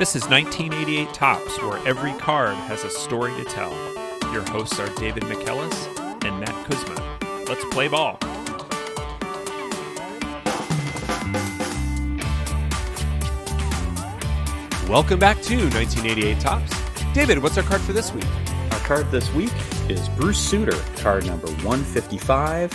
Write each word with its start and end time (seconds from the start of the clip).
This 0.00 0.16
is 0.16 0.26
1988 0.30 1.12
Topps, 1.12 1.60
where 1.60 1.86
every 1.86 2.14
card 2.14 2.54
has 2.54 2.84
a 2.84 2.88
story 2.88 3.34
to 3.34 3.44
tell. 3.44 3.70
Your 4.32 4.40
hosts 4.48 4.80
are 4.80 4.88
David 4.94 5.24
McKellis 5.24 6.24
and 6.24 6.40
Matt 6.40 6.54
Kuzma. 6.64 7.44
Let's 7.46 7.62
play 7.66 7.86
ball. 7.86 8.18
Welcome 14.88 15.18
back 15.18 15.42
to 15.42 15.56
1988 15.68 16.40
Topps. 16.40 16.72
David, 17.12 17.42
what's 17.42 17.58
our 17.58 17.64
card 17.64 17.82
for 17.82 17.92
this 17.92 18.10
week? 18.14 18.24
Our 18.70 18.80
card 18.80 19.10
this 19.10 19.30
week 19.34 19.52
is 19.90 20.08
Bruce 20.16 20.38
Sutter, 20.38 20.80
card 21.02 21.26
number 21.26 21.48
155. 21.48 22.72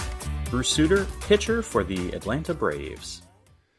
Bruce 0.52 0.70
Sutter, 0.70 1.08
pitcher 1.22 1.64
for 1.64 1.84
the 1.84 2.12
Atlanta 2.12 2.54
Braves. 2.54 3.25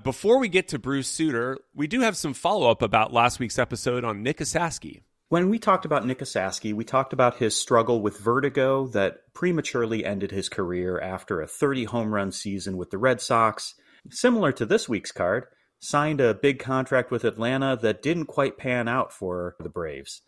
Before 0.07 0.38
we 0.38 0.48
get 0.48 0.68
to 0.68 0.79
Bruce 0.79 1.09
Sutter, 1.09 1.59
we 1.74 1.88
do 1.88 2.02
have 2.02 2.16
some 2.16 2.33
follow 2.33 2.70
up 2.70 2.80
about 2.80 3.12
last 3.12 3.41
week's 3.41 3.59
episode 3.59 4.05
on 4.05 4.23
Nick 4.23 4.38
Esasky. 4.38 5.02
When 5.30 5.51
we 5.51 5.59
talked 5.59 5.84
about 5.84 6.06
Nick 6.06 6.20
Esasky, 6.20 6.73
we 6.73 6.84
talked 6.84 7.12
about 7.12 7.38
his 7.38 7.60
struggle 7.60 8.01
with 8.01 8.20
vertigo 8.20 8.87
that 8.87 9.34
prematurely 9.34 10.05
ended 10.05 10.30
his 10.30 10.48
career 10.48 11.00
after 11.00 11.41
a 11.41 11.48
30 11.48 11.87
home 11.87 12.14
run 12.14 12.30
season 12.30 12.77
with 12.77 12.92
the 12.92 12.98
Red 12.98 13.20
Sox. 13.20 13.74
Similar 14.09 14.52
to 14.52 14.64
this 14.64 14.88
week's 14.88 15.11
card, 15.11 15.47
signed 15.80 16.20
a 16.20 16.34
big 16.34 16.61
contract 16.61 17.11
with 17.11 17.25
Atlanta 17.25 17.77
that 17.83 18.00
didn't 18.00 18.27
quite 18.27 18.56
pan 18.56 18.86
out 18.86 19.12
for 19.12 19.56
the 19.59 19.69
Braves. 19.69 20.23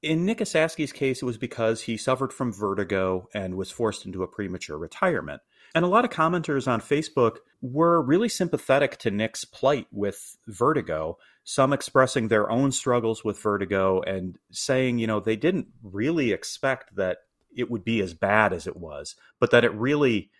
In 0.00 0.24
Nick 0.24 0.38
Esasky's 0.38 0.94
case, 0.94 1.20
it 1.20 1.26
was 1.26 1.36
because 1.36 1.82
he 1.82 1.98
suffered 1.98 2.32
from 2.32 2.50
vertigo 2.50 3.28
and 3.34 3.56
was 3.56 3.70
forced 3.70 4.06
into 4.06 4.22
a 4.22 4.26
premature 4.26 4.78
retirement. 4.78 5.42
And 5.74 5.84
a 5.84 5.88
lot 5.88 6.04
of 6.04 6.10
commenters 6.10 6.66
on 6.66 6.80
Facebook 6.80 7.38
were 7.60 8.00
really 8.00 8.28
sympathetic 8.28 8.98
to 8.98 9.10
Nick's 9.10 9.44
plight 9.44 9.86
with 9.90 10.36
vertigo, 10.46 11.18
some 11.44 11.72
expressing 11.72 12.28
their 12.28 12.50
own 12.50 12.72
struggles 12.72 13.24
with 13.24 13.40
vertigo 13.40 14.00
and 14.02 14.38
saying, 14.50 14.98
you 14.98 15.06
know, 15.06 15.20
they 15.20 15.36
didn't 15.36 15.68
really 15.82 16.32
expect 16.32 16.96
that 16.96 17.18
it 17.56 17.70
would 17.70 17.84
be 17.84 18.00
as 18.00 18.14
bad 18.14 18.52
as 18.52 18.66
it 18.66 18.76
was, 18.76 19.16
but 19.40 19.50
that 19.50 19.64
it 19.64 19.74
really 19.74 20.30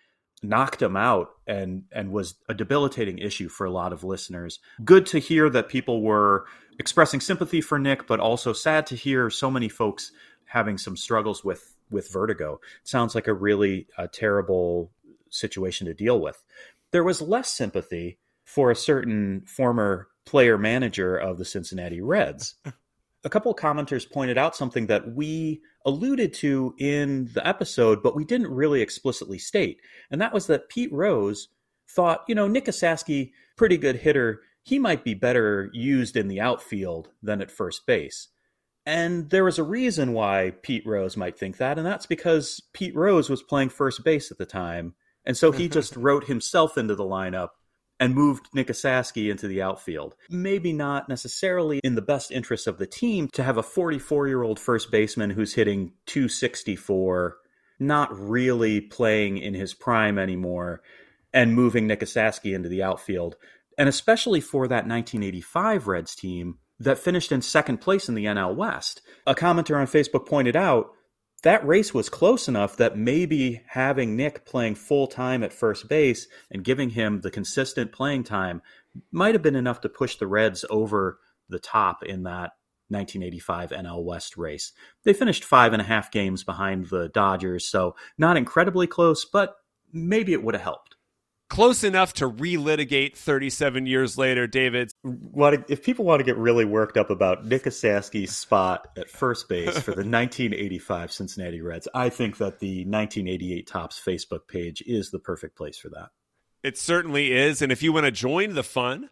knocked 0.41 0.81
him 0.81 0.95
out 0.95 1.31
and 1.47 1.83
and 1.91 2.11
was 2.11 2.35
a 2.47 2.53
debilitating 2.53 3.17
issue 3.17 3.49
for 3.49 3.65
a 3.65 3.71
lot 3.71 3.91
of 3.91 4.03
listeners. 4.03 4.59
Good 4.85 5.05
to 5.07 5.19
hear 5.19 5.49
that 5.49 5.67
people 5.67 6.01
were 6.01 6.45
expressing 6.79 7.19
sympathy 7.19 7.59
for 7.59 7.77
Nick, 7.77 8.07
but 8.07 8.21
also 8.21 8.53
sad 8.53 8.85
to 8.87 8.95
hear 8.95 9.29
so 9.29 9.51
many 9.51 9.67
folks 9.67 10.11
having 10.45 10.77
some 10.77 10.95
struggles 10.95 11.43
with 11.43 11.75
with 11.91 12.11
vertigo. 12.11 12.59
It 12.81 12.87
sounds 12.87 13.15
like 13.15 13.27
a 13.27 13.33
really 13.33 13.87
uh, 13.97 14.07
terrible 14.11 14.91
situation 15.29 15.87
to 15.87 15.93
deal 15.93 16.19
with. 16.19 16.43
There 16.91 17.03
was 17.03 17.21
less 17.21 17.51
sympathy 17.51 18.19
for 18.45 18.71
a 18.71 18.75
certain 18.75 19.43
former 19.45 20.07
player 20.25 20.57
manager 20.57 21.15
of 21.15 21.37
the 21.37 21.45
Cincinnati 21.45 22.01
Reds. 22.01 22.55
a 23.23 23.29
couple 23.29 23.51
of 23.51 23.57
commenters 23.57 24.09
pointed 24.09 24.37
out 24.37 24.55
something 24.55 24.87
that 24.87 25.13
we 25.13 25.61
alluded 25.85 26.33
to 26.33 26.73
in 26.77 27.29
the 27.33 27.45
episode, 27.47 28.01
but 28.01 28.15
we 28.15 28.23
didn't 28.23 28.51
really 28.51 28.81
explicitly 28.81 29.37
state. 29.37 29.79
And 30.09 30.21
that 30.21 30.33
was 30.33 30.47
that 30.47 30.69
Pete 30.69 30.91
Rose 30.91 31.49
thought, 31.89 32.23
you 32.27 32.35
know, 32.35 32.47
Nick 32.47 32.65
Esasky, 32.65 33.31
pretty 33.57 33.77
good 33.77 33.97
hitter, 33.97 34.41
he 34.63 34.79
might 34.79 35.03
be 35.03 35.13
better 35.13 35.69
used 35.73 36.15
in 36.15 36.27
the 36.27 36.39
outfield 36.39 37.09
than 37.21 37.41
at 37.41 37.51
first 37.51 37.85
base. 37.85 38.29
And 38.85 39.29
there 39.29 39.43
was 39.43 39.59
a 39.59 39.63
reason 39.63 40.13
why 40.13 40.53
Pete 40.63 40.85
Rose 40.85 41.17
might 41.17 41.37
think 41.37 41.57
that, 41.57 41.77
and 41.77 41.85
that's 41.85 42.05
because 42.05 42.61
Pete 42.73 42.95
Rose 42.95 43.29
was 43.29 43.43
playing 43.43 43.69
first 43.69 44.03
base 44.03 44.31
at 44.31 44.37
the 44.37 44.45
time 44.45 44.93
and 45.25 45.37
so 45.37 45.51
he 45.51 45.65
mm-hmm. 45.65 45.73
just 45.73 45.95
wrote 45.95 46.25
himself 46.25 46.77
into 46.77 46.95
the 46.95 47.03
lineup 47.03 47.49
and 47.99 48.15
moved 48.15 48.47
Nick 48.53 48.67
Esasky 48.67 49.29
into 49.29 49.47
the 49.47 49.61
outfield. 49.61 50.15
Maybe 50.29 50.71
not 50.71 51.09
necessarily 51.09 51.79
in 51.83 51.95
the 51.95 52.01
best 52.01 52.31
interest 52.31 52.65
of 52.65 52.77
the 52.77 52.87
team 52.87 53.27
to 53.33 53.43
have 53.43 53.57
a 53.57 53.63
44 53.63 54.27
year 54.27 54.41
old 54.41 54.59
first 54.59 54.89
baseman 54.89 55.29
who's 55.31 55.53
hitting 55.53 55.93
264, 56.05 57.37
not 57.79 58.17
really 58.17 58.79
playing 58.79 59.37
in 59.37 59.53
his 59.53 59.73
prime 59.73 60.17
anymore, 60.17 60.81
and 61.33 61.53
moving 61.53 61.87
Nick 61.87 61.99
Esasky 61.99 62.55
into 62.55 62.69
the 62.69 62.83
outfield. 62.83 63.35
And 63.77 63.89
especially 63.89 64.41
for 64.41 64.67
that 64.67 64.87
1985 64.87 65.87
Reds 65.87 66.15
team 66.15 66.57
that 66.79 66.97
finished 66.97 67.31
in 67.31 67.41
second 67.41 67.79
place 67.79 68.07
in 68.07 68.15
the 68.15 68.25
NL 68.25 68.55
West. 68.55 69.01
A 69.27 69.35
commenter 69.35 69.77
on 69.77 69.87
Facebook 69.87 70.25
pointed 70.25 70.55
out 70.55 70.91
that 71.43 71.65
race 71.65 71.93
was 71.93 72.09
close 72.09 72.47
enough 72.47 72.77
that 72.77 72.97
maybe 72.97 73.61
having 73.67 74.15
Nick 74.15 74.45
playing 74.45 74.75
full 74.75 75.07
time 75.07 75.43
at 75.43 75.53
first 75.53 75.87
base 75.87 76.27
and 76.51 76.63
giving 76.63 76.91
him 76.91 77.21
the 77.21 77.31
consistent 77.31 77.91
playing 77.91 78.23
time 78.23 78.61
might 79.11 79.35
have 79.35 79.41
been 79.41 79.55
enough 79.55 79.81
to 79.81 79.89
push 79.89 80.15
the 80.15 80.27
Reds 80.27 80.65
over 80.69 81.19
the 81.47 81.59
top 81.59 82.03
in 82.03 82.23
that 82.23 82.51
1985 82.89 83.69
NL 83.69 84.03
West 84.03 84.37
race. 84.37 84.73
They 85.03 85.13
finished 85.13 85.43
five 85.43 85.73
and 85.73 85.81
a 85.81 85.85
half 85.85 86.11
games 86.11 86.43
behind 86.43 86.87
the 86.87 87.09
Dodgers, 87.09 87.67
so 87.67 87.95
not 88.17 88.37
incredibly 88.37 88.87
close, 88.87 89.25
but 89.25 89.55
maybe 89.93 90.33
it 90.33 90.43
would 90.43 90.55
have 90.55 90.63
helped 90.63 90.95
close 91.49 91.83
enough 91.83 92.13
to 92.13 92.29
relitigate 92.29 93.15
37 93.17 93.85
years 93.85 94.17
later, 94.17 94.47
David. 94.47 94.91
If 95.03 95.83
people 95.83 96.05
want 96.05 96.19
to 96.19 96.23
get 96.23 96.37
really 96.37 96.65
worked 96.65 96.97
up 96.97 97.09
about 97.09 97.45
Nick 97.45 97.63
Esasky's 97.63 98.35
spot 98.35 98.87
at 98.97 99.09
first 99.09 99.49
base 99.49 99.77
for 99.79 99.91
the 99.91 99.97
1985 100.07 101.11
Cincinnati 101.11 101.61
Reds, 101.61 101.87
I 101.93 102.09
think 102.09 102.37
that 102.37 102.59
the 102.59 102.85
1988 102.85 103.67
Topps 103.67 103.99
Facebook 103.99 104.47
page 104.47 104.81
is 104.85 105.11
the 105.11 105.19
perfect 105.19 105.57
place 105.57 105.77
for 105.77 105.89
that. 105.89 106.09
It 106.63 106.77
certainly 106.77 107.31
is. 107.31 107.61
And 107.61 107.71
if 107.71 107.81
you 107.81 107.93
want 107.93 108.05
to 108.05 108.11
join 108.11 108.53
the 108.53 108.63
fun, 108.63 109.09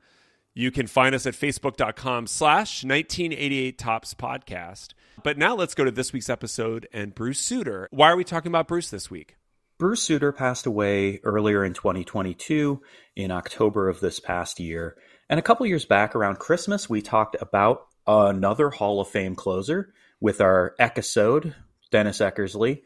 you 0.54 0.72
can 0.72 0.88
find 0.88 1.16
us 1.16 1.26
at 1.26 1.34
facebook.com 1.34 2.28
slash 2.28 2.84
1988 2.84 3.78
Topps 3.78 4.14
Podcast. 4.14 4.94
But 5.24 5.38
now 5.38 5.56
let's 5.56 5.74
go 5.74 5.86
to 5.86 5.92
this 5.92 6.14
week's 6.14 6.30
episode 6.30 6.88
and 6.92 7.16
Bruce 7.16 7.40
Sutter. 7.40 7.88
Why 7.92 8.12
are 8.12 8.18
we 8.18 8.24
talking 8.24 8.52
about 8.52 8.68
Bruce 8.68 8.90
this 8.90 9.10
week? 9.10 9.37
Bruce 9.80 10.02
Sutter 10.02 10.32
passed 10.32 10.66
away 10.66 11.20
earlier 11.24 11.64
in 11.64 11.74
2022, 11.74 12.82
in 13.16 13.30
October 13.30 13.90
of 13.90 14.00
this 14.00 14.20
past 14.20 14.60
year. 14.60 14.98
And 15.30 15.40
a 15.40 15.44
couple 15.44 15.68
years 15.68 15.86
back, 15.86 16.16
around 16.16 16.40
Christmas, 16.40 16.90
we 16.90 17.04
talked 17.04 17.36
about 17.40 17.86
another 18.08 18.72
Hall 18.72 19.00
of 19.00 19.08
Fame 19.08 19.36
closer 19.36 19.94
with 20.20 20.42
our 20.42 20.74
episode, 20.80 21.54
Dennis 21.92 22.20
Eckersley. 22.20 22.82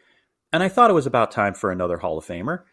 And 0.51 0.61
I 0.61 0.67
thought 0.67 0.89
it 0.89 0.95
was 0.95 1.05
about 1.05 1.31
time 1.31 1.53
for 1.53 1.71
another 1.71 1.97
Hall 1.97 2.17
of 2.17 2.25
Famer. 2.25 2.63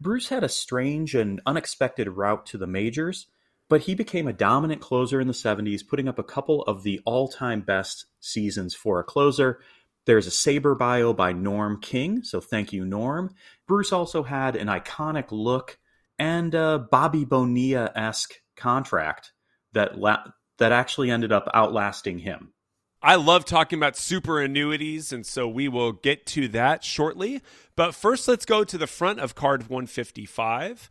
Bruce 0.00 0.28
had 0.28 0.42
a 0.42 0.48
strange 0.48 1.14
and 1.14 1.40
unexpected 1.46 2.08
route 2.08 2.46
to 2.46 2.58
the 2.58 2.66
majors, 2.66 3.26
but 3.68 3.82
he 3.82 3.94
became 3.94 4.26
a 4.26 4.32
dominant 4.32 4.80
closer 4.80 5.20
in 5.20 5.28
the 5.28 5.32
70s, 5.32 5.86
putting 5.86 6.08
up 6.08 6.18
a 6.18 6.24
couple 6.24 6.62
of 6.62 6.82
the 6.82 7.00
all 7.04 7.28
time 7.28 7.60
best 7.60 8.06
seasons 8.18 8.74
for 8.74 8.98
a 8.98 9.04
closer. 9.04 9.60
There's 10.08 10.26
a 10.26 10.30
SABR 10.30 10.78
bio 10.78 11.12
by 11.12 11.34
Norm 11.34 11.82
King, 11.82 12.22
so 12.22 12.40
thank 12.40 12.72
you, 12.72 12.86
Norm. 12.86 13.28
Bruce 13.66 13.92
also 13.92 14.22
had 14.22 14.56
an 14.56 14.68
iconic 14.68 15.26
look 15.32 15.76
and 16.18 16.54
a 16.54 16.78
Bobby 16.90 17.26
Bonilla 17.26 17.92
esque 17.94 18.32
contract 18.56 19.32
that 19.74 19.98
la- 19.98 20.24
that 20.56 20.72
actually 20.72 21.10
ended 21.10 21.30
up 21.30 21.46
outlasting 21.52 22.20
him. 22.20 22.54
I 23.02 23.16
love 23.16 23.44
talking 23.44 23.78
about 23.78 23.98
super 23.98 24.40
annuities, 24.40 25.12
and 25.12 25.26
so 25.26 25.46
we 25.46 25.68
will 25.68 25.92
get 25.92 26.24
to 26.28 26.48
that 26.48 26.82
shortly. 26.82 27.42
But 27.76 27.94
first, 27.94 28.26
let's 28.28 28.46
go 28.46 28.64
to 28.64 28.78
the 28.78 28.86
front 28.86 29.20
of 29.20 29.34
card 29.34 29.68
155. 29.68 30.88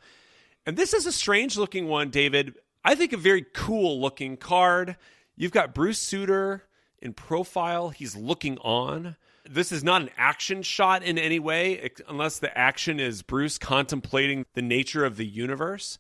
And 0.63 0.78
this 0.78 0.94
is 0.94 1.07
a 1.07 1.11
strange 1.11 1.57
looking 1.57 1.88
one, 1.88 2.11
David. 2.11 2.53
I 2.85 2.94
think 2.94 3.13
a 3.13 3.17
very 3.17 3.47
cool 3.55 3.99
looking 3.99 4.38
card. 4.38 4.95
You've 5.35 5.51
got 5.51 5.73
Bruce 5.73 5.97
Sutter 5.97 6.67
in 7.02 7.13
profile. 7.13 7.90
He's 7.90 8.16
looking 8.16 8.58
on. 8.59 9.16
This 9.50 9.72
is 9.72 9.84
not 9.84 10.02
an 10.02 10.09
action 10.18 10.62
shot 10.62 11.03
in 11.03 11.18
any 11.18 11.40
way, 11.40 11.90
unless 12.08 12.40
the 12.40 12.56
action 12.58 13.00
is 13.00 13.22
Bruce 13.22 13.58
contemplating 13.58 14.46
the 14.53 14.62
nature 14.62 15.06
of 15.06 15.18
the 15.18 15.25
universe. 15.25 15.97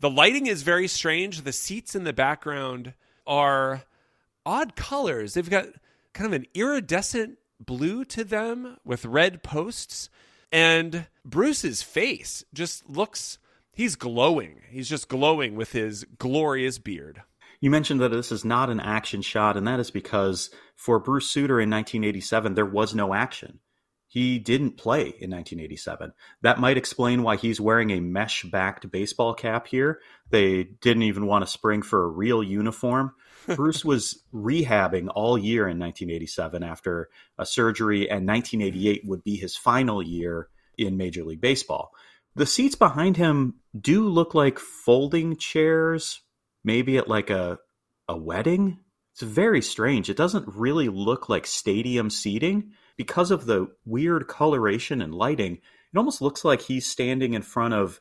The 0.00 0.10
lighting 0.10 0.46
is 0.46 0.62
very 0.62 0.88
strange. 0.88 1.42
The 1.42 1.52
seats 1.52 1.94
in 1.94 2.04
the 2.04 2.12
background 2.12 2.94
are 3.26 3.82
odd 4.46 4.76
colors. 4.76 5.34
They've 5.34 5.50
got 5.50 5.66
kind 6.14 6.32
of 6.32 6.32
an 6.32 6.46
iridescent 6.54 7.38
blue 7.60 8.04
to 8.06 8.24
them 8.24 8.78
with 8.84 9.04
red 9.04 9.42
posts. 9.42 10.08
And 10.50 11.06
Bruce's 11.24 11.82
face 11.82 12.44
just 12.54 12.88
looks, 12.88 13.38
he's 13.72 13.96
glowing. 13.96 14.62
He's 14.70 14.88
just 14.88 15.08
glowing 15.08 15.56
with 15.56 15.72
his 15.72 16.04
glorious 16.18 16.78
beard. 16.78 17.22
You 17.60 17.70
mentioned 17.70 18.00
that 18.00 18.10
this 18.10 18.30
is 18.30 18.44
not 18.44 18.70
an 18.70 18.80
action 18.80 19.22
shot, 19.22 19.56
and 19.56 19.66
that 19.66 19.80
is 19.80 19.90
because 19.90 20.50
for 20.76 21.00
Bruce 21.00 21.30
Sutter 21.30 21.60
in 21.60 21.70
1987, 21.70 22.54
there 22.54 22.64
was 22.64 22.94
no 22.94 23.14
action. 23.14 23.58
He 24.06 24.38
didn't 24.38 24.78
play 24.78 25.02
in 25.02 25.30
1987. 25.30 26.12
That 26.40 26.60
might 26.60 26.78
explain 26.78 27.22
why 27.22 27.36
he's 27.36 27.60
wearing 27.60 27.90
a 27.90 28.00
mesh 28.00 28.42
backed 28.44 28.90
baseball 28.90 29.34
cap 29.34 29.66
here. 29.66 30.00
They 30.30 30.64
didn't 30.64 31.02
even 31.02 31.26
want 31.26 31.44
to 31.44 31.50
spring 31.50 31.82
for 31.82 32.04
a 32.04 32.08
real 32.08 32.42
uniform. 32.42 33.12
Bruce 33.46 33.84
was 33.84 34.22
rehabbing 34.32 35.08
all 35.14 35.36
year 35.36 35.68
in 35.68 35.78
1987 35.78 36.62
after 36.62 37.10
a 37.38 37.44
surgery, 37.44 38.08
and 38.08 38.26
1988 38.26 39.02
would 39.04 39.24
be 39.24 39.36
his 39.36 39.56
final 39.56 40.02
year 40.02 40.48
in 40.78 40.96
Major 40.96 41.24
League 41.24 41.42
Baseball. 41.42 41.90
The 42.34 42.46
seats 42.46 42.76
behind 42.76 43.16
him 43.16 43.56
do 43.78 44.08
look 44.08 44.34
like 44.34 44.58
folding 44.58 45.36
chairs 45.36 46.20
maybe 46.64 46.98
at 46.98 47.08
like 47.08 47.30
a 47.30 47.58
a 48.08 48.16
wedding. 48.16 48.78
It's 49.12 49.22
very 49.22 49.62
strange. 49.62 50.08
It 50.08 50.16
doesn't 50.16 50.48
really 50.54 50.88
look 50.88 51.28
like 51.28 51.46
stadium 51.46 52.08
seating 52.10 52.72
because 52.96 53.30
of 53.30 53.46
the 53.46 53.68
weird 53.84 54.28
coloration 54.28 55.02
and 55.02 55.14
lighting. 55.14 55.54
It 55.92 55.98
almost 55.98 56.22
looks 56.22 56.44
like 56.44 56.62
he's 56.62 56.86
standing 56.86 57.34
in 57.34 57.42
front 57.42 57.74
of 57.74 58.00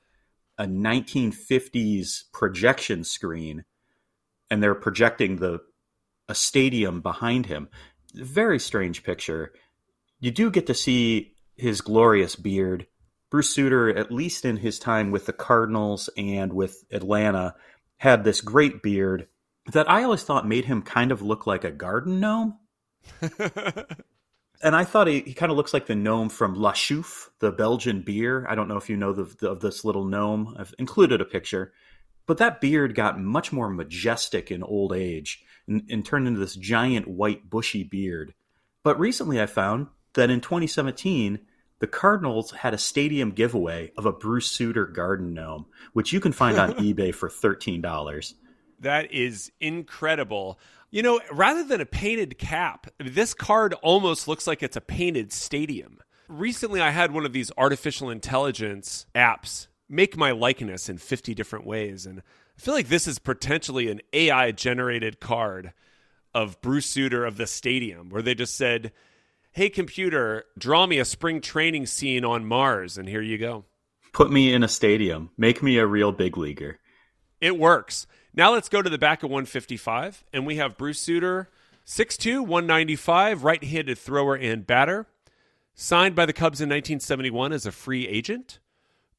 a 0.57 0.65
1950s 0.65 2.24
projection 2.33 3.04
screen 3.04 3.63
and 4.50 4.62
they're 4.62 4.75
projecting 4.75 5.38
the 5.38 5.60
a 6.30 6.36
stadium 6.36 7.01
behind 7.01 7.45
him. 7.45 7.69
Very 8.13 8.60
strange 8.60 9.03
picture. 9.03 9.53
You 10.19 10.31
do 10.31 10.51
get 10.51 10.68
to 10.68 10.74
see 10.74 11.33
his 11.56 11.81
glorious 11.81 12.36
beard. 12.36 12.88
Bruce 13.30 13.53
Sutter, 13.53 13.89
at 13.89 14.12
least 14.12 14.45
in 14.45 14.57
his 14.57 14.80
time 14.80 15.12
with 15.12 15.25
the 15.25 15.33
Cardinals 15.33 16.10
and 16.18 16.53
with 16.53 16.83
Atlanta, 16.92 17.56
had 17.98 18.24
this 18.24 18.42
great 18.42 18.82
beard 18.82 19.28
that 19.72 19.90
I 19.90 20.04
always 20.04 20.24
thought 20.24 20.48
made 20.48 20.66
him 20.66 20.82
kind 20.82 21.12
of 21.12 21.22
look 21.22 21.46
like 21.46 21.64
a 21.64 21.72
garden 21.72 22.20
gnome. 22.20 22.58
and 24.62 24.76
I 24.76 24.84
thought 24.84 25.08
he, 25.08 25.22
he 25.22 25.34
kind 25.34 25.52
of 25.52 25.58
looks 25.58 25.74
like 25.74 25.88
the 25.88 25.96
gnome 25.96 26.30
from 26.30 26.56
La 26.56 26.74
Chouffe, 26.74 27.30
the 27.40 27.52
Belgian 27.52 28.02
beer. 28.02 28.46
I 28.48 28.56
don't 28.56 28.68
know 28.68 28.78
if 28.78 28.90
you 28.90 28.98
know 28.98 29.14
the, 29.14 29.24
the, 29.40 29.50
of 29.50 29.60
this 29.60 29.84
little 29.84 30.06
gnome. 30.06 30.56
I've 30.58 30.74
included 30.80 31.22
a 31.22 31.26
picture. 31.26 31.74
But 32.28 32.38
that 32.38 32.62
beard 32.62 32.94
got 32.96 33.20
much 33.20 33.52
more 33.52 33.70
majestic 33.70 34.52
in 34.52 34.62
old 34.64 34.94
age 34.94 35.44
and, 35.68 35.84
and 35.90 36.06
turned 36.06 36.28
into 36.28 36.40
this 36.40 36.56
giant 36.56 37.08
white 37.08 37.50
bushy 37.50 37.84
beard. 37.84 38.34
But 38.84 39.00
recently 39.00 39.42
I 39.42 39.46
found 39.46 39.88
that 40.14 40.30
in 40.30 40.42
2017, 40.42 41.40
the 41.79 41.88
Cardinals 41.88 42.51
had 42.51 42.74
a 42.74 42.77
stadium 42.77 43.31
giveaway 43.31 43.91
of 43.97 44.06
a 44.06 44.12
Bruce 44.12 44.51
Sutter 44.51 44.85
garden 44.85 45.33
gnome, 45.33 45.65
which 45.94 46.12
you 46.12 46.19
can 46.19 46.31
find 46.31 46.57
on 46.57 46.74
eBay 46.75 47.13
for 47.13 47.29
$13. 47.29 48.33
That 48.79 49.12
is 49.12 49.51
incredible. 49.59 50.59
You 50.89 51.03
know, 51.03 51.19
rather 51.31 51.63
than 51.63 51.81
a 51.81 51.85
painted 51.85 52.38
cap, 52.38 52.88
this 53.00 53.33
card 53.33 53.74
almost 53.75 54.27
looks 54.27 54.47
like 54.47 54.63
it's 54.63 54.77
a 54.77 54.81
painted 54.81 55.31
stadium. 55.31 56.00
Recently, 56.27 56.81
I 56.81 56.91
had 56.91 57.12
one 57.12 57.25
of 57.25 57.33
these 57.33 57.51
artificial 57.57 58.09
intelligence 58.09 59.06
apps 59.15 59.68
make 59.89 60.18
my 60.18 60.31
likeness 60.31 60.89
in 60.89 60.97
50 60.97 61.33
different 61.33 61.65
ways. 61.65 62.06
And 62.06 62.19
I 62.19 62.62
feel 62.62 62.74
like 62.74 62.89
this 62.89 63.07
is 63.07 63.19
potentially 63.19 63.89
an 63.89 64.01
AI 64.13 64.51
generated 64.51 65.19
card 65.19 65.74
of 66.33 66.62
Bruce 66.62 66.88
Sutter 66.88 67.25
of 67.25 67.38
the 67.38 67.47
stadium, 67.47 68.09
where 68.09 68.21
they 68.21 68.35
just 68.35 68.57
said, 68.57 68.91
Hey, 69.57 69.71
computer, 69.71 70.45
draw 70.56 70.86
me 70.86 71.00
a 71.00 71.04
spring 71.04 71.42
training 71.42 71.88
scene 71.88 72.24
on 72.24 72.45
Mars. 72.45 72.95
And 72.95 73.09
here 73.09 73.24
you 73.24 73.39
go. 73.39 73.65
Put 74.13 74.30
me 74.30 74.54
in 74.54 74.62
a 74.62 74.68
stadium. 74.68 75.31
Make 75.36 75.63
me 75.63 75.80
a 75.80 75.88
real 75.88 76.12
big 76.12 76.38
leaguer. 76.38 76.77
It 77.42 77.57
works. 77.57 78.06
Now 78.36 78.54
let's 78.54 78.69
go 78.69 78.83
to 78.83 78.89
the 78.92 79.00
back 79.00 79.24
of 79.24 79.31
155, 79.31 80.25
and 80.31 80.45
we 80.45 80.57
have 80.57 80.77
Bruce 80.77 81.00
Sutter, 81.00 81.50
6'2, 81.88 82.42
195, 82.42 83.44
right 83.44 83.63
handed 83.63 83.98
thrower 83.98 84.36
and 84.36 84.68
batter. 84.68 85.07
Signed 85.74 86.13
by 86.13 86.27
the 86.27 86.33
Cubs 86.33 86.62
in 86.62 86.69
1971 86.69 87.51
as 87.51 87.65
a 87.65 87.71
free 87.71 88.07
agent. 88.07 88.60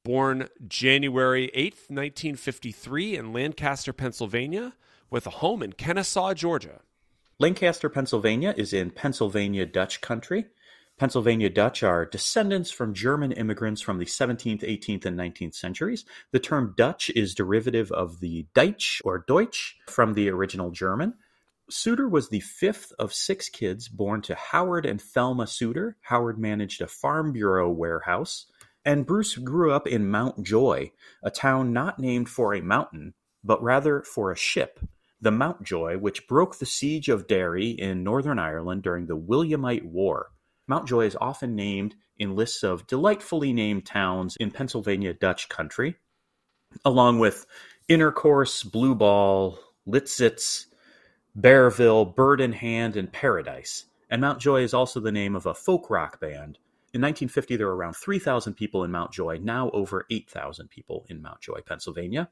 Born 0.04 0.46
January 0.68 1.50
8th, 1.52 1.90
1953, 1.90 3.16
in 3.16 3.32
Lancaster, 3.32 3.92
Pennsylvania, 3.92 4.74
with 5.10 5.26
a 5.26 5.30
home 5.30 5.64
in 5.64 5.72
Kennesaw, 5.72 6.32
Georgia. 6.34 6.82
Lancaster, 7.40 7.88
Pennsylvania 7.88 8.52
is 8.56 8.72
in 8.72 8.90
Pennsylvania 8.90 9.64
Dutch 9.64 10.00
country. 10.00 10.46
Pennsylvania 10.98 11.48
Dutch 11.48 11.84
are 11.84 12.04
descendants 12.04 12.72
from 12.72 12.92
German 12.92 13.30
immigrants 13.30 13.80
from 13.80 13.98
the 13.98 14.04
17th, 14.04 14.64
18th, 14.64 15.06
and 15.06 15.16
19th 15.16 15.54
centuries. 15.54 16.04
The 16.32 16.40
term 16.40 16.74
Dutch 16.76 17.10
is 17.10 17.36
derivative 17.36 17.92
of 17.92 18.18
the 18.18 18.48
Deutsch 18.54 19.00
or 19.04 19.24
Deutsch 19.28 19.76
from 19.86 20.14
the 20.14 20.28
original 20.30 20.72
German. 20.72 21.14
Sutter 21.70 22.08
was 22.08 22.28
the 22.28 22.40
fifth 22.40 22.92
of 22.98 23.14
six 23.14 23.48
kids 23.48 23.86
born 23.86 24.20
to 24.22 24.34
Howard 24.34 24.84
and 24.84 25.00
Thelma 25.00 25.46
Sutter. 25.46 25.96
Howard 26.00 26.40
managed 26.40 26.82
a 26.82 26.88
farm 26.88 27.32
bureau 27.32 27.70
warehouse. 27.70 28.46
And 28.84 29.06
Bruce 29.06 29.36
grew 29.36 29.70
up 29.70 29.86
in 29.86 30.10
Mount 30.10 30.42
Joy, 30.42 30.90
a 31.22 31.30
town 31.30 31.72
not 31.72 32.00
named 32.00 32.28
for 32.28 32.52
a 32.52 32.62
mountain, 32.62 33.14
but 33.44 33.62
rather 33.62 34.02
for 34.02 34.32
a 34.32 34.36
ship, 34.36 34.80
the 35.20 35.30
Mountjoy, 35.30 35.98
which 35.98 36.28
broke 36.28 36.58
the 36.58 36.66
siege 36.66 37.08
of 37.08 37.26
Derry 37.26 37.70
in 37.70 38.04
Northern 38.04 38.38
Ireland 38.38 38.82
during 38.82 39.06
the 39.06 39.16
Williamite 39.16 39.84
War. 39.84 40.30
Mountjoy 40.66 41.06
is 41.06 41.16
often 41.20 41.56
named 41.56 41.94
in 42.18 42.36
lists 42.36 42.62
of 42.62 42.86
delightfully 42.86 43.52
named 43.52 43.86
towns 43.86 44.36
in 44.38 44.50
Pennsylvania 44.50 45.14
Dutch 45.14 45.48
country, 45.48 45.96
along 46.84 47.18
with 47.18 47.46
Intercourse, 47.88 48.62
Blue 48.62 48.94
Ball, 48.94 49.58
Lititz, 49.86 50.66
Bareville, 51.34 52.04
Bird 52.04 52.40
in 52.40 52.52
Hand, 52.52 52.96
and 52.96 53.12
Paradise. 53.12 53.86
And 54.10 54.20
Mountjoy 54.20 54.62
is 54.62 54.74
also 54.74 55.00
the 55.00 55.12
name 55.12 55.36
of 55.36 55.46
a 55.46 55.54
folk 55.54 55.90
rock 55.90 56.20
band. 56.20 56.58
In 56.94 57.02
1950, 57.02 57.56
there 57.56 57.66
were 57.66 57.76
around 57.76 57.94
3,000 57.94 58.54
people 58.54 58.84
in 58.84 58.90
Mountjoy, 58.90 59.38
now 59.42 59.70
over 59.70 60.06
8,000 60.10 60.68
people 60.68 61.06
in 61.08 61.22
Mountjoy, 61.22 61.60
Pennsylvania. 61.62 62.30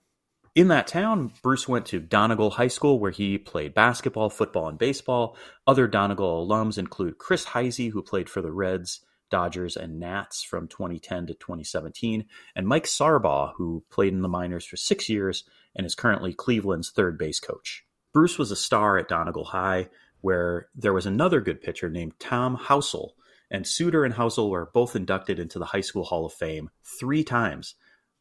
In 0.57 0.69
that 0.69 0.87
town, 0.87 1.35
Bruce 1.43 1.69
went 1.69 1.85
to 1.89 2.01
Donegal 2.01 2.53
High 2.53 2.69
School 2.69 2.99
where 2.99 3.11
he 3.11 3.37
played 3.37 3.75
basketball, 3.75 4.31
football, 4.31 4.69
and 4.69 4.79
baseball. 4.79 5.37
Other 5.67 5.87
Donegal 5.87 6.49
alums 6.49 6.79
include 6.79 7.19
Chris 7.19 7.45
Heisey, 7.45 7.91
who 7.91 8.01
played 8.01 8.31
for 8.31 8.41
the 8.41 8.51
Reds, 8.51 9.01
Dodgers, 9.31 9.77
and 9.77 10.01
Nats 10.01 10.43
from 10.43 10.67
2010 10.67 11.27
to 11.27 11.35
2017, 11.35 12.25
and 12.55 12.67
Mike 12.67 12.87
Sarbaugh, 12.87 13.53
who 13.57 13.85
played 13.91 14.15
in 14.15 14.23
the 14.23 14.29
minors 14.29 14.65
for 14.65 14.79
six 14.79 15.11
years 15.11 15.45
and 15.75 15.85
is 15.85 15.95
currently 15.95 16.33
Cleveland's 16.33 16.91
third 16.91 17.19
base 17.19 17.39
coach. 17.39 17.85
Bruce 18.15 18.39
was 18.39 18.51
a 18.51 18.57
star 18.57 18.97
at 18.97 19.09
Donegal 19.09 19.45
High, 19.45 19.91
where 20.23 20.69
there 20.75 20.95
was 20.95 21.05
another 21.05 21.43
good 21.43 21.61
pitcher 21.61 21.91
named 21.91 22.19
Tom 22.19 22.57
Housel, 22.57 23.11
and 23.51 23.67
Sutter 23.67 24.07
and 24.07 24.15
Housel 24.15 24.49
were 24.49 24.71
both 24.73 24.97
inducted 24.97 25.39
into 25.39 25.59
the 25.59 25.67
High 25.67 25.83
School 25.83 26.05
Hall 26.05 26.25
of 26.25 26.33
Fame 26.33 26.71
three 26.83 27.25
times, 27.25 27.75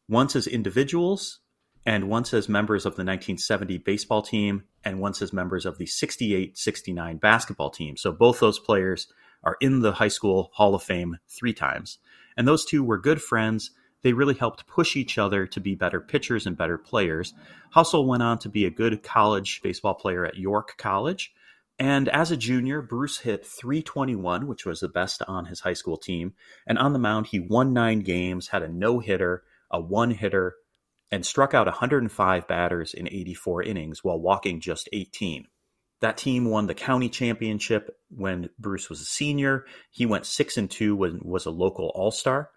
once 0.06 0.36
as 0.36 0.46
individuals 0.46 1.40
and 1.86 2.10
once 2.10 2.34
as 2.34 2.48
members 2.48 2.84
of 2.84 2.96
the 2.96 3.04
1970 3.04 3.78
baseball 3.78 4.20
team, 4.20 4.64
and 4.84 4.98
once 4.98 5.22
as 5.22 5.32
members 5.32 5.64
of 5.64 5.78
the 5.78 5.86
68 5.86 6.58
69 6.58 7.16
basketball 7.18 7.70
team. 7.70 7.96
So 7.96 8.10
both 8.10 8.40
those 8.40 8.58
players 8.58 9.06
are 9.44 9.56
in 9.60 9.80
the 9.80 9.92
high 9.92 10.08
school 10.08 10.50
Hall 10.52 10.74
of 10.74 10.82
Fame 10.82 11.18
three 11.28 11.54
times. 11.54 11.98
And 12.36 12.46
those 12.46 12.64
two 12.64 12.82
were 12.82 12.98
good 12.98 13.22
friends. 13.22 13.70
They 14.02 14.12
really 14.12 14.34
helped 14.34 14.66
push 14.66 14.96
each 14.96 15.16
other 15.16 15.46
to 15.46 15.60
be 15.60 15.74
better 15.76 16.00
pitchers 16.00 16.46
and 16.46 16.56
better 16.56 16.76
players. 16.76 17.32
Housel 17.74 18.06
went 18.06 18.22
on 18.22 18.38
to 18.40 18.48
be 18.48 18.66
a 18.66 18.70
good 18.70 19.02
college 19.02 19.60
baseball 19.62 19.94
player 19.94 20.26
at 20.26 20.36
York 20.36 20.76
College. 20.76 21.32
And 21.78 22.08
as 22.08 22.30
a 22.30 22.36
junior, 22.36 22.82
Bruce 22.82 23.18
hit 23.18 23.46
321, 23.46 24.46
which 24.46 24.64
was 24.64 24.80
the 24.80 24.88
best 24.88 25.22
on 25.28 25.44
his 25.44 25.60
high 25.60 25.74
school 25.74 25.96
team. 25.96 26.34
And 26.66 26.78
on 26.78 26.92
the 26.92 26.98
mound, 26.98 27.26
he 27.28 27.38
won 27.38 27.72
nine 27.72 28.00
games, 28.00 28.48
had 28.48 28.62
a 28.62 28.68
no 28.68 28.98
hitter, 28.98 29.44
a 29.70 29.80
one 29.80 30.10
hitter, 30.10 30.56
and 31.10 31.24
struck 31.24 31.54
out 31.54 31.66
105 31.66 32.48
batters 32.48 32.94
in 32.94 33.06
84 33.08 33.62
innings 33.62 34.02
while 34.02 34.20
walking 34.20 34.60
just 34.60 34.88
18. 34.92 35.46
That 36.00 36.16
team 36.16 36.44
won 36.46 36.66
the 36.66 36.74
county 36.74 37.08
championship 37.08 37.96
when 38.10 38.50
Bruce 38.58 38.90
was 38.90 39.00
a 39.00 39.06
senior. 39.06 39.64
He 39.90 40.04
went 40.04 40.26
6 40.26 40.56
and 40.56 40.70
2 40.70 40.96
when 40.96 41.20
was 41.22 41.46
a 41.46 41.50
local 41.50 41.90
all-star. 41.94 42.50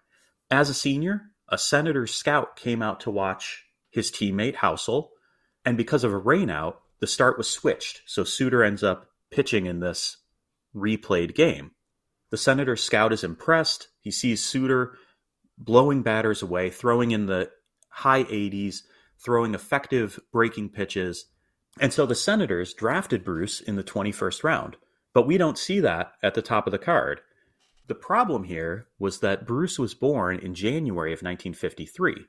As 0.50 0.68
a 0.68 0.74
senior, 0.74 1.22
a 1.48 1.56
senator 1.56 2.06
scout 2.06 2.56
came 2.56 2.82
out 2.82 3.00
to 3.00 3.10
watch 3.10 3.64
his 3.90 4.10
teammate 4.10 4.56
Housel, 4.56 5.08
and 5.64 5.76
because 5.76 6.04
of 6.04 6.12
a 6.12 6.20
rainout, 6.20 6.76
the 7.00 7.06
start 7.06 7.38
was 7.38 7.48
switched. 7.48 8.02
So 8.06 8.24
Sutter 8.24 8.62
ends 8.62 8.82
up 8.82 9.08
pitching 9.30 9.66
in 9.66 9.80
this 9.80 10.18
replayed 10.74 11.34
game. 11.34 11.72
The 12.30 12.36
senator 12.36 12.76
scout 12.76 13.12
is 13.12 13.24
impressed. 13.24 13.88
He 14.00 14.10
sees 14.10 14.44
Sutter 14.44 14.96
blowing 15.58 16.02
batters 16.02 16.42
away, 16.42 16.70
throwing 16.70 17.10
in 17.10 17.26
the 17.26 17.50
high 17.90 18.24
80s, 18.24 18.82
throwing 19.18 19.54
effective 19.54 20.18
breaking 20.32 20.70
pitches. 20.70 21.26
And 21.78 21.92
so 21.92 22.06
the 22.06 22.14
Senators 22.14 22.74
drafted 22.74 23.24
Bruce 23.24 23.60
in 23.60 23.76
the 23.76 23.84
21st 23.84 24.42
round. 24.42 24.76
But 25.12 25.26
we 25.26 25.38
don't 25.38 25.58
see 25.58 25.80
that 25.80 26.12
at 26.22 26.34
the 26.34 26.42
top 26.42 26.66
of 26.66 26.72
the 26.72 26.78
card. 26.78 27.20
The 27.88 27.94
problem 27.94 28.44
here 28.44 28.86
was 28.98 29.20
that 29.20 29.46
Bruce 29.46 29.78
was 29.78 29.94
born 29.94 30.38
in 30.38 30.54
January 30.54 31.12
of 31.12 31.18
1953. 31.18 32.26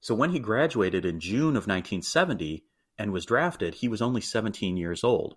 So 0.00 0.14
when 0.14 0.30
he 0.30 0.38
graduated 0.38 1.04
in 1.04 1.20
June 1.20 1.56
of 1.56 1.66
1970 1.66 2.64
and 2.98 3.12
was 3.12 3.26
drafted, 3.26 3.74
he 3.74 3.88
was 3.88 4.02
only 4.02 4.20
17 4.20 4.76
years 4.76 5.04
old. 5.04 5.36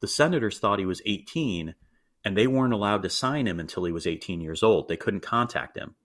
The 0.00 0.08
Senators 0.08 0.58
thought 0.58 0.78
he 0.78 0.86
was 0.86 1.02
18, 1.04 1.74
and 2.24 2.36
they 2.36 2.46
weren't 2.46 2.72
allowed 2.72 3.02
to 3.02 3.10
sign 3.10 3.46
him 3.46 3.58
until 3.58 3.84
he 3.84 3.92
was 3.92 4.06
18 4.06 4.40
years 4.40 4.62
old. 4.62 4.88
They 4.88 4.96
couldn't 4.96 5.20
contact 5.20 5.76
him. 5.76 5.96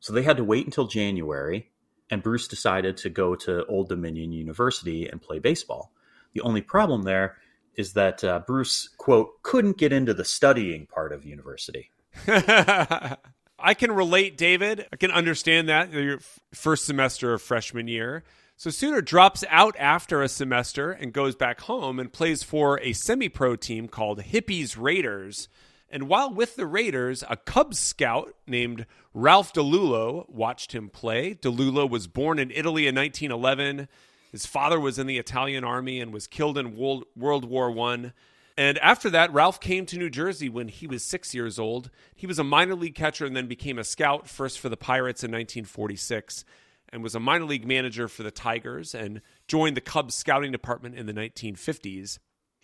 So 0.00 0.12
they 0.12 0.22
had 0.22 0.38
to 0.38 0.44
wait 0.44 0.64
until 0.64 0.86
January 0.86 1.70
and 2.10 2.22
Bruce 2.22 2.48
decided 2.48 2.96
to 2.98 3.10
go 3.10 3.34
to 3.34 3.64
Old 3.66 3.88
Dominion 3.88 4.32
University 4.32 5.08
and 5.08 5.20
play 5.20 5.38
baseball. 5.38 5.92
The 6.32 6.40
only 6.42 6.62
problem 6.62 7.02
there 7.02 7.36
is 7.74 7.94
that 7.94 8.22
uh, 8.22 8.40
Bruce, 8.46 8.88
quote, 8.98 9.42
couldn't 9.42 9.78
get 9.78 9.92
into 9.92 10.14
the 10.14 10.24
studying 10.24 10.86
part 10.86 11.12
of 11.12 11.24
university. 11.24 11.90
I 12.26 13.74
can 13.74 13.92
relate, 13.92 14.36
David. 14.36 14.86
I 14.92 14.96
can 14.96 15.10
understand 15.10 15.68
that 15.68 15.92
your 15.92 16.18
first 16.52 16.84
semester 16.84 17.32
of 17.32 17.40
freshman 17.40 17.88
year. 17.88 18.24
So 18.56 18.70
Sutter 18.70 19.00
drops 19.00 19.44
out 19.48 19.74
after 19.78 20.22
a 20.22 20.28
semester 20.28 20.92
and 20.92 21.12
goes 21.12 21.34
back 21.34 21.62
home 21.62 21.98
and 21.98 22.12
plays 22.12 22.42
for 22.42 22.78
a 22.80 22.92
semi 22.92 23.28
pro 23.28 23.56
team 23.56 23.88
called 23.88 24.20
Hippies 24.20 24.76
Raiders. 24.78 25.48
And 25.92 26.08
while 26.08 26.32
with 26.32 26.56
the 26.56 26.66
Raiders, 26.66 27.22
a 27.28 27.36
Cubs 27.36 27.78
scout 27.78 28.34
named 28.46 28.86
Ralph 29.12 29.52
DiLullo 29.52 30.26
watched 30.30 30.72
him 30.72 30.88
play. 30.88 31.34
DiLullo 31.34 31.88
was 31.88 32.06
born 32.06 32.38
in 32.38 32.50
Italy 32.50 32.86
in 32.86 32.94
1911. 32.94 33.88
His 34.30 34.46
father 34.46 34.80
was 34.80 34.98
in 34.98 35.06
the 35.06 35.18
Italian 35.18 35.64
army 35.64 36.00
and 36.00 36.10
was 36.10 36.26
killed 36.26 36.56
in 36.56 36.74
World, 36.74 37.04
World 37.14 37.44
War 37.44 37.70
One. 37.70 38.14
And 38.56 38.78
after 38.78 39.10
that, 39.10 39.34
Ralph 39.34 39.60
came 39.60 39.84
to 39.84 39.98
New 39.98 40.08
Jersey 40.08 40.48
when 40.48 40.68
he 40.68 40.86
was 40.86 41.04
six 41.04 41.34
years 41.34 41.58
old. 41.58 41.90
He 42.14 42.26
was 42.26 42.38
a 42.38 42.44
minor 42.44 42.74
league 42.74 42.94
catcher 42.94 43.26
and 43.26 43.36
then 43.36 43.46
became 43.46 43.78
a 43.78 43.84
scout, 43.84 44.26
first 44.26 44.60
for 44.60 44.70
the 44.70 44.78
Pirates 44.78 45.22
in 45.22 45.30
1946, 45.30 46.46
and 46.88 47.02
was 47.02 47.14
a 47.14 47.20
minor 47.20 47.44
league 47.44 47.66
manager 47.66 48.08
for 48.08 48.22
the 48.22 48.30
Tigers 48.30 48.94
and 48.94 49.20
joined 49.46 49.76
the 49.76 49.82
Cubs 49.82 50.14
scouting 50.14 50.52
department 50.52 50.94
in 50.94 51.04
the 51.04 51.12
1950s. 51.12 52.18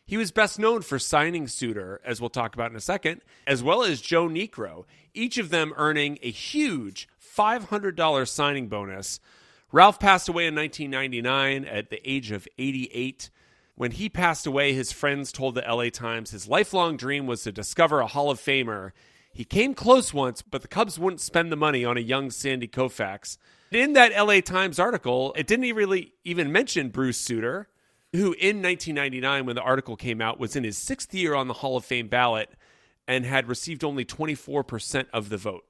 He 0.08 0.16
was 0.16 0.32
best 0.32 0.58
known 0.58 0.80
for 0.80 0.98
signing 0.98 1.46
Sutter, 1.48 2.00
as 2.02 2.18
we'll 2.18 2.30
talk 2.30 2.54
about 2.54 2.70
in 2.70 2.76
a 2.78 2.80
second, 2.80 3.20
as 3.46 3.62
well 3.62 3.82
as 3.82 4.00
Joe 4.00 4.26
Niekro, 4.26 4.86
each 5.12 5.36
of 5.36 5.50
them 5.50 5.74
earning 5.76 6.18
a 6.22 6.30
huge 6.30 7.06
$500 7.22 8.26
signing 8.26 8.68
bonus. 8.68 9.20
Ralph 9.70 10.00
passed 10.00 10.26
away 10.26 10.46
in 10.46 10.54
1999 10.54 11.66
at 11.66 11.90
the 11.90 12.10
age 12.10 12.30
of 12.30 12.48
88. 12.56 13.28
When 13.74 13.90
he 13.90 14.08
passed 14.08 14.46
away, 14.46 14.72
his 14.72 14.92
friends 14.92 15.30
told 15.30 15.54
the 15.54 15.60
LA 15.60 15.90
Times 15.90 16.30
his 16.30 16.48
lifelong 16.48 16.96
dream 16.96 17.26
was 17.26 17.42
to 17.42 17.52
discover 17.52 18.00
a 18.00 18.06
Hall 18.06 18.30
of 18.30 18.40
Famer. 18.40 18.92
He 19.30 19.44
came 19.44 19.74
close 19.74 20.14
once, 20.14 20.40
but 20.40 20.62
the 20.62 20.68
Cubs 20.68 20.98
wouldn't 20.98 21.20
spend 21.20 21.52
the 21.52 21.56
money 21.56 21.84
on 21.84 21.98
a 21.98 22.00
young 22.00 22.30
Sandy 22.30 22.66
Koufax. 22.66 23.36
In 23.70 23.92
that 23.92 24.16
LA 24.16 24.40
Times 24.40 24.78
article, 24.78 25.34
it 25.36 25.46
didn't 25.46 25.76
really 25.76 26.14
even 26.24 26.50
mention 26.50 26.88
Bruce 26.88 27.20
Sutter 27.20 27.68
who 28.12 28.32
in 28.32 28.62
1999, 28.62 29.46
when 29.46 29.56
the 29.56 29.62
article 29.62 29.96
came 29.96 30.20
out, 30.20 30.40
was 30.40 30.56
in 30.56 30.64
his 30.64 30.78
sixth 30.78 31.14
year 31.14 31.34
on 31.34 31.48
the 31.48 31.54
Hall 31.54 31.76
of 31.76 31.84
Fame 31.84 32.08
ballot 32.08 32.50
and 33.06 33.24
had 33.24 33.48
received 33.48 33.84
only 33.84 34.04
24% 34.04 35.06
of 35.12 35.28
the 35.28 35.36
vote. 35.36 35.64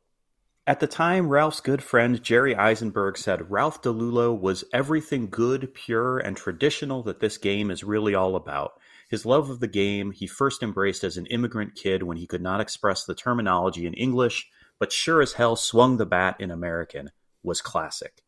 At 0.67 0.81
the 0.81 0.87
time, 0.87 1.29
Ralph's 1.29 1.61
good 1.61 1.83
friend 1.83 2.23
Jerry 2.23 2.55
Izenberg 2.55 3.17
said 3.17 3.51
Ralph 3.51 3.81
DiLullo 3.81 4.39
was 4.39 4.65
everything 4.71 5.31
good, 5.31 5.73
pure, 5.73 6.19
and 6.19 6.37
traditional 6.37 7.03
that 7.05 7.21
this 7.21 7.39
game 7.39 7.71
is 7.71 7.83
really 7.83 8.15
all 8.15 8.37
about. 8.37 8.73
His 9.09 9.25
love 9.25 9.49
of 9.49 9.61
the 9.61 9.67
game 9.67 10.11
he 10.11 10.27
first 10.27 10.63
embraced 10.63 11.05
as 11.05 11.17
an 11.17 11.25
immigrant 11.27 11.75
kid 11.75 12.03
when 12.03 12.19
he 12.19 12.27
could 12.27 12.43
not 12.43 12.61
express 12.61 13.05
the 13.05 13.15
terminology 13.15 13.87
in 13.87 13.95
English, 13.95 14.47
but 14.79 14.93
sure 14.93 15.23
as 15.23 15.33
hell 15.33 15.57
swung 15.57 15.97
the 15.97 16.05
bat 16.05 16.37
in 16.39 16.51
American, 16.51 17.13
was 17.43 17.63
classic. 17.63 18.23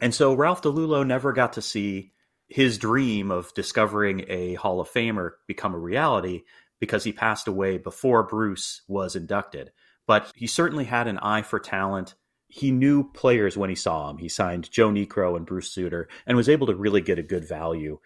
And 0.00 0.14
so 0.14 0.32
Ralph 0.32 0.62
DiLullo 0.62 1.06
never 1.06 1.34
got 1.34 1.52
to 1.54 1.62
see 1.62 2.11
his 2.52 2.76
dream 2.76 3.30
of 3.30 3.52
discovering 3.54 4.26
a 4.28 4.54
Hall 4.54 4.80
of 4.80 4.90
Famer 4.90 5.32
become 5.46 5.74
a 5.74 5.78
reality 5.78 6.42
because 6.80 7.02
he 7.02 7.12
passed 7.12 7.48
away 7.48 7.78
before 7.78 8.22
Bruce 8.24 8.82
was 8.86 9.16
inducted. 9.16 9.72
But 10.06 10.30
he 10.34 10.46
certainly 10.46 10.84
had 10.84 11.08
an 11.08 11.18
eye 11.18 11.42
for 11.42 11.58
talent. 11.58 12.14
He 12.48 12.70
knew 12.70 13.10
players 13.10 13.56
when 13.56 13.70
he 13.70 13.76
saw 13.76 14.08
them. 14.08 14.18
He 14.18 14.28
signed 14.28 14.70
Joe 14.70 14.90
Niekro 14.90 15.34
and 15.34 15.46
Bruce 15.46 15.72
Sutter 15.72 16.08
and 16.26 16.36
was 16.36 16.50
able 16.50 16.66
to 16.66 16.74
really 16.74 17.00
get 17.00 17.18
a 17.18 17.22
good 17.22 17.48
value. 17.48 17.98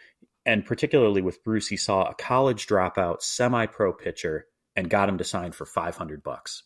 And 0.45 0.65
particularly 0.65 1.23
with 1.23 1.43
Bruce, 1.43 1.67
he 1.67 1.77
saw 1.77 2.05
a 2.05 2.15
college 2.15 2.69
dropout 2.69 3.23
semi 3.23 3.67
pro 3.67 3.93
pitcher 3.93 4.47
and 4.77 4.89
got 4.89 5.09
him 5.09 5.19
to 5.19 5.25
sign 5.25 5.51
for 5.51 5.67
500 5.67 6.23
bucks. 6.23 6.63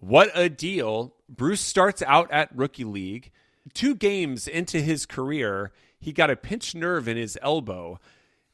What 0.00 0.32
a 0.34 0.48
deal. 0.48 1.14
Bruce 1.28 1.60
starts 1.60 2.02
out 2.02 2.28
at 2.32 2.56
rookie 2.56 2.82
league. 2.82 3.30
Two 3.72 3.94
games 3.94 4.48
into 4.48 4.80
his 4.80 5.06
career, 5.06 5.70
he 6.00 6.12
got 6.12 6.30
a 6.30 6.36
pinched 6.36 6.74
nerve 6.74 7.06
in 7.06 7.16
his 7.16 7.38
elbow 7.42 8.00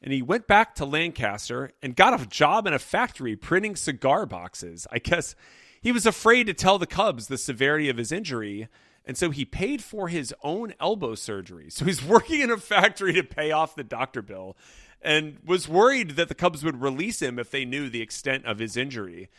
and 0.01 0.13
he 0.13 0.21
went 0.21 0.47
back 0.47 0.75
to 0.75 0.85
Lancaster 0.85 1.71
and 1.81 1.95
got 1.95 2.19
a 2.19 2.25
job 2.25 2.67
in 2.67 2.73
a 2.73 2.79
factory 2.79 3.35
printing 3.35 3.75
cigar 3.75 4.25
boxes. 4.25 4.85
I 4.91 4.99
guess 4.99 5.35
he 5.81 5.91
was 5.91 6.05
afraid 6.05 6.47
to 6.47 6.53
tell 6.53 6.77
the 6.77 6.87
Cubs 6.87 7.27
the 7.27 7.37
severity 7.37 7.89
of 7.89 7.97
his 7.97 8.11
injury, 8.11 8.67
and 9.05 9.17
so 9.17 9.31
he 9.31 9.45
paid 9.45 9.83
for 9.83 10.07
his 10.07 10.33
own 10.43 10.73
elbow 10.79 11.15
surgery. 11.15 11.69
So 11.69 11.85
he's 11.85 12.03
working 12.05 12.41
in 12.41 12.51
a 12.51 12.57
factory 12.57 13.13
to 13.13 13.23
pay 13.23 13.51
off 13.51 13.75
the 13.75 13.83
doctor 13.83 14.21
bill 14.21 14.55
and 15.01 15.37
was 15.43 15.67
worried 15.67 16.11
that 16.11 16.27
the 16.27 16.35
Cubs 16.35 16.63
would 16.63 16.81
release 16.81 17.21
him 17.21 17.39
if 17.39 17.51
they 17.51 17.65
knew 17.65 17.89
the 17.89 18.01
extent 18.01 18.45
of 18.45 18.59
his 18.59 18.77
injury. 18.77 19.29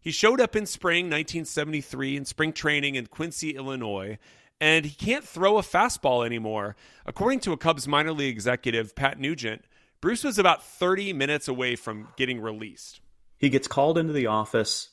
He 0.00 0.10
showed 0.10 0.40
up 0.40 0.54
in 0.54 0.66
spring 0.66 1.06
1973 1.06 2.16
in 2.16 2.24
spring 2.24 2.52
training 2.52 2.94
in 2.94 3.06
Quincy, 3.06 3.56
Illinois, 3.56 4.18
and 4.60 4.84
he 4.84 4.94
can't 4.94 5.24
throw 5.24 5.58
a 5.58 5.62
fastball 5.62 6.24
anymore. 6.24 6.76
According 7.06 7.40
to 7.40 7.52
a 7.52 7.56
Cubs 7.56 7.86
minor 7.86 8.12
league 8.12 8.32
executive, 8.32 8.94
Pat 8.94 9.18
Nugent, 9.18 9.64
Bruce 10.00 10.24
was 10.24 10.38
about 10.38 10.64
30 10.64 11.12
minutes 11.12 11.48
away 11.48 11.76
from 11.76 12.08
getting 12.16 12.40
released. 12.40 13.00
He 13.36 13.48
gets 13.48 13.68
called 13.68 13.98
into 13.98 14.12
the 14.12 14.26
office. 14.26 14.90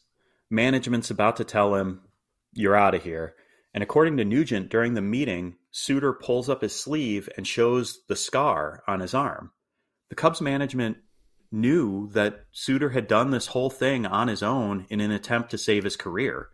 Management's 0.50 1.10
about 1.10 1.38
to 1.38 1.44
tell 1.44 1.76
him, 1.76 2.02
You're 2.54 2.76
out 2.76 2.96
of 2.96 3.04
here. 3.04 3.36
And 3.74 3.84
according 3.84 4.18
to 4.18 4.26
Nugent, 4.26 4.70
during 4.70 4.94
the 4.94 5.02
meeting, 5.02 5.58
Sutter 5.72 6.14
pulls 6.14 6.48
up 6.50 6.62
his 6.62 6.74
sleeve 6.74 7.28
and 7.36 7.46
shows 7.46 8.00
the 8.08 8.16
scar 8.16 8.82
on 8.88 9.02
his 9.02 9.14
arm. 9.14 9.52
The 10.10 10.16
Cubs 10.16 10.40
management 10.40 10.98
knew 11.52 12.10
that 12.14 12.46
Sutter 12.52 12.90
had 12.90 13.08
done 13.08 13.32
this 13.32 13.48
whole 13.48 13.70
thing 13.70 14.06
on 14.06 14.28
his 14.28 14.42
own 14.42 14.86
in 14.90 15.02
an 15.02 15.12
attempt 15.12 15.52
to 15.52 15.58
save 15.58 15.84
his 15.84 15.98
career. 15.98 16.50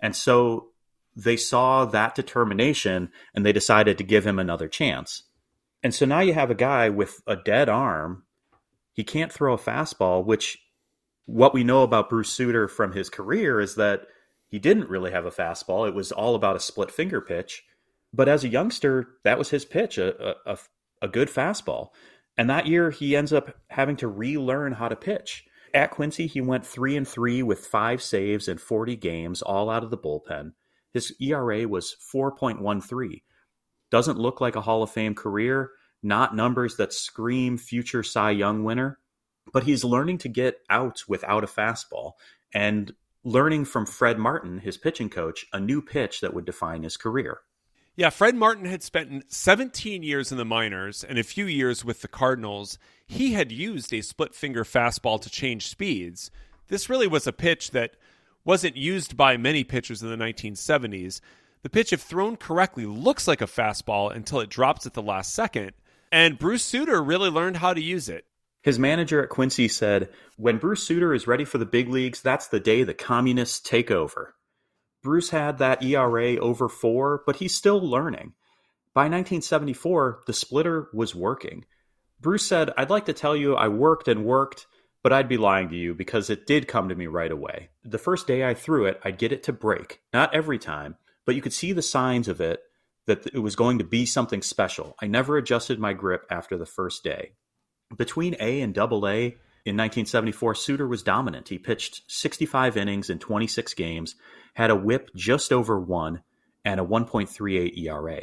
And 0.00 0.14
so 0.14 0.68
they 1.16 1.36
saw 1.36 1.86
that 1.86 2.14
determination 2.14 3.10
and 3.34 3.44
they 3.44 3.52
decided 3.52 3.96
to 3.98 4.04
give 4.04 4.26
him 4.26 4.38
another 4.38 4.68
chance. 4.68 5.24
And 5.82 5.94
so 5.94 6.04
now 6.04 6.20
you 6.20 6.34
have 6.34 6.50
a 6.50 6.54
guy 6.54 6.90
with 6.90 7.22
a 7.26 7.36
dead 7.36 7.68
arm. 7.68 8.24
He 8.92 9.02
can't 9.02 9.32
throw 9.32 9.54
a 9.54 9.58
fastball, 9.58 10.24
which 10.24 10.58
what 11.24 11.54
we 11.54 11.64
know 11.64 11.82
about 11.82 12.10
Bruce 12.10 12.30
Sutter 12.30 12.68
from 12.68 12.92
his 12.92 13.08
career 13.08 13.60
is 13.60 13.76
that 13.76 14.02
he 14.48 14.58
didn't 14.58 14.90
really 14.90 15.10
have 15.10 15.26
a 15.26 15.30
fastball. 15.30 15.88
It 15.88 15.94
was 15.94 16.12
all 16.12 16.34
about 16.34 16.56
a 16.56 16.60
split 16.60 16.90
finger 16.90 17.20
pitch. 17.20 17.64
But 18.12 18.28
as 18.28 18.44
a 18.44 18.48
youngster, 18.48 19.08
that 19.24 19.38
was 19.38 19.50
his 19.50 19.64
pitch, 19.64 19.98
a, 19.98 20.36
a, 20.46 20.58
a 21.02 21.08
good 21.08 21.28
fastball. 21.28 21.88
And 22.38 22.48
that 22.50 22.66
year, 22.66 22.90
he 22.90 23.16
ends 23.16 23.32
up 23.32 23.56
having 23.70 23.96
to 23.96 24.08
relearn 24.08 24.72
how 24.72 24.88
to 24.88 24.96
pitch. 24.96 25.44
At 25.74 25.90
Quincy, 25.90 26.26
he 26.26 26.40
went 26.40 26.66
three 26.66 26.96
and 26.96 27.06
three 27.06 27.42
with 27.42 27.66
five 27.66 28.02
saves 28.02 28.48
in 28.48 28.58
40 28.58 28.96
games, 28.96 29.42
all 29.42 29.68
out 29.68 29.82
of 29.82 29.90
the 29.90 29.98
bullpen. 29.98 30.52
His 30.92 31.14
ERA 31.20 31.66
was 31.68 31.96
4.13. 32.12 33.22
Doesn't 33.90 34.18
look 34.18 34.40
like 34.40 34.56
a 34.56 34.60
Hall 34.60 34.82
of 34.82 34.90
Fame 34.90 35.14
career, 35.14 35.70
not 36.02 36.34
numbers 36.34 36.76
that 36.76 36.92
scream 36.92 37.58
future 37.58 38.02
Cy 38.02 38.30
Young 38.32 38.64
winner, 38.64 38.98
but 39.52 39.64
he's 39.64 39.84
learning 39.84 40.18
to 40.18 40.28
get 40.28 40.58
out 40.70 41.02
without 41.08 41.44
a 41.44 41.46
fastball 41.46 42.12
and 42.52 42.92
learning 43.24 43.64
from 43.64 43.86
Fred 43.86 44.18
Martin, 44.18 44.58
his 44.58 44.76
pitching 44.76 45.10
coach, 45.10 45.46
a 45.52 45.60
new 45.60 45.82
pitch 45.82 46.20
that 46.20 46.32
would 46.32 46.44
define 46.44 46.82
his 46.82 46.96
career. 46.96 47.40
Yeah, 47.96 48.10
Fred 48.10 48.36
Martin 48.36 48.66
had 48.66 48.82
spent 48.82 49.32
17 49.32 50.02
years 50.02 50.30
in 50.30 50.36
the 50.36 50.44
minors 50.44 51.02
and 51.02 51.18
a 51.18 51.24
few 51.24 51.46
years 51.46 51.84
with 51.84 52.02
the 52.02 52.08
Cardinals. 52.08 52.78
He 53.06 53.32
had 53.32 53.50
used 53.50 53.92
a 53.92 54.02
split 54.02 54.34
finger 54.34 54.64
fastball 54.64 55.20
to 55.22 55.30
change 55.30 55.68
speeds. 55.68 56.30
This 56.68 56.90
really 56.90 57.06
was 57.06 57.26
a 57.26 57.32
pitch 57.32 57.70
that 57.70 57.96
wasn't 58.46 58.76
used 58.76 59.16
by 59.16 59.36
many 59.36 59.64
pitchers 59.64 60.02
in 60.02 60.08
the 60.08 60.16
1970s. 60.16 61.20
The 61.62 61.68
pitch, 61.68 61.92
if 61.92 62.00
thrown 62.00 62.36
correctly, 62.36 62.86
looks 62.86 63.26
like 63.26 63.42
a 63.42 63.46
fastball 63.46 64.14
until 64.14 64.40
it 64.40 64.48
drops 64.48 64.86
at 64.86 64.94
the 64.94 65.02
last 65.02 65.34
second. 65.34 65.72
And 66.12 66.38
Bruce 66.38 66.64
Sutter 66.64 67.02
really 67.02 67.28
learned 67.28 67.56
how 67.56 67.74
to 67.74 67.80
use 67.82 68.08
it. 68.08 68.24
His 68.62 68.78
manager 68.78 69.22
at 69.22 69.30
Quincy 69.30 69.68
said, 69.68 70.10
When 70.36 70.58
Bruce 70.58 70.86
Sutter 70.86 71.12
is 71.12 71.26
ready 71.26 71.44
for 71.44 71.58
the 71.58 71.66
big 71.66 71.88
leagues, 71.88 72.22
that's 72.22 72.46
the 72.46 72.60
day 72.60 72.84
the 72.84 72.94
communists 72.94 73.60
take 73.60 73.90
over. 73.90 74.34
Bruce 75.02 75.30
had 75.30 75.58
that 75.58 75.82
ERA 75.82 76.36
over 76.36 76.68
four, 76.68 77.22
but 77.26 77.36
he's 77.36 77.54
still 77.54 77.80
learning. 77.80 78.32
By 78.94 79.02
1974, 79.02 80.22
the 80.26 80.32
splitter 80.32 80.88
was 80.94 81.14
working. 81.14 81.64
Bruce 82.20 82.46
said, 82.46 82.70
I'd 82.78 82.90
like 82.90 83.06
to 83.06 83.12
tell 83.12 83.36
you 83.36 83.56
I 83.56 83.68
worked 83.68 84.08
and 84.08 84.24
worked, 84.24 84.66
but 85.06 85.12
I'd 85.12 85.28
be 85.28 85.36
lying 85.36 85.68
to 85.68 85.76
you 85.76 85.94
because 85.94 86.30
it 86.30 86.48
did 86.48 86.66
come 86.66 86.88
to 86.88 86.94
me 86.96 87.06
right 87.06 87.30
away. 87.30 87.68
The 87.84 87.96
first 87.96 88.26
day 88.26 88.44
I 88.44 88.54
threw 88.54 88.86
it, 88.86 89.00
I'd 89.04 89.18
get 89.18 89.30
it 89.30 89.44
to 89.44 89.52
break. 89.52 90.00
Not 90.12 90.34
every 90.34 90.58
time, 90.58 90.96
but 91.24 91.36
you 91.36 91.42
could 91.42 91.52
see 91.52 91.70
the 91.70 91.80
signs 91.80 92.26
of 92.26 92.40
it 92.40 92.58
that 93.06 93.24
it 93.28 93.38
was 93.38 93.54
going 93.54 93.78
to 93.78 93.84
be 93.84 94.04
something 94.04 94.42
special. 94.42 94.96
I 95.00 95.06
never 95.06 95.36
adjusted 95.36 95.78
my 95.78 95.92
grip 95.92 96.26
after 96.28 96.58
the 96.58 96.66
first 96.66 97.04
day. 97.04 97.34
Between 97.96 98.34
A 98.40 98.60
and 98.62 98.74
double 98.74 99.06
A 99.06 99.26
in 99.64 99.76
1974, 99.76 100.56
Sutter 100.56 100.88
was 100.88 101.04
dominant. 101.04 101.50
He 101.50 101.58
pitched 101.58 102.02
65 102.08 102.76
innings 102.76 103.08
in 103.08 103.20
26 103.20 103.74
games, 103.74 104.16
had 104.54 104.72
a 104.72 104.74
whip 104.74 105.10
just 105.14 105.52
over 105.52 105.78
one, 105.78 106.24
and 106.64 106.80
a 106.80 106.84
1.38 106.84 107.78
ERA. 107.78 108.22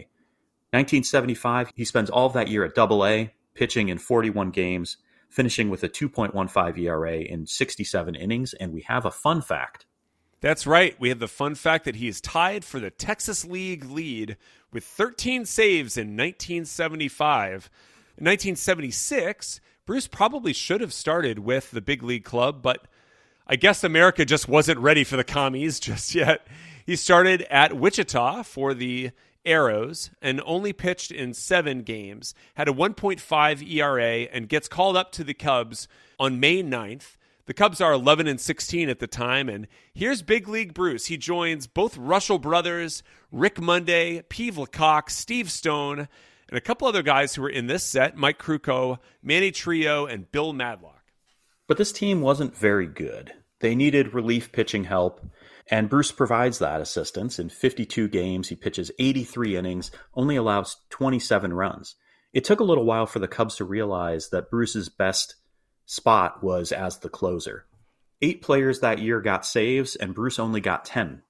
1975, 0.71 1.71
he 1.75 1.85
spends 1.85 2.09
all 2.09 2.25
of 2.25 2.33
that 2.33 2.49
year 2.49 2.65
at 2.65 2.75
double 2.75 3.05
A, 3.05 3.33
pitching 3.55 3.87
in 3.87 3.99
41 3.99 4.51
games, 4.51 4.97
finishing 5.33 5.69
with 5.69 5.83
a 5.83 5.89
2.15 5.89 6.77
ERA 6.77 7.17
in 7.17 7.47
67 7.47 8.15
innings. 8.15 8.53
And 8.53 8.71
we 8.71 8.81
have 8.81 9.05
a 9.05 9.11
fun 9.11 9.41
fact. 9.41 9.85
That's 10.41 10.67
right. 10.67 10.95
We 10.99 11.09
have 11.09 11.19
the 11.19 11.27
fun 11.27 11.55
fact 11.55 11.85
that 11.85 11.95
he 11.95 12.07
is 12.07 12.21
tied 12.21 12.63
for 12.65 12.79
the 12.79 12.91
Texas 12.91 13.45
League 13.45 13.85
lead 13.85 14.37
with 14.71 14.83
13 14.83 15.45
saves 15.45 15.97
in 15.97 16.17
1975. 16.17 17.69
In 18.17 18.25
1976, 18.25 19.61
Bruce 19.85 20.07
probably 20.07 20.53
should 20.53 20.81
have 20.81 20.93
started 20.93 21.39
with 21.39 21.71
the 21.71 21.81
big 21.81 22.03
league 22.03 22.25
club, 22.25 22.61
but 22.61 22.87
I 23.47 23.55
guess 23.55 23.83
America 23.83 24.25
just 24.25 24.47
wasn't 24.47 24.79
ready 24.79 25.03
for 25.03 25.17
the 25.17 25.23
commies 25.23 25.79
just 25.81 26.13
yet. 26.13 26.45
He 26.85 26.95
started 26.95 27.43
at 27.43 27.73
Wichita 27.73 28.43
for 28.43 28.73
the 28.73 29.11
Arrows 29.45 30.12
and 30.21 30.41
only 30.45 30.73
pitched 30.73 31.12
in 31.12 31.33
seven 31.33 31.81
games, 31.81 32.33
had 32.55 32.67
a 32.67 32.73
1.5 32.73 33.71
ERA, 33.71 34.27
and 34.31 34.50
gets 34.50 34.67
called 34.67 34.97
up 34.97 35.12
to 35.13 35.23
the 35.23 35.33
Cubs 35.33 35.88
on 36.19 36.39
May 36.39 36.63
9th. 36.63 37.17
The 37.45 37.53
Cubs 37.53 37.81
are 37.81 37.91
11 37.91 38.27
and 38.27 38.39
16 38.39 38.88
at 38.88 39.00
the 39.00 39.07
time, 39.07 39.50
and 39.50 39.67
here's 39.93 40.21
Big 40.21 40.47
League 40.47 40.73
Bruce. 40.73 41.07
He 41.07 41.17
joins 41.17 41.67
both 41.67 41.97
Russell 41.97 42.39
brothers, 42.39 43.03
Rick 43.31 43.59
Monday, 43.59 44.21
Pete 44.29 44.55
LaCock, 44.55 45.09
Steve 45.09 45.51
Stone, 45.51 46.07
and 46.47 46.57
a 46.57 46.62
couple 46.62 46.88
other 46.88 47.03
guys 47.03 47.35
who 47.35 47.41
were 47.41 47.50
in 47.50 47.67
this 47.67 47.83
set 47.83 48.15
Mike 48.15 48.39
Krukow, 48.39 49.00
Manny 49.21 49.51
Trillo, 49.51 50.09
and 50.09 50.31
Bill 50.31 50.53
Madlock. 50.53 51.03
But 51.67 51.77
this 51.77 51.91
team 51.91 52.21
wasn't 52.21 52.55
very 52.55 52.88
good. 52.88 53.33
They 53.59 53.75
needed 53.75 54.13
relief 54.13 54.51
pitching 54.51 54.83
help, 54.83 55.25
and 55.67 55.89
Bruce 55.89 56.12
provides 56.12 56.60
that 56.60 56.82
assistance. 56.82 57.39
In 57.39 57.50
52 57.50 58.08
games, 58.10 58.50
he 58.50 58.55
pitches 58.55 58.91
83 59.00 59.58
innings, 59.58 59.91
only 60.13 60.36
allows 60.36 60.77
27 60.89 61.53
runs. 61.53 61.96
It 62.34 62.43
took 62.43 62.60
a 62.60 62.65
little 62.65 62.86
while 62.86 63.05
for 63.05 63.20
the 63.20 63.27
Cubs 63.27 63.55
to 63.58 63.65
realize 63.65 64.29
that 64.29 64.50
Bruce's 64.50 64.89
best 64.89 65.36
spot 65.86 66.43
was 66.43 66.72
as 66.72 67.00
the 67.00 67.10
closer. 67.10 67.65
Eight 68.22 68.41
players 68.41 68.79
that 68.79 69.00
year 69.00 69.22
got 69.22 69.46
saves, 69.46 69.96
and 69.96 70.15
Bruce 70.15 70.39
only 70.39 70.62
got 70.62 70.86
10. 70.86 71.22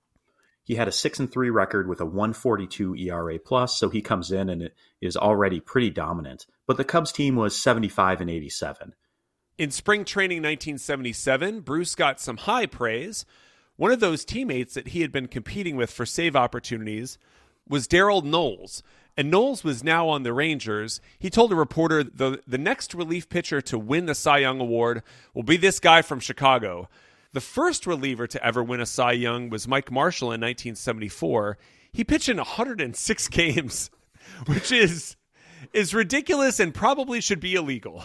He 0.64 0.76
had 0.76 0.88
a 0.88 0.94
6 0.94 1.20
and 1.20 1.32
3 1.32 1.50
record 1.50 1.90
with 1.90 2.00
a 2.00 2.06
142 2.06 2.96
ERA 2.96 3.38
plus, 3.38 3.78
so 3.78 3.90
he 3.90 4.02
comes 4.02 4.32
in 4.32 4.50
and 4.50 4.72
is 5.02 5.18
already 5.18 5.60
pretty 5.60 5.90
dominant. 5.90 6.46
But 6.66 6.78
the 6.78 6.86
Cubs 6.86 7.12
team 7.12 7.36
was 7.36 7.60
75 7.60 8.22
and 8.22 8.30
87. 8.30 8.94
In 9.58 9.72
spring 9.72 10.06
training 10.06 10.38
1977, 10.38 11.62
Bruce 11.62 11.96
got 11.96 12.20
some 12.20 12.38
high 12.38 12.66
praise. 12.66 13.26
One 13.76 13.92
of 13.92 14.00
those 14.00 14.26
teammates 14.26 14.74
that 14.76 14.90
he 14.90 15.02
had 15.02 15.12
been 15.12 15.28
competing 15.28 15.76
with 15.76 15.92
for 15.92 16.06
save 16.06 16.36
opportunities 16.36 17.18
was 17.68 17.88
Darold 17.88 18.24
Knowles. 18.24 18.84
And 19.16 19.30
Knowles 19.30 19.64
was 19.64 19.84
now 19.84 20.10
on 20.10 20.24
the 20.24 20.34
Rangers. 20.34 21.00
He 21.20 21.30
told 21.30 21.52
a 21.52 21.56
reporter 21.56 22.04
the, 22.04 22.42
the 22.48 22.58
next 22.58 22.94
relief 22.94 23.30
pitcher 23.30 23.62
to 23.62 23.78
win 23.78 24.06
the 24.06 24.16
Cy 24.16 24.40
Young 24.40 24.60
Award 24.60 25.04
will 25.34 25.44
be 25.44 25.58
this 25.58 25.80
guy 25.80 26.02
from 26.02 26.20
Chicago. 26.20 26.90
The 27.34 27.42
first 27.42 27.88
reliever 27.88 28.28
to 28.28 28.44
ever 28.44 28.64
win 28.64 28.80
a 28.80 28.86
Cy 28.86 29.14
Young 29.14 29.50
was 29.50 29.68
Mike 29.68 29.92
Marshall 29.92 30.28
in 30.28 30.42
1974. 30.42 31.58
He 31.92 32.04
pitched 32.04 32.30
in 32.30 32.38
106 32.38 33.28
games, 33.30 33.90
which 34.46 34.72
is 34.72 35.16
is 35.72 35.94
ridiculous 35.94 36.60
and 36.60 36.74
probably 36.74 37.22
should 37.22 37.40
be 37.40 37.56
illegal. 37.56 38.04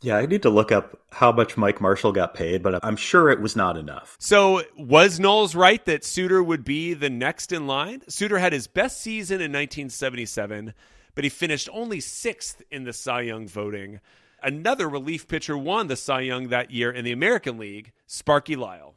Yeah, 0.00 0.16
I 0.16 0.26
need 0.26 0.42
to 0.42 0.50
look 0.50 0.70
up 0.70 1.00
how 1.10 1.32
much 1.32 1.56
Mike 1.56 1.80
Marshall 1.80 2.12
got 2.12 2.32
paid, 2.32 2.62
but 2.62 2.78
I'm 2.84 2.96
sure 2.96 3.30
it 3.30 3.40
was 3.40 3.56
not 3.56 3.76
enough. 3.76 4.16
So, 4.20 4.62
was 4.76 5.18
Knowles 5.18 5.56
right 5.56 5.84
that 5.86 6.04
Sutter 6.04 6.40
would 6.40 6.64
be 6.64 6.94
the 6.94 7.10
next 7.10 7.50
in 7.50 7.66
line? 7.66 8.02
Sutter 8.08 8.38
had 8.38 8.52
his 8.52 8.68
best 8.68 9.00
season 9.00 9.36
in 9.36 9.50
1977, 9.50 10.72
but 11.16 11.24
he 11.24 11.30
finished 11.30 11.68
only 11.72 11.98
sixth 11.98 12.62
in 12.70 12.84
the 12.84 12.92
Cy 12.92 13.22
Young 13.22 13.48
voting. 13.48 13.98
Another 14.40 14.88
relief 14.88 15.26
pitcher 15.26 15.58
won 15.58 15.88
the 15.88 15.96
Cy 15.96 16.20
Young 16.20 16.48
that 16.48 16.70
year 16.70 16.92
in 16.92 17.04
the 17.04 17.10
American 17.10 17.58
League, 17.58 17.90
Sparky 18.06 18.54
Lyle. 18.54 18.94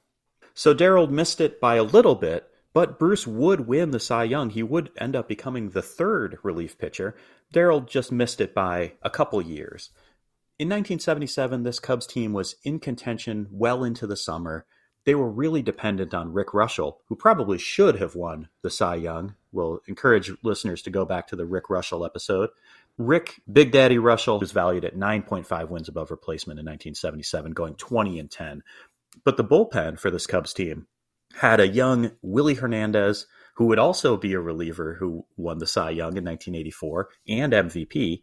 So, 0.53 0.75
Darold 0.75 1.09
missed 1.09 1.41
it 1.41 1.59
by 1.59 1.75
a 1.75 1.83
little 1.83 2.15
bit, 2.15 2.47
but 2.73 2.99
Bruce 2.99 3.25
would 3.25 3.61
win 3.61 3.89
the 3.89 3.99
Cy 3.99 4.25
Young. 4.25 4.51
He 4.51 4.61
would 4.61 4.91
end 4.97 5.15
up 5.15 5.27
becoming 5.27 5.69
the 5.69 5.81
third 5.81 6.37
relief 6.43 6.77
pitcher. 6.77 7.15
Darold 7.51 7.89
just 7.89 8.11
missed 8.11 8.39
it 8.39 8.53
by 8.53 8.93
a 9.01 9.09
couple 9.09 9.41
years. 9.41 9.89
In 10.61 10.67
1977, 10.67 11.63
this 11.63 11.79
Cubs 11.79 12.05
team 12.05 12.33
was 12.33 12.55
in 12.63 12.77
contention 12.77 13.47
well 13.49 13.83
into 13.83 14.05
the 14.05 14.15
summer. 14.15 14.67
They 15.05 15.15
were 15.15 15.27
really 15.27 15.63
dependent 15.63 16.13
on 16.13 16.33
Rick 16.33 16.49
Reuschel, 16.49 16.97
who 17.07 17.15
probably 17.15 17.57
should 17.57 17.95
have 17.95 18.13
won 18.13 18.47
the 18.61 18.69
Cy 18.69 18.93
Young. 18.97 19.33
We'll 19.51 19.81
encourage 19.87 20.31
listeners 20.43 20.83
to 20.83 20.91
go 20.91 21.03
back 21.03 21.25
to 21.29 21.35
the 21.35 21.47
Rick 21.47 21.69
Reuschel 21.69 22.05
episode. 22.05 22.51
Rick 22.99 23.41
Big 23.51 23.71
Daddy 23.71 23.97
Reuschel 23.97 24.39
was 24.39 24.51
valued 24.51 24.85
at 24.85 24.95
9.5 24.95 25.69
wins 25.69 25.89
above 25.89 26.11
replacement 26.11 26.59
in 26.59 26.65
1977, 26.67 27.53
going 27.53 27.73
20 27.73 28.19
and 28.19 28.29
10. 28.29 28.61
But 29.23 29.37
the 29.37 29.43
bullpen 29.43 29.97
for 29.97 30.11
this 30.11 30.27
Cubs 30.27 30.53
team 30.53 30.85
had 31.37 31.59
a 31.59 31.67
young 31.67 32.11
Willie 32.21 32.53
Hernandez, 32.53 33.25
who 33.55 33.65
would 33.65 33.79
also 33.79 34.15
be 34.15 34.33
a 34.33 34.39
reliever 34.39 34.93
who 34.93 35.25
won 35.37 35.57
the 35.57 35.65
Cy 35.65 35.89
Young 35.89 36.17
in 36.17 36.23
1984 36.23 37.09
and 37.27 37.51
MVP. 37.51 38.21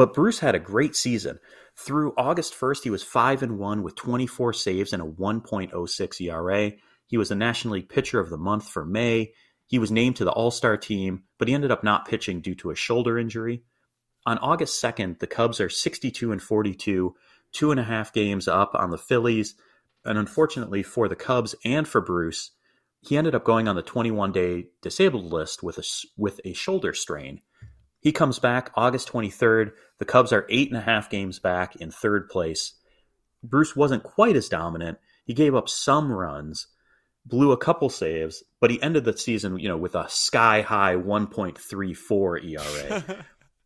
But 0.00 0.14
Bruce 0.14 0.38
had 0.38 0.54
a 0.54 0.58
great 0.58 0.96
season. 0.96 1.40
Through 1.76 2.14
August 2.16 2.54
1st, 2.54 2.84
he 2.84 2.88
was 2.88 3.02
5 3.02 3.42
and 3.42 3.58
1 3.58 3.82
with 3.82 3.96
24 3.96 4.54
saves 4.54 4.94
and 4.94 5.02
a 5.02 5.04
1.06 5.04 6.20
ERA. 6.22 6.72
He 7.06 7.18
was 7.18 7.28
the 7.28 7.34
National 7.34 7.74
League 7.74 7.90
Pitcher 7.90 8.18
of 8.18 8.30
the 8.30 8.38
Month 8.38 8.66
for 8.66 8.86
May. 8.86 9.34
He 9.66 9.78
was 9.78 9.90
named 9.90 10.16
to 10.16 10.24
the 10.24 10.30
All 10.32 10.50
Star 10.50 10.78
team, 10.78 11.24
but 11.36 11.48
he 11.48 11.54
ended 11.54 11.70
up 11.70 11.84
not 11.84 12.08
pitching 12.08 12.40
due 12.40 12.54
to 12.54 12.70
a 12.70 12.74
shoulder 12.74 13.18
injury. 13.18 13.62
On 14.24 14.38
August 14.38 14.82
2nd, 14.82 15.18
the 15.18 15.26
Cubs 15.26 15.60
are 15.60 15.68
62 15.68 16.32
and 16.32 16.42
42, 16.42 17.14
two 17.52 17.70
and 17.70 17.78
a 17.78 17.84
half 17.84 18.10
games 18.14 18.48
up 18.48 18.74
on 18.74 18.88
the 18.90 18.96
Phillies. 18.96 19.54
And 20.06 20.16
unfortunately 20.16 20.82
for 20.82 21.08
the 21.08 21.14
Cubs 21.14 21.54
and 21.62 21.86
for 21.86 22.00
Bruce, 22.00 22.52
he 23.02 23.18
ended 23.18 23.34
up 23.34 23.44
going 23.44 23.68
on 23.68 23.76
the 23.76 23.82
21 23.82 24.32
day 24.32 24.68
disabled 24.80 25.30
list 25.30 25.62
with 25.62 25.76
a, 25.76 25.84
with 26.16 26.40
a 26.46 26.54
shoulder 26.54 26.94
strain. 26.94 27.42
He 28.00 28.12
comes 28.12 28.38
back 28.38 28.70
August 28.74 29.08
23rd. 29.12 29.72
The 29.98 30.04
Cubs 30.04 30.32
are 30.32 30.46
eight 30.48 30.68
and 30.68 30.78
a 30.78 30.82
half 30.82 31.10
games 31.10 31.38
back 31.38 31.76
in 31.76 31.90
third 31.90 32.28
place. 32.28 32.72
Bruce 33.42 33.76
wasn't 33.76 34.02
quite 34.02 34.36
as 34.36 34.48
dominant. 34.48 34.98
He 35.24 35.34
gave 35.34 35.54
up 35.54 35.68
some 35.68 36.10
runs, 36.10 36.66
blew 37.24 37.52
a 37.52 37.58
couple 37.58 37.90
saves, 37.90 38.42
but 38.58 38.70
he 38.70 38.82
ended 38.82 39.04
the 39.04 39.16
season, 39.16 39.58
you 39.58 39.68
know, 39.68 39.76
with 39.76 39.94
a 39.94 40.08
sky 40.08 40.62
high 40.62 40.96
1.34 40.96 42.44
ERA. 42.44 43.24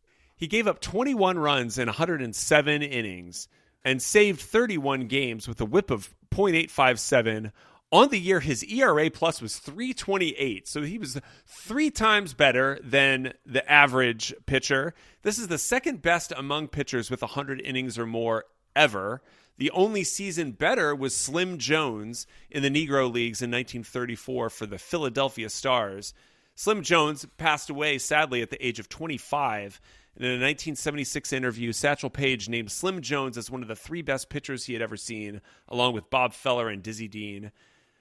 he 0.36 0.46
gave 0.46 0.66
up 0.66 0.80
21 0.80 1.38
runs 1.38 1.78
in 1.78 1.86
107 1.86 2.82
innings 2.82 3.48
and 3.84 4.02
saved 4.02 4.40
31 4.40 5.06
games 5.06 5.46
with 5.46 5.60
a 5.60 5.64
whip 5.64 5.90
of 5.90 6.14
.857 6.32 7.52
on 7.94 8.08
the 8.08 8.18
year, 8.18 8.40
his 8.40 8.64
ERA 8.64 9.08
plus 9.08 9.40
was 9.40 9.58
328. 9.58 10.66
So 10.66 10.82
he 10.82 10.98
was 10.98 11.20
three 11.46 11.90
times 11.90 12.34
better 12.34 12.80
than 12.82 13.34
the 13.46 13.70
average 13.70 14.34
pitcher. 14.46 14.94
This 15.22 15.38
is 15.38 15.46
the 15.46 15.58
second 15.58 16.02
best 16.02 16.32
among 16.36 16.68
pitchers 16.68 17.08
with 17.08 17.22
100 17.22 17.60
innings 17.60 17.96
or 17.96 18.04
more 18.04 18.46
ever. 18.74 19.22
The 19.58 19.70
only 19.70 20.02
season 20.02 20.50
better 20.50 20.92
was 20.92 21.16
Slim 21.16 21.58
Jones 21.58 22.26
in 22.50 22.64
the 22.64 22.68
Negro 22.68 23.04
Leagues 23.04 23.40
in 23.40 23.52
1934 23.52 24.50
for 24.50 24.66
the 24.66 24.76
Philadelphia 24.76 25.48
Stars. 25.48 26.14
Slim 26.56 26.82
Jones 26.82 27.24
passed 27.36 27.70
away 27.70 27.98
sadly 27.98 28.42
at 28.42 28.50
the 28.50 28.66
age 28.66 28.80
of 28.80 28.88
25. 28.88 29.80
And 30.16 30.24
in 30.24 30.30
a 30.30 30.34
1976 30.34 31.32
interview, 31.32 31.72
Satchel 31.72 32.10
Paige 32.10 32.48
named 32.48 32.72
Slim 32.72 33.02
Jones 33.02 33.38
as 33.38 33.52
one 33.52 33.62
of 33.62 33.68
the 33.68 33.76
three 33.76 34.02
best 34.02 34.30
pitchers 34.30 34.66
he 34.66 34.72
had 34.72 34.82
ever 34.82 34.96
seen, 34.96 35.40
along 35.68 35.94
with 35.94 36.10
Bob 36.10 36.32
Feller 36.32 36.68
and 36.68 36.82
Dizzy 36.82 37.06
Dean. 37.06 37.52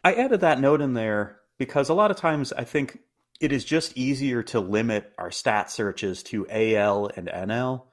I 0.03 0.13
added 0.13 0.41
that 0.41 0.59
note 0.59 0.81
in 0.81 0.93
there 0.93 1.39
because 1.57 1.89
a 1.89 1.93
lot 1.93 2.11
of 2.11 2.17
times 2.17 2.51
I 2.51 2.63
think 2.63 2.99
it 3.39 3.51
is 3.51 3.63
just 3.65 3.97
easier 3.97 4.43
to 4.43 4.59
limit 4.59 5.11
our 5.17 5.31
stat 5.31 5.71
searches 5.71 6.23
to 6.23 6.47
AL 6.49 7.11
and 7.15 7.27
NL. 7.27 7.85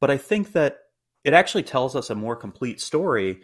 But 0.00 0.10
I 0.10 0.16
think 0.16 0.52
that 0.52 0.78
it 1.24 1.32
actually 1.32 1.64
tells 1.64 1.96
us 1.96 2.10
a 2.10 2.14
more 2.14 2.36
complete 2.36 2.80
story 2.80 3.40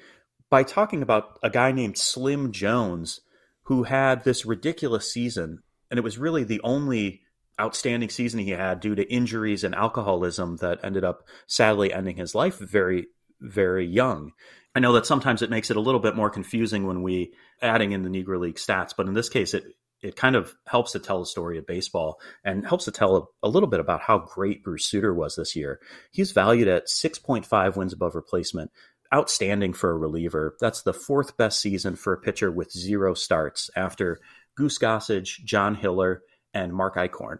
by 0.51 0.63
talking 0.63 1.03
about 1.03 1.39
a 1.43 1.51
guy 1.51 1.73
named 1.73 1.99
Slim 1.99 2.53
Jones 2.53 3.21
who 3.65 3.85
had 3.85 4.25
this 4.25 4.45
ridiculous 4.45 5.11
season. 5.11 5.63
And 5.91 5.99
it 5.99 6.05
was 6.05 6.19
really 6.19 6.45
the 6.45 6.61
only 6.63 7.23
outstanding 7.61 8.09
season 8.09 8.41
he 8.41 8.51
had 8.51 8.81
due 8.81 8.95
to 8.95 9.13
injuries 9.13 9.65
and 9.65 9.75
alcoholism 9.75 10.57
that 10.57 10.81
ended 10.83 11.05
up 11.05 11.23
sadly 11.47 11.93
ending 11.93 12.17
his 12.17 12.35
life 12.35 12.59
very, 12.59 13.07
very 13.41 13.87
young. 13.87 14.33
I 14.75 14.81
know 14.81 14.95
that 14.95 15.07
sometimes 15.07 15.43
it 15.43 15.51
makes 15.51 15.71
it 15.71 15.77
a 15.77 15.81
little 15.81 16.01
bit 16.01 16.17
more 16.17 16.31
confusing 16.31 16.87
when 16.87 17.03
we 17.03 17.33
adding 17.61 17.93
in 17.93 18.03
the 18.03 18.09
Negro 18.09 18.41
League 18.41 18.57
stats, 18.57 18.95
but 18.97 19.07
in 19.07 19.15
this 19.15 19.29
case, 19.29 19.55
it 19.55 19.65
it 20.03 20.17
kind 20.17 20.35
of 20.35 20.55
helps 20.67 20.93
to 20.93 20.99
tell 20.99 21.21
the 21.21 21.27
story 21.27 21.59
of 21.59 21.67
baseball 21.67 22.21
and 22.45 22.67
helps 22.67 22.87
to 22.87 22.91
tell 22.91 23.17
a, 23.17 23.47
a 23.47 23.49
little 23.49 23.69
bit 23.69 23.79
about 23.79 24.01
how 24.01 24.19
great 24.19 24.65
Bruce 24.65 24.91
Sutter 24.91 25.15
was 25.15 25.37
this 25.37 25.55
year. 25.55 25.79
He's 26.11 26.33
valued 26.33 26.67
at 26.67 26.89
6.5 26.89 27.77
wins 27.77 27.93
above 27.93 28.17
replacement, 28.17 28.73
outstanding 29.15 29.73
for 29.73 29.91
a 29.91 29.97
reliever. 29.97 30.57
That's 30.61 30.83
the 30.83 30.93
fourth 30.93 31.37
best 31.37 31.61
season 31.61 31.95
for 31.95 32.13
a 32.13 32.21
pitcher 32.21 32.51
with 32.51 32.73
zero 32.73 33.15
starts 33.15 33.71
after 33.77 34.19
Goose 34.57 34.79
Gossage, 34.79 35.45
John 35.45 35.77
Hiller, 35.77 36.23
and 36.53 36.75
Mark 36.75 36.97
Eichhorn. 36.97 37.39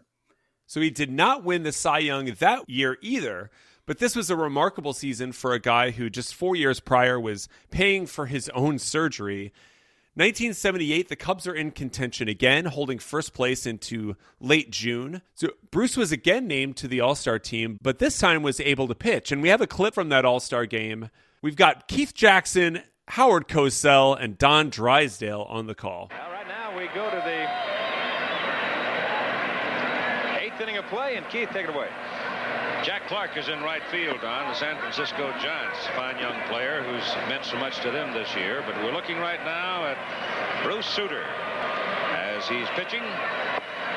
So 0.67 0.81
he 0.81 0.91
did 0.91 1.11
not 1.11 1.45
win 1.45 1.65
the 1.65 1.73
Cy 1.73 1.99
Young 1.99 2.27
that 2.27 2.69
year 2.71 2.97
either. 3.03 3.51
But 3.93 3.99
this 3.99 4.17
was 4.17 4.31
a 4.31 4.37
remarkable 4.37 4.95
season 4.95 5.33
for 5.33 5.53
a 5.53 5.59
guy 5.59 5.91
who 5.91 6.09
just 6.09 6.35
four 6.35 6.57
years 6.57 6.81
prior 6.81 7.21
was 7.21 7.47
paying 7.71 8.07
for 8.07 8.25
his 8.25 8.49
own 8.55 8.79
surgery. 8.79 9.53
1978, 10.15 11.11
the 11.11 11.15
Cubs 11.15 11.47
are 11.47 11.55
in 11.55 11.73
contention 11.73 12.27
again, 12.27 12.65
holding 12.65 12.99
first 12.99 13.35
place 13.35 13.67
into 13.67 14.17
late 14.41 14.71
June. 14.71 15.21
So 15.35 15.51
Bruce 15.71 15.95
was 15.95 16.11
again 16.11 16.47
named 16.47 16.79
to 16.79 16.89
the 16.89 17.03
All 17.03 17.15
Star 17.15 17.39
team, 17.39 17.79
but 17.83 17.99
this 17.99 18.19
time 18.19 18.43
was 18.43 18.61
able 18.61 18.89
to 18.89 18.95
pitch. 18.95 19.31
And 19.31 19.43
we 19.43 19.51
have 19.51 19.61
a 19.61 19.67
clip 19.67 19.93
from 19.93 20.09
that 20.09 20.25
All 20.25 20.41
Star 20.41 20.65
game. 20.65 21.11
We've 21.43 21.55
got 21.55 21.87
Keith 21.87 22.15
Jackson, 22.15 22.81
Howard 23.09 23.47
Cosell, 23.47 24.17
and 24.19 24.39
Don 24.39 24.71
Drysdale 24.71 25.43
on 25.51 25.67
the 25.67 25.75
call. 25.75 26.11
Right 26.13 26.49
now 26.49 26.75
we 26.75 26.87
go 26.95 27.11
to 27.11 27.17
the 27.17 27.43
eighth 30.41 30.59
inning 30.63 30.79
of 30.79 30.87
play, 30.87 31.17
and 31.17 31.29
Keith, 31.29 31.51
take 31.53 31.69
it 31.69 31.75
away. 31.75 31.89
Jack 32.83 33.07
Clark 33.07 33.37
is 33.37 33.47
in 33.47 33.63
right 33.63 33.83
field 33.93 34.25
on 34.25 34.49
the 34.49 34.55
San 34.55 34.77
Francisco 34.79 35.31
Giants. 35.39 35.79
Fine 35.95 36.19
young 36.19 36.35
player 36.51 36.83
who's 36.83 37.07
meant 37.29 37.45
so 37.45 37.57
much 37.57 37.79
to 37.79 37.93
them 37.93 38.13
this 38.13 38.35
year. 38.35 38.65
But 38.67 38.75
we're 38.83 38.91
looking 38.91 39.19
right 39.19 39.39
now 39.45 39.87
at 39.87 39.95
Bruce 40.65 40.87
Sutter 40.87 41.23
as 42.11 42.43
he's 42.49 42.67
pitching 42.75 43.07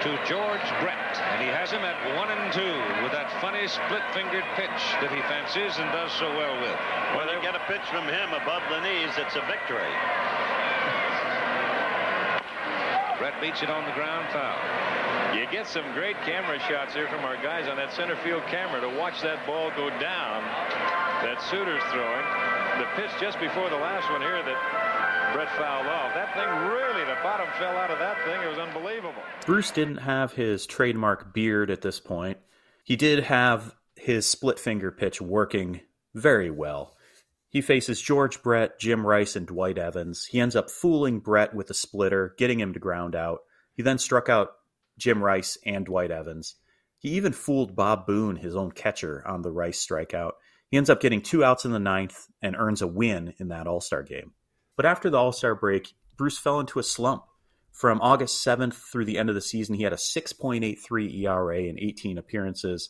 to 0.05 0.09
George 0.29 0.61
Brett. 0.85 1.17
And 1.33 1.41
he 1.41 1.49
has 1.49 1.73
him 1.73 1.81
at 1.81 1.97
one 2.13 2.29
and 2.29 2.53
two 2.53 2.77
with 3.01 3.09
that 3.09 3.25
funny 3.41 3.65
split-fingered 3.65 4.45
pitch 4.53 4.81
that 5.01 5.09
he 5.09 5.17
fancies 5.25 5.81
and 5.81 5.89
does 5.89 6.13
so 6.21 6.29
well 6.37 6.53
with. 6.61 6.77
When 7.17 7.25
you 7.33 7.41
get 7.41 7.57
a 7.57 7.65
pitch 7.65 7.85
from 7.89 8.05
him 8.05 8.37
above 8.37 8.61
the 8.69 8.85
knees, 8.85 9.17
it's 9.17 9.33
a 9.33 9.41
victory. 9.49 9.89
Brett 13.17 13.33
beats 13.41 13.65
it 13.65 13.73
on 13.73 13.81
the 13.89 13.95
ground 13.97 14.29
foul. 14.29 14.84
You 15.33 15.47
get 15.51 15.67
some 15.67 15.85
great 15.93 16.15
camera 16.25 16.59
shots 16.59 16.93
here 16.93 17.07
from 17.07 17.25
our 17.25 17.35
guys 17.41 17.67
on 17.67 17.77
that 17.77 17.93
center 17.93 18.15
field 18.17 18.43
camera 18.47 18.81
to 18.81 18.89
watch 18.89 19.21
that 19.21 19.45
ball 19.45 19.71
go 19.71 19.89
down 19.89 20.43
that 21.23 21.41
Sutter's 21.41 21.83
throwing. 21.91 22.25
The 22.77 22.85
pitch 22.95 23.11
just 23.19 23.39
before 23.39 23.69
the 23.69 23.77
last 23.77 24.09
one 24.11 24.21
here 24.21 24.43
that 24.43 25.33
Brett 25.33 25.49
fouled 25.57 25.87
off. 25.87 26.13
That 26.13 26.33
thing 26.33 26.47
really, 26.69 27.05
the 27.05 27.17
bottom 27.23 27.47
fell 27.57 27.75
out 27.77 27.89
of 27.89 27.99
that 27.99 28.17
thing. 28.25 28.41
It 28.41 28.49
was 28.49 28.59
unbelievable. 28.59 29.21
Bruce 29.45 29.71
didn't 29.71 29.97
have 29.97 30.33
his 30.33 30.65
trademark 30.65 31.33
beard 31.33 31.71
at 31.71 31.81
this 31.81 31.99
point. 31.99 32.37
He 32.83 32.95
did 32.95 33.23
have 33.23 33.75
his 33.95 34.29
split 34.29 34.59
finger 34.59 34.91
pitch 34.91 35.21
working 35.21 35.81
very 36.13 36.51
well. 36.51 36.95
He 37.49 37.61
faces 37.61 38.01
George 38.01 38.43
Brett, 38.43 38.79
Jim 38.79 39.05
Rice, 39.05 39.35
and 39.35 39.47
Dwight 39.47 39.77
Evans. 39.77 40.25
He 40.25 40.39
ends 40.39 40.55
up 40.55 40.69
fooling 40.69 41.19
Brett 41.19 41.53
with 41.53 41.69
a 41.69 41.73
splitter, 41.73 42.35
getting 42.37 42.59
him 42.59 42.73
to 42.73 42.79
ground 42.79 43.15
out. 43.15 43.39
He 43.73 43.83
then 43.83 43.97
struck 43.97 44.29
out 44.29 44.51
Jim 44.97 45.23
Rice 45.23 45.57
and 45.65 45.85
Dwight 45.85 46.11
Evans. 46.11 46.55
He 46.99 47.09
even 47.09 47.33
fooled 47.33 47.75
Bob 47.75 48.05
Boone, 48.07 48.35
his 48.35 48.55
own 48.55 48.71
catcher, 48.71 49.23
on 49.27 49.41
the 49.41 49.51
Rice 49.51 49.85
strikeout. 49.85 50.33
He 50.69 50.77
ends 50.77 50.89
up 50.89 51.01
getting 51.01 51.21
two 51.21 51.43
outs 51.43 51.65
in 51.65 51.71
the 51.71 51.79
ninth 51.79 52.27
and 52.41 52.55
earns 52.55 52.81
a 52.81 52.87
win 52.87 53.33
in 53.37 53.49
that 53.49 53.67
All 53.67 53.81
Star 53.81 54.03
game. 54.03 54.33
But 54.75 54.85
after 54.85 55.09
the 55.09 55.17
All 55.17 55.31
Star 55.31 55.55
break, 55.55 55.93
Bruce 56.17 56.37
fell 56.37 56.59
into 56.59 56.79
a 56.79 56.83
slump. 56.83 57.23
From 57.71 57.99
August 58.01 58.45
7th 58.45 58.73
through 58.73 59.05
the 59.05 59.17
end 59.17 59.27
of 59.29 59.35
the 59.35 59.41
season, 59.41 59.75
he 59.75 59.83
had 59.83 59.91
a 59.91 59.97
6.83 59.97 61.23
ERA 61.23 61.59
in 61.59 61.77
18 61.77 62.17
appearances. 62.17 62.89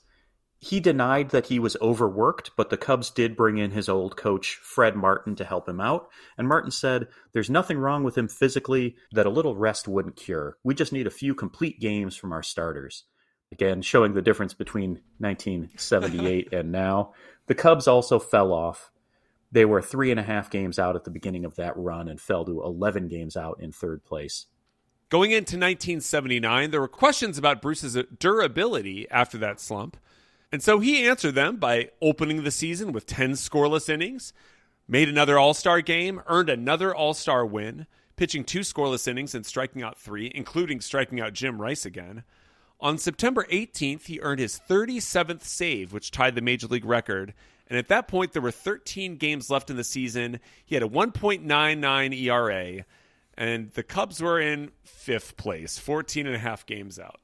He 0.59 0.79
denied 0.79 1.29
that 1.29 1.47
he 1.47 1.59
was 1.59 1.77
overworked, 1.81 2.51
but 2.55 2.69
the 2.69 2.77
Cubs 2.77 3.09
did 3.09 3.35
bring 3.35 3.57
in 3.57 3.71
his 3.71 3.89
old 3.89 4.15
coach, 4.15 4.55
Fred 4.63 4.95
Martin, 4.95 5.35
to 5.35 5.45
help 5.45 5.67
him 5.67 5.79
out. 5.79 6.09
And 6.37 6.47
Martin 6.47 6.71
said, 6.71 7.07
There's 7.33 7.49
nothing 7.49 7.77
wrong 7.77 8.03
with 8.03 8.17
him 8.17 8.27
physically 8.27 8.95
that 9.11 9.25
a 9.25 9.29
little 9.31 9.55
rest 9.55 9.87
wouldn't 9.87 10.15
cure. 10.15 10.57
We 10.63 10.73
just 10.73 10.93
need 10.93 11.07
a 11.07 11.11
few 11.11 11.35
complete 11.35 11.79
games 11.79 12.15
from 12.15 12.31
our 12.31 12.43
starters. 12.43 13.03
Again, 13.51 13.81
showing 13.81 14.13
the 14.13 14.21
difference 14.21 14.53
between 14.53 15.01
1978 15.19 16.51
and 16.51 16.71
now. 16.71 17.13
The 17.47 17.55
Cubs 17.55 17.87
also 17.87 18.17
fell 18.17 18.51
off. 18.51 18.91
They 19.51 19.65
were 19.65 19.81
three 19.81 20.11
and 20.11 20.19
a 20.19 20.23
half 20.23 20.49
games 20.49 20.79
out 20.79 20.95
at 20.95 21.03
the 21.03 21.11
beginning 21.11 21.45
of 21.45 21.55
that 21.55 21.77
run 21.77 22.09
and 22.09 22.19
fell 22.19 22.43
to 22.45 22.63
11 22.63 23.07
games 23.07 23.37
out 23.37 23.59
in 23.61 23.71
third 23.71 24.03
place. 24.03 24.47
Going 25.09 25.31
into 25.31 25.55
1979, 25.55 26.71
there 26.71 26.81
were 26.81 26.87
questions 26.87 27.37
about 27.37 27.61
Bruce's 27.61 27.97
durability 28.17 29.07
after 29.11 29.37
that 29.37 29.59
slump. 29.59 29.97
And 30.55 30.63
so 30.63 30.79
he 30.79 31.05
answered 31.05 31.35
them 31.35 31.57
by 31.57 31.89
opening 32.01 32.45
the 32.45 32.49
season 32.49 32.93
with 32.93 33.05
10 33.05 33.33
scoreless 33.33 33.89
innings, 33.89 34.31
made 34.87 35.09
another 35.09 35.37
All 35.37 35.53
Star 35.53 35.81
game, 35.81 36.21
earned 36.27 36.49
another 36.49 36.95
All 36.95 37.13
Star 37.13 37.45
win, 37.45 37.87
pitching 38.15 38.45
two 38.45 38.61
scoreless 38.61 39.05
innings 39.05 39.35
and 39.35 39.45
striking 39.45 39.83
out 39.83 39.97
three, 39.97 40.31
including 40.33 40.79
striking 40.79 41.19
out 41.19 41.33
Jim 41.33 41.61
Rice 41.61 41.85
again. 41.85 42.23
On 42.79 42.97
September 42.97 43.45
18th, 43.51 44.05
he 44.05 44.21
earned 44.21 44.39
his 44.39 44.61
37th 44.69 45.43
save, 45.43 45.91
which 45.91 46.09
tied 46.09 46.35
the 46.35 46.41
major 46.41 46.67
league 46.67 46.85
record. 46.85 47.33
And 47.67 47.77
at 47.77 47.89
that 47.89 48.07
point, 48.07 48.31
there 48.31 48.41
were 48.41 48.49
13 48.49 49.17
games 49.17 49.49
left 49.49 49.69
in 49.69 49.75
the 49.75 49.83
season. 49.83 50.39
He 50.65 50.73
had 50.75 50.83
a 50.83 50.87
1.99 50.87 52.17
ERA, 52.17 52.85
and 53.37 53.73
the 53.73 53.83
Cubs 53.83 54.21
were 54.21 54.39
in 54.39 54.71
fifth 54.85 55.35
place, 55.35 55.77
14 55.77 56.25
and 56.25 56.35
a 56.37 56.39
half 56.39 56.65
games 56.65 56.97
out. 56.97 57.19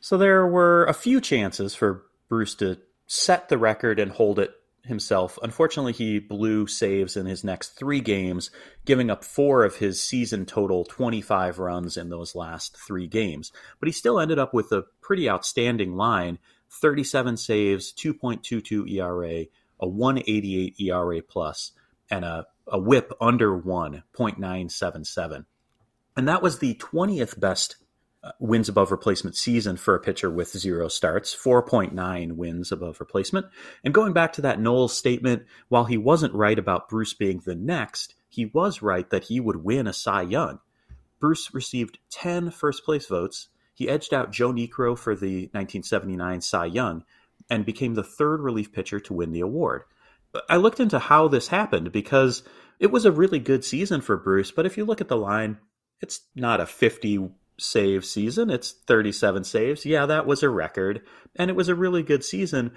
So 0.00 0.16
there 0.16 0.46
were 0.46 0.86
a 0.86 0.94
few 0.94 1.20
chances 1.20 1.74
for 1.74 2.06
Bruce 2.30 2.54
to 2.54 2.78
set 3.06 3.50
the 3.50 3.58
record 3.58 3.98
and 3.98 4.12
hold 4.12 4.38
it 4.38 4.54
himself. 4.84 5.38
Unfortunately, 5.42 5.92
he 5.92 6.18
blew 6.18 6.66
saves 6.66 7.16
in 7.16 7.26
his 7.26 7.44
next 7.44 7.70
three 7.70 8.00
games, 8.00 8.50
giving 8.86 9.10
up 9.10 9.24
four 9.24 9.64
of 9.64 9.76
his 9.76 10.02
season 10.02 10.46
total 10.46 10.84
25 10.84 11.58
runs 11.58 11.96
in 11.98 12.08
those 12.08 12.34
last 12.34 12.78
three 12.78 13.06
games. 13.06 13.52
But 13.78 13.88
he 13.88 13.92
still 13.92 14.18
ended 14.18 14.38
up 14.38 14.54
with 14.54 14.72
a 14.72 14.84
pretty 15.02 15.28
outstanding 15.28 15.96
line 15.96 16.38
37 16.72 17.36
saves, 17.36 17.92
2.22 17.92 18.88
ERA, 18.92 19.46
a 19.80 19.88
188 19.88 20.80
ERA 20.80 21.20
plus, 21.20 21.72
and 22.10 22.24
a, 22.24 22.46
a 22.68 22.78
whip 22.78 23.12
under 23.20 23.56
1, 23.56 24.04
0.977. 24.16 25.46
And 26.16 26.28
that 26.28 26.42
was 26.42 26.58
the 26.58 26.74
20th 26.74 27.40
best 27.40 27.76
wins 28.38 28.68
above 28.68 28.90
replacement 28.90 29.36
season 29.36 29.76
for 29.76 29.94
a 29.94 30.00
pitcher 30.00 30.30
with 30.30 30.56
zero 30.56 30.88
starts, 30.88 31.34
4.9 31.34 32.32
wins 32.32 32.70
above 32.70 33.00
replacement. 33.00 33.46
And 33.84 33.94
going 33.94 34.12
back 34.12 34.32
to 34.34 34.42
that 34.42 34.60
Knowles 34.60 34.96
statement, 34.96 35.44
while 35.68 35.84
he 35.84 35.96
wasn't 35.96 36.34
right 36.34 36.58
about 36.58 36.88
Bruce 36.88 37.14
being 37.14 37.40
the 37.44 37.54
next, 37.54 38.14
he 38.28 38.46
was 38.46 38.82
right 38.82 39.08
that 39.10 39.24
he 39.24 39.40
would 39.40 39.64
win 39.64 39.86
a 39.86 39.92
Cy 39.92 40.22
Young. 40.22 40.60
Bruce 41.18 41.52
received 41.54 41.98
10 42.10 42.50
first 42.50 42.84
place 42.84 43.06
votes. 43.06 43.48
He 43.74 43.88
edged 43.88 44.12
out 44.12 44.32
Joe 44.32 44.52
Niekro 44.52 44.98
for 44.98 45.14
the 45.14 45.48
1979 45.52 46.40
Cy 46.40 46.66
Young 46.66 47.04
and 47.48 47.64
became 47.64 47.94
the 47.94 48.04
third 48.04 48.40
relief 48.40 48.72
pitcher 48.72 49.00
to 49.00 49.14
win 49.14 49.32
the 49.32 49.40
award. 49.40 49.84
I 50.48 50.56
looked 50.56 50.80
into 50.80 50.98
how 50.98 51.28
this 51.28 51.48
happened 51.48 51.90
because 51.90 52.42
it 52.78 52.90
was 52.90 53.04
a 53.04 53.12
really 53.12 53.38
good 53.38 53.64
season 53.64 54.00
for 54.00 54.16
Bruce, 54.16 54.50
but 54.50 54.66
if 54.66 54.76
you 54.76 54.84
look 54.84 55.00
at 55.00 55.08
the 55.08 55.16
line, 55.16 55.58
it's 56.00 56.20
not 56.34 56.60
a 56.60 56.66
50 56.66 57.30
save 57.60 58.04
season. 58.04 58.50
It's 58.50 58.72
37 58.72 59.44
saves. 59.44 59.84
Yeah, 59.84 60.06
that 60.06 60.26
was 60.26 60.42
a 60.42 60.48
record, 60.48 61.02
and 61.36 61.50
it 61.50 61.56
was 61.56 61.68
a 61.68 61.74
really 61.74 62.02
good 62.02 62.24
season. 62.24 62.72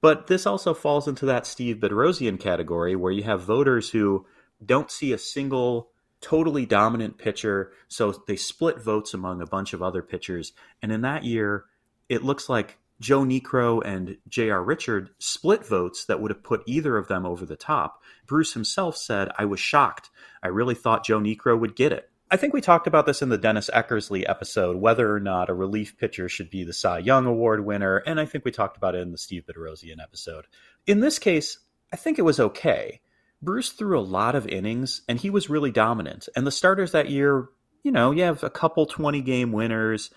But 0.00 0.26
this 0.26 0.46
also 0.46 0.74
falls 0.74 1.06
into 1.06 1.26
that 1.26 1.46
Steve 1.46 1.76
Bedrosian 1.76 2.40
category 2.40 2.96
where 2.96 3.12
you 3.12 3.22
have 3.22 3.42
voters 3.42 3.90
who 3.90 4.26
don't 4.64 4.90
see 4.90 5.12
a 5.12 5.18
single 5.18 5.90
totally 6.20 6.66
dominant 6.66 7.18
pitcher, 7.18 7.72
so 7.88 8.12
they 8.26 8.36
split 8.36 8.80
votes 8.80 9.14
among 9.14 9.40
a 9.40 9.46
bunch 9.46 9.72
of 9.72 9.82
other 9.82 10.02
pitchers. 10.02 10.52
And 10.80 10.90
in 10.90 11.02
that 11.02 11.24
year, 11.24 11.66
it 12.08 12.24
looks 12.24 12.48
like 12.48 12.78
Joe 13.00 13.22
Niekro 13.22 13.82
and 13.84 14.16
J.R. 14.28 14.62
Richard 14.62 15.10
split 15.18 15.66
votes 15.66 16.04
that 16.06 16.20
would 16.20 16.30
have 16.30 16.44
put 16.44 16.62
either 16.66 16.96
of 16.96 17.08
them 17.08 17.26
over 17.26 17.44
the 17.44 17.56
top. 17.56 18.00
Bruce 18.26 18.54
himself 18.54 18.96
said, 18.96 19.30
I 19.36 19.44
was 19.44 19.60
shocked. 19.60 20.10
I 20.42 20.48
really 20.48 20.76
thought 20.76 21.04
Joe 21.04 21.18
Niekro 21.18 21.58
would 21.58 21.74
get 21.74 21.92
it. 21.92 22.08
I 22.32 22.38
think 22.38 22.54
we 22.54 22.62
talked 22.62 22.86
about 22.86 23.04
this 23.04 23.20
in 23.20 23.28
the 23.28 23.36
Dennis 23.36 23.68
Eckersley 23.74 24.24
episode, 24.26 24.76
whether 24.76 25.14
or 25.14 25.20
not 25.20 25.50
a 25.50 25.54
relief 25.54 25.98
pitcher 25.98 26.30
should 26.30 26.48
be 26.48 26.64
the 26.64 26.72
Cy 26.72 27.00
Young 27.00 27.26
Award 27.26 27.62
winner, 27.62 27.98
and 27.98 28.18
I 28.18 28.24
think 28.24 28.46
we 28.46 28.50
talked 28.50 28.78
about 28.78 28.94
it 28.94 29.02
in 29.02 29.12
the 29.12 29.18
Steve 29.18 29.44
Bedrosian 29.46 30.02
episode. 30.02 30.46
In 30.86 31.00
this 31.00 31.18
case, 31.18 31.58
I 31.92 31.96
think 31.96 32.18
it 32.18 32.22
was 32.22 32.40
okay. 32.40 33.02
Bruce 33.42 33.72
threw 33.72 33.98
a 33.98 34.00
lot 34.00 34.34
of 34.34 34.48
innings, 34.48 35.02
and 35.10 35.20
he 35.20 35.28
was 35.28 35.50
really 35.50 35.70
dominant. 35.70 36.26
And 36.34 36.46
the 36.46 36.50
starters 36.50 36.92
that 36.92 37.10
year, 37.10 37.50
you 37.82 37.92
know, 37.92 38.12
you 38.12 38.22
have 38.22 38.42
a 38.42 38.48
couple 38.48 38.86
20 38.86 39.20
game 39.20 39.52
winners, 39.52 40.08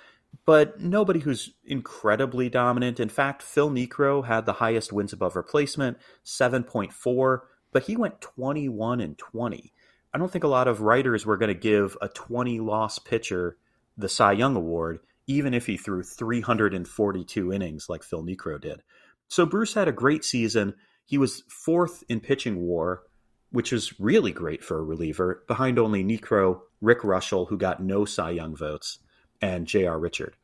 but 0.46 0.80
nobody 0.80 1.20
who's 1.20 1.54
incredibly 1.66 2.48
dominant. 2.48 3.02
In 3.02 3.10
fact, 3.10 3.44
Phil 3.44 3.70
Niekro 3.70 4.26
had 4.26 4.46
the 4.46 4.54
highest 4.54 4.94
wins 4.94 5.12
above 5.12 5.36
replacement, 5.36 5.98
7.4, 6.24 7.40
but 7.74 7.84
he 7.84 7.98
went 7.98 8.22
21 8.22 9.02
and 9.02 9.18
20. 9.18 9.74
I 10.16 10.18
don't 10.18 10.32
think 10.32 10.46
a 10.46 10.48
lot 10.48 10.70
of 10.70 10.80
writers 10.80 11.26
were 11.26 11.36
going 11.36 11.54
to 11.54 11.60
give 11.60 11.98
a 12.02 12.08
20 12.08 12.62
loss 12.62 13.00
pitcher 13.00 13.58
the 13.98 14.08
Cy 14.08 14.32
Young 14.32 14.56
Award, 14.56 15.00
even 15.28 15.54
if 15.54 15.66
he 15.66 15.76
threw 15.76 16.04
342 16.04 17.52
innings 17.52 17.90
like 17.90 18.02
Phil 18.02 18.24
Niekro 18.24 18.62
did. 18.62 18.82
So 19.28 19.46
Bruce 19.46 19.74
had 19.74 19.90
a 19.90 19.92
great 19.92 20.24
season. 20.24 20.76
He 21.06 21.18
was 21.18 21.44
fourth 21.50 22.06
in 22.08 22.22
pitching 22.22 22.62
war, 22.62 23.04
which 23.52 23.74
is 23.74 24.00
really 24.00 24.32
great 24.32 24.64
for 24.64 24.78
a 24.78 24.84
reliever, 24.84 25.44
behind 25.50 25.78
only 25.78 26.02
Niekro, 26.02 26.62
Rick 26.80 27.02
Reuschel, 27.02 27.50
who 27.50 27.58
got 27.58 27.84
no 27.84 28.06
Cy 28.06 28.30
Young 28.30 28.56
votes, 28.56 29.00
and 29.42 29.68
J.R. 29.68 30.00
Richard. 30.00 30.38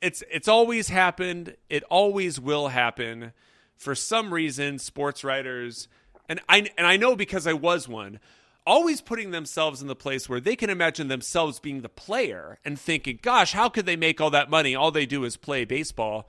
it's 0.00 0.22
it's 0.30 0.48
always 0.48 0.88
happened. 0.88 1.56
It 1.68 1.82
always 1.84 2.40
will 2.40 2.68
happen. 2.68 3.32
For 3.76 3.94
some 3.94 4.32
reason, 4.32 4.78
sports 4.78 5.22
writers 5.22 5.88
and 6.28 6.40
I 6.48 6.68
and 6.76 6.86
I 6.86 6.96
know 6.96 7.16
because 7.16 7.46
I 7.46 7.52
was 7.52 7.88
one, 7.88 8.18
always 8.66 9.00
putting 9.00 9.30
themselves 9.30 9.80
in 9.80 9.88
the 9.88 9.94
place 9.94 10.28
where 10.28 10.40
they 10.40 10.56
can 10.56 10.68
imagine 10.70 11.08
themselves 11.08 11.60
being 11.60 11.82
the 11.82 11.88
player 11.88 12.58
and 12.64 12.78
thinking, 12.78 13.18
"Gosh, 13.22 13.52
how 13.52 13.68
could 13.68 13.86
they 13.86 13.96
make 13.96 14.20
all 14.20 14.30
that 14.30 14.50
money? 14.50 14.74
All 14.74 14.90
they 14.90 15.06
do 15.06 15.24
is 15.24 15.36
play 15.36 15.64
baseball." 15.64 16.28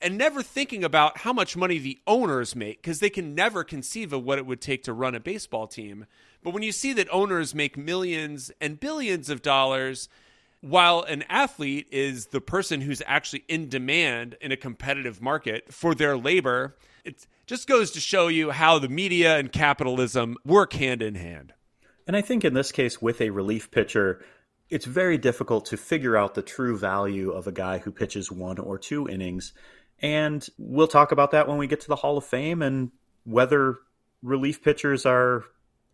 And 0.00 0.18
never 0.18 0.42
thinking 0.42 0.82
about 0.82 1.18
how 1.18 1.32
much 1.32 1.56
money 1.56 1.78
the 1.78 2.00
owners 2.08 2.56
make 2.56 2.82
because 2.82 2.98
they 2.98 3.10
can 3.10 3.36
never 3.36 3.62
conceive 3.62 4.12
of 4.12 4.24
what 4.24 4.38
it 4.38 4.46
would 4.46 4.60
take 4.60 4.82
to 4.84 4.92
run 4.92 5.14
a 5.14 5.20
baseball 5.20 5.68
team. 5.68 6.06
But 6.42 6.52
when 6.52 6.64
you 6.64 6.72
see 6.72 6.92
that 6.94 7.12
owners 7.12 7.54
make 7.54 7.76
millions 7.76 8.50
and 8.60 8.80
billions 8.80 9.30
of 9.30 9.42
dollars, 9.42 10.08
while 10.60 11.02
an 11.02 11.24
athlete 11.28 11.86
is 11.92 12.26
the 12.26 12.40
person 12.40 12.80
who's 12.80 13.02
actually 13.06 13.44
in 13.46 13.68
demand 13.68 14.36
in 14.40 14.50
a 14.50 14.56
competitive 14.56 15.20
market 15.22 15.72
for 15.72 15.94
their 15.94 16.16
labor, 16.16 16.76
it 17.04 17.26
just 17.46 17.68
goes 17.68 17.90
to 17.92 18.00
show 18.00 18.26
you 18.28 18.50
how 18.50 18.78
the 18.78 18.88
media 18.88 19.36
and 19.38 19.52
capitalism 19.52 20.36
work 20.44 20.72
hand 20.72 21.00
in 21.00 21.14
hand. 21.14 21.52
And 22.06 22.16
I 22.16 22.20
think 22.20 22.44
in 22.44 22.54
this 22.54 22.72
case, 22.72 23.00
with 23.00 23.20
a 23.20 23.30
relief 23.30 23.70
pitcher, 23.70 24.24
it's 24.68 24.86
very 24.86 25.18
difficult 25.18 25.66
to 25.66 25.76
figure 25.76 26.16
out 26.16 26.34
the 26.34 26.42
true 26.42 26.76
value 26.78 27.30
of 27.30 27.46
a 27.46 27.52
guy 27.52 27.78
who 27.78 27.92
pitches 27.92 28.32
one 28.32 28.58
or 28.58 28.78
two 28.78 29.08
innings. 29.08 29.52
And 30.00 30.46
we'll 30.58 30.88
talk 30.88 31.12
about 31.12 31.30
that 31.32 31.46
when 31.46 31.58
we 31.58 31.66
get 31.66 31.80
to 31.82 31.88
the 31.88 31.96
Hall 31.96 32.16
of 32.16 32.24
Fame 32.24 32.62
and 32.62 32.90
whether 33.24 33.78
relief 34.22 34.62
pitchers 34.62 35.06
are 35.06 35.44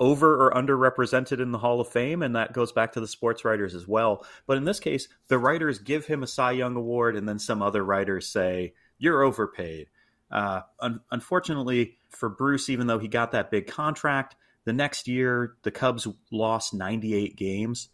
over 0.00 0.46
or 0.46 0.52
underrepresented 0.52 1.40
in 1.40 1.50
the 1.50 1.58
Hall 1.58 1.80
of 1.80 1.88
Fame, 1.88 2.22
and 2.22 2.36
that 2.36 2.52
goes 2.52 2.72
back 2.72 2.92
to 2.92 3.00
the 3.00 3.08
sports 3.08 3.44
writers 3.44 3.74
as 3.74 3.86
well. 3.88 4.24
But 4.46 4.56
in 4.56 4.64
this 4.64 4.80
case, 4.80 5.08
the 5.26 5.38
writers 5.38 5.78
give 5.78 6.06
him 6.06 6.22
a 6.22 6.26
Cy 6.26 6.52
Young 6.52 6.76
Award, 6.76 7.16
and 7.16 7.28
then 7.28 7.38
some 7.38 7.62
other 7.62 7.84
writers 7.84 8.28
say, 8.28 8.74
You're 8.98 9.22
overpaid. 9.22 9.88
Uh, 10.30 10.60
un- 10.78 11.00
unfortunately 11.10 11.96
for 12.10 12.28
Bruce, 12.28 12.68
even 12.68 12.86
though 12.86 12.98
he 12.98 13.08
got 13.08 13.32
that 13.32 13.50
big 13.50 13.66
contract, 13.66 14.36
the 14.68 14.72
next 14.74 15.08
year 15.08 15.54
the 15.62 15.70
Cubs 15.70 16.06
lost 16.30 16.74
98 16.74 17.36
games. 17.36 17.88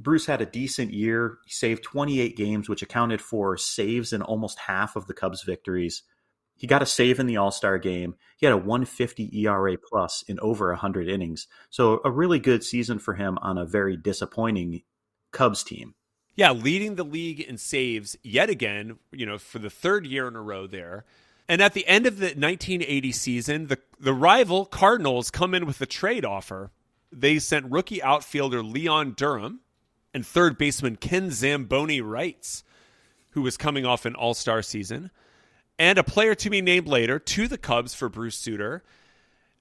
Bruce 0.00 0.26
had 0.26 0.40
a 0.40 0.46
decent 0.46 0.92
year. 0.92 1.38
He 1.44 1.52
saved 1.52 1.84
28 1.84 2.36
games, 2.36 2.68
which 2.68 2.82
accounted 2.82 3.20
for 3.20 3.56
saves 3.56 4.12
in 4.12 4.20
almost 4.20 4.58
half 4.58 4.96
of 4.96 5.06
the 5.06 5.14
Cubs' 5.14 5.44
victories. 5.44 6.02
He 6.56 6.66
got 6.66 6.82
a 6.82 6.86
save 6.86 7.20
in 7.20 7.26
the 7.26 7.36
All 7.36 7.52
Star 7.52 7.78
game. 7.78 8.16
He 8.36 8.44
had 8.44 8.52
a 8.52 8.58
150 8.58 9.30
ERA 9.40 9.76
plus 9.78 10.24
in 10.26 10.40
over 10.40 10.70
100 10.70 11.08
innings. 11.08 11.46
So 11.70 12.00
a 12.04 12.10
really 12.10 12.40
good 12.40 12.64
season 12.64 12.98
for 12.98 13.14
him 13.14 13.38
on 13.40 13.56
a 13.56 13.64
very 13.64 13.96
disappointing 13.96 14.82
Cubs 15.30 15.62
team. 15.62 15.94
Yeah, 16.34 16.52
leading 16.52 16.96
the 16.96 17.04
league 17.04 17.40
in 17.40 17.56
saves 17.56 18.16
yet 18.22 18.50
again, 18.50 18.98
you 19.12 19.26
know, 19.26 19.38
for 19.38 19.58
the 19.58 19.70
third 19.70 20.06
year 20.06 20.26
in 20.26 20.34
a 20.34 20.42
row 20.42 20.66
there. 20.66 21.04
And 21.50 21.60
at 21.60 21.74
the 21.74 21.84
end 21.88 22.06
of 22.06 22.18
the 22.18 22.26
1980 22.26 23.10
season, 23.10 23.66
the, 23.66 23.78
the 23.98 24.14
rival 24.14 24.64
Cardinals 24.64 25.32
come 25.32 25.52
in 25.52 25.66
with 25.66 25.80
a 25.80 25.86
trade 25.86 26.24
offer. 26.24 26.70
They 27.10 27.40
sent 27.40 27.72
rookie 27.72 28.00
outfielder 28.00 28.62
Leon 28.62 29.14
Durham 29.16 29.58
and 30.14 30.24
third 30.24 30.58
baseman 30.58 30.94
Ken 30.94 31.32
Zamboni 31.32 32.00
Reitz, 32.00 32.62
who 33.30 33.42
was 33.42 33.56
coming 33.56 33.84
off 33.84 34.06
an 34.06 34.14
all 34.14 34.32
star 34.32 34.62
season 34.62 35.10
and 35.76 35.98
a 35.98 36.04
player 36.04 36.36
to 36.36 36.50
be 36.50 36.62
named 36.62 36.86
later 36.86 37.18
to 37.18 37.48
the 37.48 37.58
Cubs 37.58 37.94
for 37.94 38.08
Bruce 38.08 38.36
Sutter. 38.36 38.84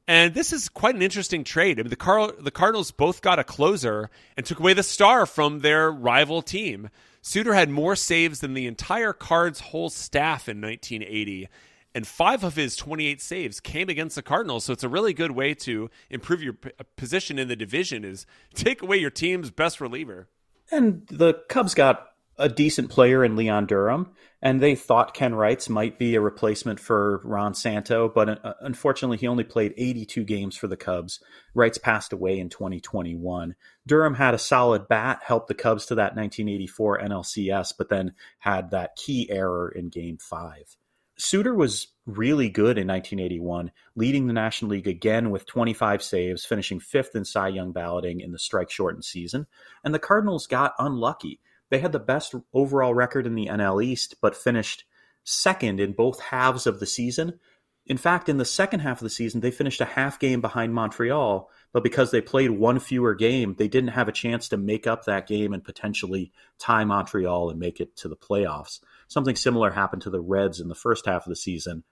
And 0.08 0.36
this 0.36 0.54
is 0.54 0.69
quite 0.69 0.93
an 0.93 1.02
interesting 1.02 1.43
trade. 1.43 1.80
I 1.80 1.82
mean, 1.82 1.89
the, 1.89 1.95
Car- 1.95 2.34
the 2.39 2.52
Cardinals 2.52 2.91
both 2.91 3.23
got 3.23 3.39
a 3.39 3.43
closer 3.43 4.12
and 4.38 4.45
took 4.45 4.60
away 4.60 4.73
the 4.73 4.84
star 4.84 5.25
from 5.25 5.62
their 5.62 5.91
rival 5.91 6.43
team. 6.43 6.91
Sutter 7.23 7.56
had 7.56 7.71
more 7.71 7.95
saves 7.95 8.41
than 8.41 8.54
the 8.54 8.67
entire 8.67 9.12
Cards' 9.12 9.60
whole 9.60 9.89
staff 9.89 10.47
in 10.47 10.62
1980, 10.62 11.49
and 11.93 12.08
five 12.08 12.43
of 12.43 12.56
his 12.56 12.75
28 12.75 13.21
saves 13.21 13.60
came 13.60 13.89
against 13.89 14.15
the 14.15 14.21
Cardinals. 14.21 14.65
So 14.65 14.73
it's 14.73 14.84
a 14.84 14.89
really 14.89 15.13
good 15.13 15.32
way 15.32 15.54
to 15.56 15.89
improve 16.10 16.43
your 16.43 16.54
p- 16.54 16.71
position 16.95 17.39
in 17.39 17.47
the 17.47 17.56
division 17.56 18.06
is 18.06 18.25
take 18.54 18.82
away 18.82 18.97
your 18.97 19.10
team's 19.10 19.52
best 19.52 19.82
reliever. 19.82 20.28
And 20.71 21.08
the 21.08 21.34
Cubs 21.49 21.73
got 21.73 22.10
a 22.39 22.47
decent 22.47 22.89
player 22.89 23.23
in 23.23 23.36
Leon 23.36 23.65
Durham, 23.65 24.12
and 24.41 24.62
they 24.62 24.73
thought 24.73 25.13
Ken 25.13 25.34
Reitz 25.34 25.67
might 25.67 25.99
be 25.99 26.15
a 26.15 26.21
replacement 26.21 26.80
for 26.80 27.21
Ron 27.25 27.54
Santo, 27.54 28.08
but 28.08 28.45
uh, 28.45 28.54
unfortunately, 28.62 29.17
he 29.17 29.28
only 29.28 29.43
played 29.43 29.73
82 29.75 30.23
games 30.23 30.56
for 30.56 30.67
the 30.67 30.78
Cubs. 30.78 31.19
Reitz 31.54 31.82
passed 31.82 32.13
away 32.13 32.39
in 32.39 32.47
2021. 32.47 33.56
Durham 33.86 34.13
had 34.13 34.34
a 34.34 34.39
solid 34.39 34.88
bat, 34.88 35.19
helped 35.25 35.49
the 35.49 35.54
Cubs 35.54 35.88
to 35.88 35.95
that 35.95 36.15
1984 36.15 37.02
NLCS, 37.02 37.73
but 37.78 37.89
then 37.89 38.13
had 38.38 38.71
that 38.71 38.95
key 38.95 39.30
error 39.30 39.69
in 39.69 39.89
Game 39.89 40.17
5. 40.17 40.78
Sutter 41.19 41.53
was 41.53 41.88
really 42.05 42.49
good 42.49 42.77
in 42.77 42.88
1981, 42.88 43.71
leading 43.95 44.27
the 44.27 44.34
National 44.34 44.71
League 44.71 44.88
again 44.88 45.32
with 45.32 45.45
25 45.45 46.01
saves, 46.01 46.45
finishing 46.45 46.79
fifth 46.79 47.13
in 47.13 47.25
Cy 47.25 47.49
Young 47.49 47.73
balloting 47.73 48.21
in 48.21 48.32
the 48.32 48.39
strike 48.39 48.71
shortened 48.71 49.03
season. 49.03 49.45
And 49.84 49.93
the 49.93 49.99
Cardinals 49.99 50.47
got 50.47 50.75
unlucky. 50.79 51.41
They 51.69 51.79
had 51.79 51.91
the 51.91 51.99
best 51.99 52.34
overall 52.53 52.93
record 52.93 53.27
in 53.27 53.36
the 53.36 53.47
NL 53.47 53.84
East, 53.84 54.15
but 54.21 54.36
finished 54.36 54.86
second 55.25 55.82
in 55.82 55.91
both 55.91 56.21
halves 56.21 56.65
of 56.65 56.79
the 56.79 56.86
season. 56.86 57.38
In 57.86 57.97
fact, 57.97 58.29
in 58.29 58.38
the 58.38 58.45
second 58.45 58.79
half 58.79 58.99
of 58.99 59.03
the 59.03 59.10
season, 59.10 59.41
they 59.41 59.51
finished 59.51 59.82
a 59.82 59.86
half 59.86 60.19
game 60.19 60.39
behind 60.39 60.73
Montreal, 60.73 61.49
but 61.73 61.84
because 61.84 62.12
they 62.12 62.21
played 62.21 62.51
one 62.51 62.79
fewer 62.79 63.13
game, 63.13 63.55
they 63.58 63.67
didn't 63.67 63.89
have 63.89 64.08
a 64.08 64.13
chance 64.13 64.47
to 64.49 64.58
make 64.58 64.88
up 64.88 65.03
that 65.05 65.27
game 65.27 65.53
and 65.53 65.63
potentially 65.63 66.32
tie 66.60 66.86
Montreal 66.86 67.49
and 67.49 67.60
make 67.60 67.82
it 67.82 67.95
to 67.97 68.08
the 68.08 68.15
playoffs. 68.15 68.79
Something 69.09 69.35
similar 69.35 69.71
happened 69.71 70.03
to 70.03 70.09
the 70.09 70.21
Reds 70.21 70.61
in 70.61 70.69
the 70.69 70.75
first 70.75 71.05
half 71.05 71.25
of 71.25 71.29
the 71.29 71.35
season. 71.35 71.83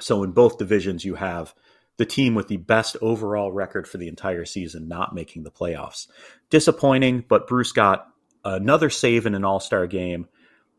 So 0.00 0.22
in 0.22 0.32
both 0.32 0.58
divisions, 0.58 1.04
you 1.04 1.14
have 1.14 1.54
the 1.96 2.04
team 2.04 2.34
with 2.34 2.48
the 2.48 2.58
best 2.58 2.96
overall 3.00 3.50
record 3.50 3.88
for 3.88 3.96
the 3.96 4.08
entire 4.08 4.44
season 4.44 4.88
not 4.88 5.14
making 5.14 5.44
the 5.44 5.50
playoffs. 5.50 6.08
Disappointing, 6.50 7.24
but 7.26 7.46
Bruce 7.46 7.72
got 7.72 8.06
another 8.44 8.90
save 8.90 9.26
in 9.26 9.34
an 9.34 9.44
All 9.44 9.60
Star 9.60 9.86
game, 9.86 10.28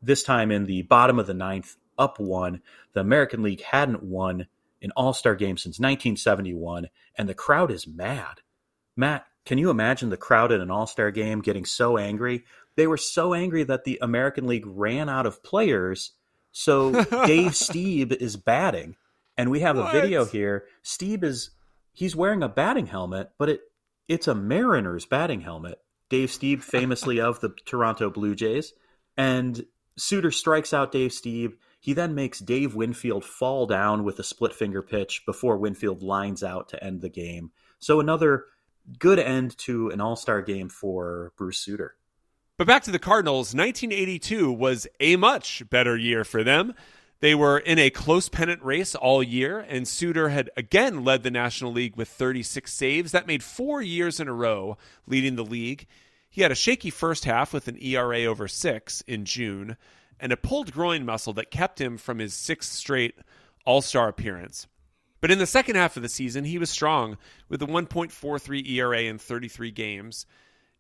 this 0.01 0.23
time 0.23 0.51
in 0.51 0.65
the 0.65 0.83
bottom 0.83 1.17
of 1.17 1.25
the 1.25 1.33
ninth, 1.33 1.75
up 1.97 2.19
one. 2.19 2.61
The 2.93 2.99
American 2.99 3.41
League 3.41 3.61
hadn't 3.61 4.03
won 4.03 4.47
an 4.81 4.91
All 4.95 5.13
Star 5.13 5.35
game 5.35 5.57
since 5.57 5.79
1971, 5.79 6.89
and 7.17 7.27
the 7.27 7.33
crowd 7.33 7.71
is 7.71 7.87
mad. 7.87 8.41
Matt, 8.95 9.25
can 9.45 9.57
you 9.57 9.69
imagine 9.69 10.09
the 10.09 10.17
crowd 10.17 10.51
at 10.51 10.59
an 10.59 10.69
All 10.69 10.85
Star 10.85 11.11
game 11.11 11.41
getting 11.41 11.65
so 11.65 11.97
angry? 11.97 12.43
They 12.77 12.87
were 12.87 12.97
so 12.97 13.33
angry 13.33 13.63
that 13.63 13.83
the 13.83 13.99
American 14.01 14.47
League 14.47 14.65
ran 14.65 15.09
out 15.09 15.25
of 15.25 15.43
players. 15.43 16.13
So 16.53 16.91
Dave 17.25 17.51
Stieb 17.51 18.13
is 18.13 18.37
batting, 18.37 18.95
and 19.37 19.51
we 19.51 19.59
have 19.59 19.77
what? 19.77 19.93
a 19.93 20.01
video 20.01 20.23
here. 20.23 20.65
Stieb 20.83 21.23
is 21.23 21.49
he's 21.91 22.15
wearing 22.15 22.43
a 22.43 22.47
batting 22.47 22.85
helmet, 22.85 23.31
but 23.37 23.49
it 23.49 23.61
it's 24.07 24.27
a 24.27 24.35
Mariners 24.35 25.05
batting 25.05 25.41
helmet. 25.41 25.79
Dave 26.09 26.29
Stieb, 26.29 26.61
famously 26.61 27.19
of 27.19 27.41
the 27.41 27.49
Toronto 27.65 28.09
Blue 28.09 28.33
Jays. 28.33 28.73
And 29.17 29.65
Sutter 29.97 30.31
strikes 30.31 30.73
out 30.73 30.91
Dave 30.91 31.11
Stieb. 31.11 31.53
He 31.79 31.93
then 31.93 32.15
makes 32.15 32.39
Dave 32.39 32.75
Winfield 32.75 33.25
fall 33.25 33.65
down 33.65 34.03
with 34.03 34.19
a 34.19 34.23
split 34.23 34.53
finger 34.53 34.81
pitch 34.81 35.23
before 35.25 35.57
Winfield 35.57 36.01
lines 36.01 36.43
out 36.43 36.69
to 36.69 36.81
end 36.81 37.01
the 37.01 37.09
game. 37.09 37.51
So 37.79 37.99
another 37.99 38.45
good 38.99 39.19
end 39.19 39.57
to 39.59 39.89
an 39.89 39.99
all 39.99 40.15
star 40.15 40.41
game 40.41 40.69
for 40.69 41.33
Bruce 41.37 41.59
Sutter. 41.59 41.95
But 42.57 42.65
back 42.65 42.81
to 42.83 42.91
the 42.91 42.97
Cardinals, 42.97 43.53
1982 43.53 44.51
was 44.51 44.87
a 44.99 45.15
much 45.15 45.61
better 45.69 45.95
year 45.95 46.23
for 46.23 46.43
them. 46.43 46.73
They 47.19 47.35
were 47.35 47.59
in 47.59 47.77
a 47.77 47.91
close 47.91 48.29
pennant 48.29 48.63
race 48.63 48.95
all 48.95 49.21
year, 49.21 49.59
and 49.59 49.87
Sutter 49.87 50.29
had 50.29 50.49
again 50.57 51.03
led 51.03 51.21
the 51.21 51.29
National 51.29 51.71
League 51.71 51.95
with 51.95 52.09
36 52.09 52.73
saves. 52.73 53.11
That 53.11 53.27
made 53.27 53.43
four 53.43 53.83
years 53.83 54.19
in 54.19 54.27
a 54.27 54.33
row 54.33 54.75
leading 55.05 55.35
the 55.35 55.45
league. 55.45 55.85
He 56.31 56.41
had 56.41 56.51
a 56.51 56.55
shaky 56.55 56.89
first 56.89 57.25
half 57.25 57.53
with 57.53 57.67
an 57.67 57.77
ERA 57.79 58.23
over 58.25 58.47
six 58.47 59.01
in 59.01 59.25
June 59.25 59.77
and 60.19 60.31
a 60.31 60.37
pulled 60.37 60.73
groin 60.73 61.05
muscle 61.05 61.33
that 61.33 61.51
kept 61.51 61.79
him 61.79 61.95
from 61.95 62.17
his 62.17 62.33
sixth 62.33 62.73
straight 62.73 63.13
All 63.67 63.83
Star 63.83 64.07
appearance. 64.07 64.65
But 65.21 65.29
in 65.29 65.37
the 65.37 65.45
second 65.45 65.75
half 65.75 65.95
of 65.95 66.01
the 66.01 66.09
season, 66.09 66.43
he 66.43 66.57
was 66.57 66.71
strong 66.71 67.19
with 67.49 67.61
a 67.61 67.67
1.43 67.67 68.67
ERA 68.67 69.01
in 69.01 69.19
33 69.19 69.69
games 69.69 70.25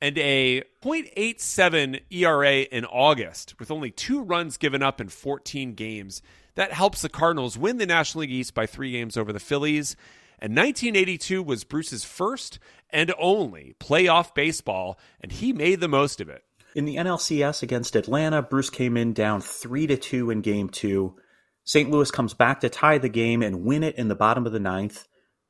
and 0.01 0.17
a 0.17 0.63
0.87 0.83 2.01
ERA 2.11 2.57
in 2.59 2.85
August 2.85 3.59
with 3.59 3.71
only 3.71 3.91
two 3.91 4.21
runs 4.21 4.57
given 4.57 4.83
up 4.83 5.01
in 5.01 5.09
14 5.09 5.73
games. 5.73 6.21
That 6.55 6.73
helps 6.73 7.01
the 7.01 7.09
Cardinals 7.09 7.57
win 7.57 7.77
the 7.77 7.85
National 7.85 8.21
League 8.21 8.31
East 8.31 8.53
by 8.53 8.65
three 8.65 8.91
games 8.91 9.17
over 9.17 9.33
the 9.33 9.39
Phillies. 9.39 9.95
And 10.39 10.55
1982 10.55 11.41
was 11.41 11.63
Bruce's 11.63 12.03
first 12.03 12.59
and 12.89 13.13
only 13.19 13.75
playoff 13.79 14.35
baseball, 14.35 14.99
and 15.19 15.31
he 15.31 15.51
made 15.51 15.79
the 15.79 15.87
most 15.87 16.21
of 16.21 16.29
it. 16.29 16.43
In 16.75 16.85
the 16.85 16.97
NLCS 16.97 17.63
against 17.63 17.95
Atlanta, 17.95 18.43
Bruce 18.43 18.69
came 18.69 18.97
in 18.97 19.13
down 19.13 19.41
3 19.41 19.87
to 19.87 19.97
2 19.97 20.29
in 20.29 20.41
game 20.41 20.69
2. 20.69 21.15
St. 21.63 21.89
Louis 21.89 22.11
comes 22.11 22.33
back 22.35 22.61
to 22.61 22.69
tie 22.69 22.99
the 22.99 23.09
game 23.09 23.41
and 23.41 23.63
win 23.63 23.83
it 23.83 23.95
in 23.95 24.09
the 24.09 24.15
bottom 24.15 24.45
of 24.45 24.53
the 24.53 24.59
ninth 24.59 25.07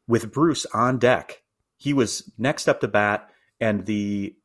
with 0.08 0.32
Bruce 0.32 0.66
on 0.74 1.00
deck. 1.00 1.42
He 1.76 1.94
was 1.94 2.32
next 2.38 2.68
up 2.68 2.80
to 2.80 2.88
bat, 2.88 3.30
and 3.60 3.86
the 3.86 4.36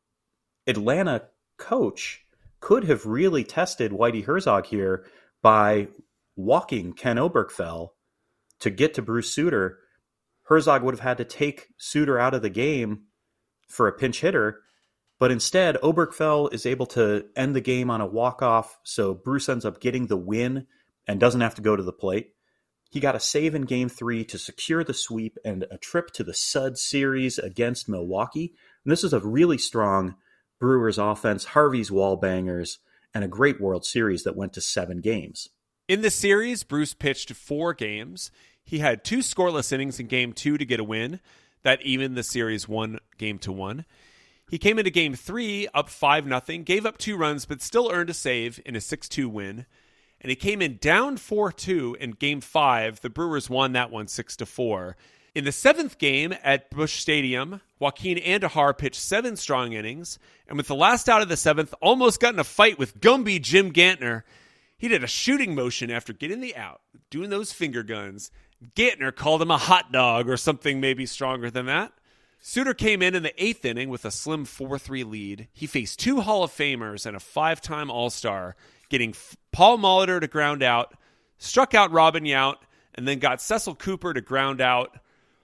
Atlanta 0.66 1.25
coach 1.59 2.25
could 2.61 2.85
have 2.85 3.07
really 3.07 3.44
tested 3.44 3.92
Whitey 3.92 4.25
Herzog 4.25 4.66
here 4.66 5.07
by 5.42 5.88
walking 6.37 6.92
Ken 6.92 7.16
Oberkfell 7.16 7.90
to 8.61 8.70
get 8.70 8.94
to 8.94 9.03
Bruce 9.03 9.35
Sutter. 9.35 9.79
Herzog 10.44 10.83
would 10.83 10.94
have 10.94 11.01
had 11.01 11.18
to 11.18 11.25
take 11.25 11.68
Sutter 11.77 12.18
out 12.18 12.35
of 12.35 12.42
the 12.42 12.51
game 12.51 13.03
for 13.68 13.88
a 13.88 13.92
pinch 13.92 14.20
hitter, 14.20 14.61
but 15.18 15.31
instead 15.31 15.77
Oberkfell 15.77 16.53
is 16.53 16.66
able 16.66 16.87
to 16.87 17.27
end 17.37 17.55
the 17.55 17.61
game 17.61 17.90
on 17.90 18.01
a 18.01 18.07
walk-off, 18.07 18.79
so 18.85 19.14
Bruce 19.14 19.48
ends 19.48 19.64
up 19.64 19.81
getting 19.81 20.07
the 20.07 20.16
win 20.16 20.66
and 21.07 21.18
doesn't 21.18 21.40
have 21.40 21.57
to 21.57 21.62
go 21.62 21.75
to 21.75 21.83
the 21.83 21.92
plate. 21.92 22.35
He 22.90 23.01
got 23.01 23.16
a 23.16 23.20
save 23.20 23.55
in 23.55 23.62
game 23.62 23.88
three 23.88 24.25
to 24.27 24.38
secure 24.38 24.85
the 24.85 24.94
sweep 24.94 25.38
and 25.44 25.64
a 25.70 25.79
trip 25.79 26.11
to 26.12 26.25
the 26.25 26.35
Sud 26.35 26.77
series 26.77 27.38
against 27.38 27.88
Milwaukee. 27.88 28.55
And 28.85 28.92
this 28.92 29.05
is 29.05 29.12
a 29.12 29.21
really 29.21 29.59
strong 29.59 30.16
Brewers 30.61 30.99
offense, 30.99 31.45
Harvey's 31.45 31.90
wall 31.90 32.16
bangers, 32.16 32.79
and 33.14 33.25
a 33.25 33.29
great 33.29 33.61
World 33.61 33.85
Series 33.85 34.25
that 34.25 34.37
went 34.37 34.53
to 34.55 34.61
seven 34.61 35.01
games. 35.01 35.49
In 35.88 36.03
the 36.03 36.11
series, 36.11 36.62
Bruce 36.62 36.95
pitched 36.95 37.33
four 37.33 37.75
games. 37.75 38.31
He 38.64 38.79
had 38.79 39.05
two 39.05 39.18
scoreless 39.18 39.73
innings 39.73 39.99
in 39.99 40.07
game 40.07 40.33
two 40.33 40.57
to 40.57 40.64
get 40.64 40.81
a 40.81 40.85
win. 40.85 41.21
That 41.64 41.83
evened 41.83 42.16
the 42.16 42.23
series 42.23 42.68
one 42.68 42.99
game 43.18 43.38
to 43.40 43.53
one. 43.53 43.85
He 44.51 44.59
came 44.59 44.79
into 44.79 44.90
game 44.90 45.14
three 45.14 45.68
up 45.73 45.88
5 45.88 46.27
nothing, 46.27 46.62
gave 46.62 46.85
up 46.85 46.99
two 46.99 47.16
runs, 47.16 47.47
but 47.47 47.62
still 47.62 47.90
earned 47.90 48.11
a 48.11 48.14
save 48.14 48.61
in 48.66 48.77
a 48.77 48.81
6 48.81 49.09
2 49.09 49.29
win. 49.29 49.66
And 50.21 50.31
he 50.31 50.37
came 50.37 50.62
in 50.62 50.77
down 50.77 51.16
4 51.16 51.53
2 51.53 51.97
in 51.99 52.12
game 52.12 52.40
five. 52.40 53.01
The 53.01 53.11
Brewers 53.11 53.51
won 53.51 53.73
that 53.73 53.90
one 53.90 54.09
6 54.09 54.37
4. 54.37 54.97
In 55.35 55.45
the 55.45 55.53
seventh 55.53 55.97
game 55.97 56.35
at 56.45 56.68
Busch 56.68 57.01
Stadium, 57.01 57.62
Joaquin 57.79 58.18
Andujar 58.18 58.77
pitched 58.77 59.01
seven 59.01 59.37
strong 59.37 59.73
innings, 59.73 60.18
and 60.47 60.59
with 60.59 60.66
the 60.66 60.75
last 60.75 61.09
out 61.09 61.23
of 61.23 61.31
the 61.31 61.38
seventh, 61.38 61.73
almost 61.81 62.21
got 62.21 62.35
in 62.35 62.38
a 62.38 62.45
fight 62.45 62.79
with 62.79 63.01
Gumby 63.01 63.40
Jim 63.40 63.73
Gantner. 63.73 64.25
He 64.77 64.88
did 64.88 65.03
a 65.03 65.07
shooting 65.07 65.55
motion 65.55 65.90
after 65.90 66.12
getting 66.12 66.42
the 66.42 66.55
out, 66.55 66.83
doing 67.09 67.31
those 67.31 67.51
finger 67.51 67.83
guns. 67.83 68.31
Gantner 68.77 69.16
called 69.16 69.40
him 69.40 69.51
a 69.51 69.57
hot 69.57 69.90
dog 69.90 70.29
or 70.29 70.37
something 70.37 70.83
maybe 70.83 71.07
stronger 71.07 71.51
than 71.51 71.64
that. 71.64 71.95
Sutter 72.38 72.75
came 72.75 73.01
in 73.01 73.14
in 73.14 73.23
the 73.23 73.42
eighth 73.42 73.64
inning 73.64 73.88
with 73.88 74.05
a 74.05 74.11
slim 74.11 74.45
4 74.45 74.79
3 74.79 75.03
lead. 75.03 75.49
He 75.55 75.66
faced 75.66 75.99
two 75.99 76.21
Hall 76.21 76.45
of 76.45 76.51
Famers 76.51 77.07
and 77.07 77.16
a 77.16 77.21
five 77.21 77.62
time 77.62 77.90
All 77.90 78.11
Star, 78.11 78.55
getting 78.90 79.14
Paul 79.51 79.79
Molitor 79.79 80.21
to 80.21 80.27
ground 80.27 80.62
out, 80.62 80.92
struck 81.38 81.75
out 81.75 81.90
Robin 81.90 82.25
Yount, 82.25 82.57
and 82.95 83.09
then 83.09 83.18
got 83.18 83.40
Cecil 83.40 83.77
Cooper 83.77 84.12
to 84.12 84.21
ground 84.21 84.61
out 84.61 84.99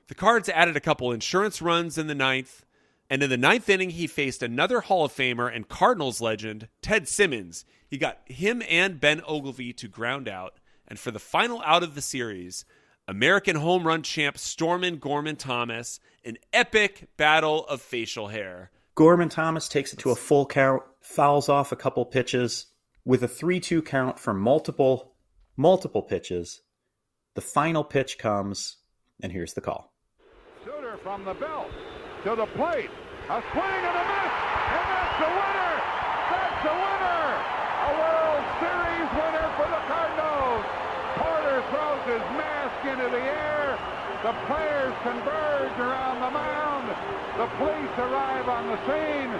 the 0.08 0.14
Cards 0.14 0.48
added 0.48 0.76
a 0.76 0.80
couple 0.80 1.12
insurance 1.12 1.60
runs 1.60 1.98
in 1.98 2.06
the 2.06 2.14
ninth, 2.14 2.64
and 3.10 3.22
in 3.22 3.30
the 3.30 3.36
ninth 3.36 3.68
inning, 3.68 3.90
he 3.90 4.06
faced 4.06 4.42
another 4.42 4.80
Hall 4.80 5.04
of 5.04 5.12
Famer 5.12 5.54
and 5.54 5.68
Cardinals 5.68 6.20
legend, 6.20 6.68
Ted 6.82 7.06
Simmons. 7.06 7.64
He 7.86 7.98
got 7.98 8.18
him 8.24 8.62
and 8.68 9.00
Ben 9.00 9.20
Oglivie 9.20 9.76
to 9.76 9.88
ground 9.88 10.28
out, 10.28 10.54
and 10.86 10.98
for 10.98 11.10
the 11.10 11.18
final 11.18 11.62
out 11.62 11.82
of 11.82 11.94
the 11.94 12.02
series, 12.02 12.64
American 13.06 13.56
home 13.56 13.86
run 13.86 14.02
champ 14.02 14.36
Stormin 14.36 14.98
Gorman 14.98 15.36
Thomas, 15.36 16.00
an 16.24 16.38
epic 16.52 17.08
battle 17.16 17.66
of 17.66 17.80
facial 17.80 18.28
hair. 18.28 18.70
Gorman 18.94 19.28
Thomas 19.28 19.68
takes 19.68 19.92
it 19.92 19.98
to 20.00 20.10
a 20.10 20.16
full 20.16 20.46
count, 20.46 20.82
fouls 21.00 21.48
off 21.48 21.70
a 21.70 21.76
couple 21.76 22.04
pitches 22.04 22.66
with 23.04 23.22
a 23.22 23.28
3 23.28 23.60
2 23.60 23.82
count 23.82 24.18
for 24.18 24.34
multiple, 24.34 25.14
multiple 25.56 26.02
pitches. 26.02 26.62
The 27.34 27.40
final 27.40 27.84
pitch 27.84 28.18
comes, 28.18 28.78
and 29.22 29.32
here's 29.32 29.54
the 29.54 29.60
call 29.60 29.87
from 31.02 31.24
the 31.24 31.34
belt 31.34 31.70
to 32.24 32.34
the 32.34 32.46
plate. 32.58 32.90
A 33.28 33.38
swing 33.52 33.82
and 33.86 33.96
a 33.98 34.04
miss, 34.08 34.34
and 34.72 34.86
that's 34.88 35.16
the 35.20 35.30
winner. 35.30 35.74
That's 36.32 36.58
the 36.64 36.74
winner. 36.74 37.26
A 37.86 37.90
World 37.92 38.44
Series 38.58 39.10
winner 39.14 39.48
for 39.60 39.68
the 39.68 39.82
Cardinals. 39.86 40.64
Porter 41.20 41.58
throws 41.70 42.04
his 42.08 42.24
mask 42.34 42.78
into 42.88 43.08
the 43.14 43.20
air. 43.20 43.78
The 44.24 44.34
players 44.48 44.94
converge 45.04 45.76
around 45.78 46.18
the 46.24 46.32
mound. 46.32 46.86
The 47.36 47.48
police 47.60 47.94
arrive 47.98 48.48
on 48.48 48.66
the 48.66 48.78
scene. 48.88 49.32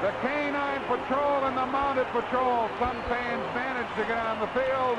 The 0.00 0.12
canine 0.22 0.84
patrol 0.88 1.44
and 1.44 1.56
the 1.56 1.66
mounted 1.66 2.08
patrol. 2.14 2.70
Some 2.78 2.96
fans 3.10 3.44
manage 3.52 3.90
to 4.00 4.04
get 4.06 4.22
on 4.22 4.40
the 4.40 4.50
field. 4.56 4.98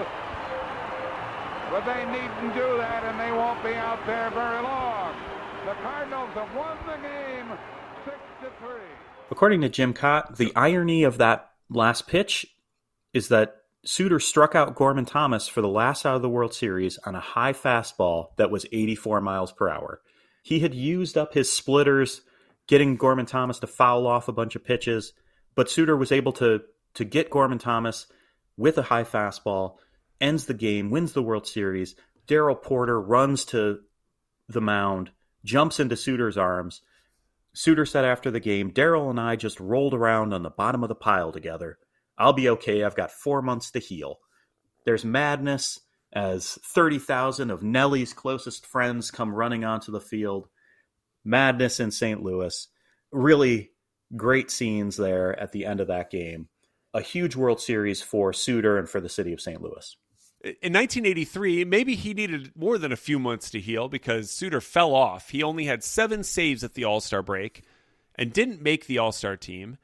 But 1.71 1.85
they 1.89 2.05
needn't 2.05 2.53
do 2.53 2.77
that, 2.77 3.03
and 3.03 3.19
they 3.19 3.31
won't 3.31 3.63
be 3.63 3.73
out 3.73 4.05
there 4.05 4.29
very 4.29 4.61
long. 4.61 5.34
The 5.65 5.73
Cardinals 5.81 6.29
have 6.35 6.55
won 6.55 6.77
the 6.85 7.01
game 7.01 7.57
six 8.05 8.17
to 8.41 8.51
three. 8.59 8.85
According 9.31 9.61
to 9.61 9.69
Jim 9.69 9.95
Kaat, 9.95 10.37
the 10.37 10.51
irony 10.55 11.03
of 11.03 11.17
that 11.17 11.49
last 11.71 12.05
pitch 12.05 12.45
is 13.13 13.29
that 13.29 13.63
Sutter 13.83 14.19
struck 14.19 14.53
out 14.53 14.75
Gorman 14.75 15.05
Thomas 15.05 15.47
for 15.47 15.61
the 15.61 15.67
last 15.67 16.05
out 16.05 16.15
of 16.15 16.21
the 16.21 16.29
World 16.29 16.53
Series 16.53 16.99
on 16.99 17.15
a 17.15 17.19
high 17.19 17.53
fastball 17.53 18.35
that 18.37 18.51
was 18.51 18.67
84 18.71 19.21
miles 19.21 19.51
per 19.51 19.67
hour. 19.67 20.01
He 20.43 20.59
had 20.59 20.75
used 20.75 21.17
up 21.17 21.33
his 21.33 21.51
splitters, 21.51 22.21
getting 22.67 22.95
Gorman 22.95 23.25
Thomas 23.25 23.57
to 23.57 23.67
foul 23.67 24.05
off 24.05 24.27
a 24.27 24.33
bunch 24.33 24.55
of 24.55 24.63
pitches, 24.63 25.13
but 25.55 25.67
Sutter 25.67 25.97
was 25.97 26.11
able 26.11 26.33
to 26.33 26.61
to 26.93 27.05
get 27.05 27.31
Gorman 27.31 27.57
Thomas 27.57 28.05
with 28.55 28.77
a 28.77 28.83
high 28.83 29.03
fastball, 29.03 29.77
ends 30.21 30.45
the 30.45 30.53
game, 30.53 30.91
wins 30.91 31.13
the 31.13 31.23
World 31.23 31.47
Series. 31.47 31.95
Darrell 32.27 32.55
Porter 32.55 33.01
runs 33.01 33.45
to 33.45 33.79
the 34.47 34.61
mound, 34.61 35.09
jumps 35.45 35.79
into 35.79 35.95
Sutter's 35.95 36.37
arms. 36.37 36.81
Sutter 37.53 37.85
said 37.85 38.03
after 38.03 38.29
the 38.29 38.41
game, 38.41 38.71
Darrell 38.71 39.09
and 39.09 39.19
I 39.19 39.37
just 39.37 39.59
rolled 39.61 39.93
around 39.93 40.33
on 40.33 40.43
the 40.43 40.49
bottom 40.49 40.83
of 40.83 40.89
the 40.89 40.95
pile 40.95 41.31
together. 41.31 41.77
I'll 42.17 42.33
be 42.33 42.49
okay. 42.49 42.83
I've 42.83 42.95
got 42.95 43.11
four 43.11 43.41
months 43.41 43.71
to 43.71 43.79
heal. 43.79 44.19
There's 44.85 45.05
madness 45.05 45.79
as 46.11 46.59
30,000 46.73 47.49
of 47.49 47.63
Nellie's 47.63 48.13
closest 48.13 48.65
friends 48.65 49.11
come 49.11 49.33
running 49.33 49.63
onto 49.63 49.91
the 49.91 50.01
field. 50.01 50.47
Madness 51.23 51.79
in 51.79 51.91
St. 51.91 52.21
Louis. 52.21 52.67
Really 53.11 53.71
great 54.15 54.51
scenes 54.51 54.97
there 54.97 55.39
at 55.39 55.51
the 55.51 55.65
end 55.65 55.79
of 55.79 55.87
that 55.87 56.11
game. 56.11 56.49
A 56.93 57.01
huge 57.01 57.35
World 57.35 57.61
Series 57.61 58.01
for 58.01 58.33
Sutter 58.33 58.77
and 58.77 58.89
for 58.89 59.01
the 59.01 59.09
city 59.09 59.33
of 59.33 59.41
St. 59.41 59.61
Louis 59.61 59.95
in 60.45 60.73
1983, 60.73 61.65
maybe 61.65 61.95
he 61.95 62.13
needed 62.13 62.51
more 62.55 62.77
than 62.77 62.91
a 62.91 62.97
few 62.97 63.17
months 63.17 63.49
to 63.49 63.59
heal 63.59 63.89
because 63.89 64.29
Sutter 64.29 64.61
fell 64.61 64.93
off. 64.93 65.31
He 65.31 65.41
only 65.41 65.65
had 65.65 65.83
seven 65.83 66.23
saves 66.23 66.63
at 66.63 66.75
the 66.75 66.83
All 66.83 67.01
Star 67.01 67.23
break 67.23 67.63
and 68.13 68.31
didn't 68.31 68.61
make 68.61 68.85
the 68.85 68.99
All 68.99 69.11
Star 69.11 69.35
team, 69.35 69.77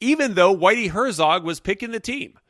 even 0.00 0.34
though 0.34 0.54
Whitey 0.54 0.90
Herzog 0.90 1.44
was 1.44 1.60
picking 1.60 1.92
the 1.92 2.00
team. 2.00 2.40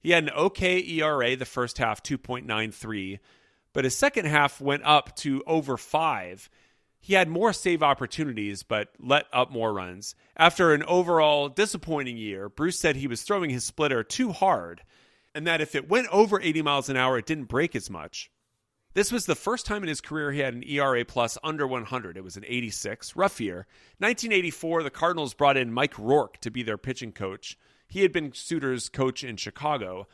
He 0.00 0.12
had 0.12 0.24
an 0.24 0.30
okay 0.30 0.82
ERA 0.82 1.36
the 1.36 1.44
first 1.44 1.76
half, 1.76 2.02
2.93, 2.02 3.18
but 3.74 3.84
his 3.84 3.96
second 3.96 4.24
half 4.24 4.58
went 4.58 4.82
up 4.84 5.14
to 5.16 5.42
over 5.46 5.76
five. 5.76 6.48
He 7.00 7.12
had 7.12 7.28
more 7.28 7.52
save 7.52 7.82
opportunities, 7.82 8.62
but 8.62 8.88
let 8.98 9.26
up 9.30 9.50
more 9.50 9.74
runs. 9.74 10.14
After 10.38 10.72
an 10.72 10.82
overall 10.84 11.50
disappointing 11.50 12.16
year, 12.16 12.48
Bruce 12.48 12.78
said 12.78 12.96
he 12.96 13.08
was 13.08 13.22
throwing 13.22 13.50
his 13.50 13.64
splitter 13.64 14.02
too 14.02 14.32
hard 14.32 14.82
and 15.34 15.46
that 15.46 15.60
if 15.60 15.74
it 15.74 15.88
went 15.88 16.08
over 16.08 16.40
80 16.40 16.62
miles 16.62 16.88
an 16.88 16.96
hour, 16.96 17.18
it 17.18 17.26
didn't 17.26 17.44
break 17.44 17.74
as 17.74 17.90
much. 17.90 18.30
This 18.94 19.10
was 19.10 19.26
the 19.26 19.34
first 19.34 19.66
time 19.66 19.82
in 19.82 19.88
his 19.88 20.00
career 20.00 20.30
he 20.30 20.38
had 20.38 20.54
an 20.54 20.62
ERA 20.64 21.04
plus 21.04 21.36
under 21.42 21.66
100. 21.66 22.16
It 22.16 22.22
was 22.22 22.36
an 22.36 22.44
86, 22.46 23.16
rough 23.16 23.40
year. 23.40 23.66
1984, 23.98 24.84
the 24.84 24.90
Cardinals 24.90 25.34
brought 25.34 25.56
in 25.56 25.72
Mike 25.72 25.94
Roarke 25.94 26.36
to 26.38 26.50
be 26.50 26.62
their 26.62 26.78
pitching 26.78 27.10
coach. 27.10 27.58
He 27.88 28.02
had 28.02 28.12
been 28.12 28.32
Sutter's 28.32 28.88
coach 28.88 29.24
in 29.24 29.36
Chicago, 29.36 30.06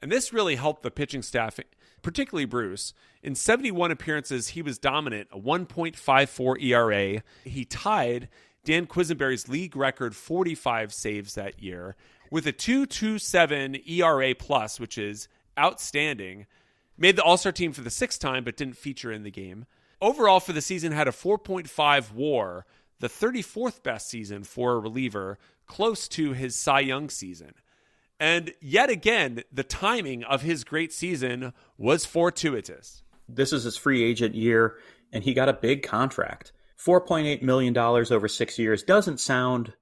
and 0.00 0.10
this 0.10 0.32
really 0.32 0.56
helped 0.56 0.82
the 0.82 0.90
pitching 0.90 1.22
staff, 1.22 1.60
particularly 2.02 2.44
Bruce. 2.44 2.92
In 3.22 3.36
71 3.36 3.92
appearances, 3.92 4.48
he 4.48 4.62
was 4.62 4.78
dominant, 4.78 5.28
a 5.30 5.38
1.54 5.38 6.60
ERA. 6.60 7.22
He 7.44 7.64
tied 7.64 8.28
Dan 8.64 8.86
Quisenberry's 8.86 9.48
league 9.48 9.76
record 9.76 10.16
45 10.16 10.92
saves 10.92 11.34
that 11.34 11.62
year 11.62 11.94
with 12.30 12.46
a 12.46 12.52
2.27 12.52 13.88
ERA 13.88 14.34
plus, 14.34 14.80
which 14.80 14.98
is 14.98 15.28
outstanding. 15.58 16.46
Made 16.96 17.16
the 17.16 17.22
All 17.22 17.36
Star 17.36 17.52
team 17.52 17.72
for 17.72 17.82
the 17.82 17.90
sixth 17.90 18.20
time, 18.20 18.44
but 18.44 18.56
didn't 18.56 18.76
feature 18.76 19.12
in 19.12 19.22
the 19.22 19.30
game. 19.30 19.66
Overall, 20.00 20.40
for 20.40 20.52
the 20.52 20.60
season, 20.60 20.92
had 20.92 21.08
a 21.08 21.12
4.5 21.12 22.12
WAR, 22.12 22.66
the 23.00 23.08
34th 23.08 23.82
best 23.82 24.08
season 24.08 24.44
for 24.44 24.72
a 24.72 24.78
reliever, 24.78 25.38
close 25.66 26.08
to 26.08 26.32
his 26.32 26.54
Cy 26.54 26.80
Young 26.80 27.08
season. 27.08 27.54
And 28.20 28.52
yet 28.60 28.90
again, 28.90 29.42
the 29.52 29.64
timing 29.64 30.22
of 30.24 30.42
his 30.42 30.62
great 30.64 30.92
season 30.92 31.52
was 31.76 32.04
fortuitous. 32.04 33.02
This 33.28 33.52
is 33.52 33.64
his 33.64 33.76
free 33.76 34.04
agent 34.04 34.34
year, 34.34 34.76
and 35.12 35.24
he 35.24 35.34
got 35.34 35.48
a 35.48 35.54
big 35.54 35.82
contract. 35.82 36.52
$4.8 36.78 37.42
million 37.42 37.76
over 37.76 38.28
six 38.28 38.58
years 38.58 38.82
doesn't 38.82 39.20
sound 39.20 39.72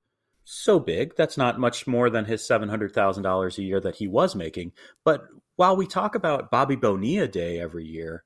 so 0.45 0.79
big. 0.79 1.15
That's 1.17 1.37
not 1.37 1.61
much 1.61 1.87
more 1.87 2.11
than 2.11 2.25
his 2.25 2.43
$700,000 2.43 3.59
a 3.59 3.63
year 3.63 3.81
that 3.81 3.97
he 3.97 4.09
was 4.09 4.35
making. 4.35 4.73
But 5.05 5.25
while 5.57 5.77
we 5.77 5.87
talk 5.87 6.15
about 6.15 6.51
Bobby 6.51 6.77
Bonilla 6.77 7.29
Day 7.29 7.61
every 7.61 7.85
year, 7.85 8.25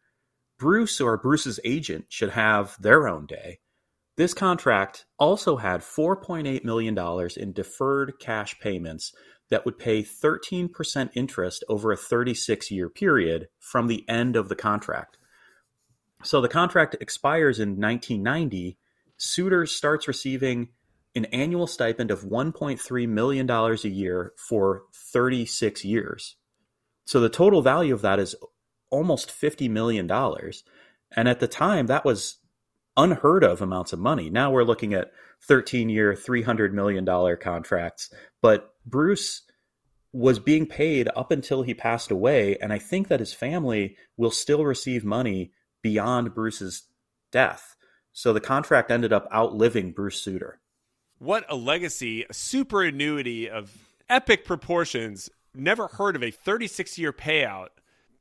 Bruce 0.59 1.01
or 1.01 1.19
Bruce's 1.19 1.61
agent 1.65 2.07
should 2.09 2.31
have 2.31 2.77
their 2.81 3.07
own 3.09 3.27
day. 3.27 3.59
This 4.17 4.33
contract 4.33 5.05
also 5.19 5.57
had 5.59 5.83
$4.8 5.83 6.65
million 6.65 6.97
in 7.37 7.53
deferred 7.53 8.15
cash 8.19 8.59
payments 8.61 9.13
that 9.51 9.65
would 9.65 9.79
pay 9.79 10.03
13% 10.03 11.11
interest 11.15 11.65
over 11.69 11.93
a 11.93 11.97
36 11.97 12.71
year 12.71 12.89
period 12.89 13.49
from 13.61 13.87
the 13.87 14.09
end 14.09 14.35
of 14.35 14.49
the 14.49 14.57
contract. 14.57 15.19
So 16.23 16.41
the 16.41 16.49
contract 16.49 16.97
expires 17.01 17.61
in 17.61 17.81
1990. 17.81 18.79
Sutter 19.19 19.67
starts 19.67 20.09
receiving 20.09 20.71
an 21.17 21.25
annual 21.27 21.67
stipend 21.67 22.11
of 22.11 22.23
$1.3 22.23 23.09
million 23.09 23.51
a 23.51 23.75
year 23.89 24.33
for 24.37 24.83
36 25.13 25.85
years. 25.85 26.37
So 27.07 27.21
the 27.21 27.29
total 27.29 27.63
value 27.63 27.95
of 27.95 28.03
that 28.03 28.19
is 28.19 28.37
almost 28.91 29.31
$50 29.31 29.71
million. 29.71 30.11
And 31.17 31.29
at 31.29 31.41
the 31.41 31.49
time, 31.49 31.87
that 31.87 32.05
was 32.05 32.37
unheard 32.97 33.45
of 33.45 33.63
amounts 33.63 33.93
of 33.93 33.99
money. 33.99 34.29
Now 34.29 34.51
we're 34.51 34.65
looking 34.65 34.93
at 34.93 35.11
13 35.43 35.89
year, 35.89 36.13
$300 36.15 36.73
million 36.73 37.07
contracts. 37.39 38.13
But 38.43 38.75
Bruce 38.85 39.43
was 40.13 40.39
being 40.39 40.67
paid 40.67 41.09
up 41.17 41.31
until 41.31 41.63
he 41.63 41.75
passed 41.75 42.11
away. 42.11 42.57
And 42.61 42.73
I 42.73 42.79
think 42.79 43.09
that 43.09 43.21
his 43.21 43.33
family 43.33 43.97
will 44.17 44.31
still 44.31 44.65
receive 44.65 45.05
money 45.05 45.53
beyond 45.83 46.35
Bruce's 46.35 46.85
death. 47.33 47.77
So 48.13 48.33
the 48.33 48.41
contract 48.41 48.91
ended 48.91 49.13
up 49.13 49.29
outliving 49.33 49.93
Bruce 49.93 50.23
Sutter. 50.23 50.61
What 51.19 51.47
a 51.49 51.57
legacy, 51.57 52.25
a 52.29 52.35
superannuity 52.35 53.49
of 53.49 53.73
epic 54.09 54.45
proportions 54.45 55.31
never 55.55 55.89
heard 55.89 56.17
of 56.17 56.23
a 56.23 56.31
36 56.31 56.99
year 56.99 57.13
payout 57.13 57.69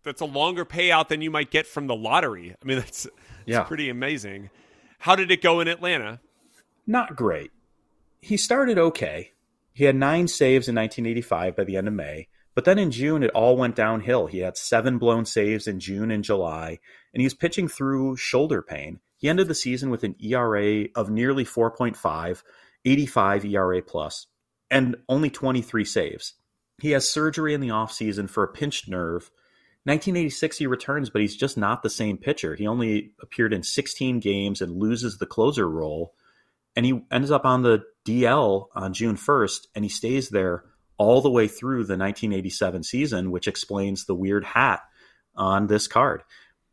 that's 0.03 0.21
a 0.21 0.25
longer 0.25 0.63
payout 0.63 1.09
than 1.09 1.21
you 1.21 1.29
might 1.29 1.51
get 1.51 1.67
from 1.67 1.87
the 1.87 1.95
lottery. 1.95 2.55
I 2.61 2.65
mean, 2.65 2.77
that's, 2.79 3.03
that's 3.03 3.15
yeah. 3.45 3.63
pretty 3.63 3.89
amazing. 3.89 4.49
How 4.99 5.15
did 5.15 5.31
it 5.31 5.41
go 5.41 5.59
in 5.59 5.67
Atlanta? 5.67 6.21
Not 6.87 7.15
great. 7.15 7.51
He 8.21 8.37
started 8.37 8.77
okay. 8.77 9.31
He 9.73 9.83
had 9.83 9.95
nine 9.95 10.27
saves 10.27 10.69
in 10.69 10.75
1985 10.75 11.55
by 11.55 11.63
the 11.65 11.75
end 11.75 11.87
of 11.87 11.93
May, 11.93 12.29
but 12.53 12.63
then 12.63 12.79
in 12.79 12.91
June 12.91 13.23
it 13.23 13.31
all 13.31 13.57
went 13.57 13.75
downhill. 13.75 14.27
He 14.27 14.39
had 14.39 14.57
seven 14.57 14.97
blown 14.97 15.25
saves 15.25 15.67
in 15.67 15.79
June 15.79 16.11
and 16.11 16.23
July, 16.23 16.79
and 17.13 17.21
he 17.21 17.25
was 17.25 17.33
pitching 17.33 17.67
through 17.67 18.15
shoulder 18.15 18.61
pain. 18.61 18.99
He 19.17 19.27
ended 19.27 19.47
the 19.47 19.55
season 19.55 19.89
with 19.89 20.03
an 20.03 20.15
ERA 20.19 20.85
of 20.95 21.09
nearly 21.09 21.43
4.5, 21.43 22.43
85 22.85 23.45
ERA 23.45 23.81
plus, 23.81 24.27
and 24.69 24.95
only 25.09 25.29
23 25.29 25.83
saves. 25.85 26.33
He 26.81 26.91
has 26.91 27.07
surgery 27.07 27.53
in 27.53 27.61
the 27.61 27.69
offseason 27.69 28.29
for 28.29 28.43
a 28.43 28.51
pinched 28.51 28.87
nerve. 28.87 29.31
1986 29.85 30.57
he 30.57 30.67
returns, 30.67 31.09
but 31.09 31.21
he's 31.21 31.35
just 31.35 31.57
not 31.57 31.83
the 31.83 31.89
same 31.89 32.17
pitcher. 32.17 32.55
He 32.55 32.67
only 32.67 33.13
appeared 33.21 33.53
in 33.53 33.63
16 33.63 34.19
games 34.19 34.61
and 34.61 34.77
loses 34.77 35.17
the 35.17 35.25
closer 35.25 35.69
role. 35.69 36.13
And 36.75 36.85
he 36.85 37.01
ends 37.11 37.31
up 37.31 37.45
on 37.45 37.61
the 37.61 37.83
DL 38.05 38.67
on 38.75 38.93
June 38.93 39.15
1st, 39.15 39.67
and 39.75 39.85
he 39.85 39.89
stays 39.89 40.29
there 40.29 40.65
all 40.97 41.21
the 41.21 41.29
way 41.29 41.47
through 41.47 41.83
the 41.85 41.97
1987 41.97 42.83
season, 42.83 43.31
which 43.31 43.47
explains 43.47 44.05
the 44.05 44.15
weird 44.15 44.43
hat 44.43 44.81
on 45.35 45.67
this 45.67 45.87
card. 45.87 46.23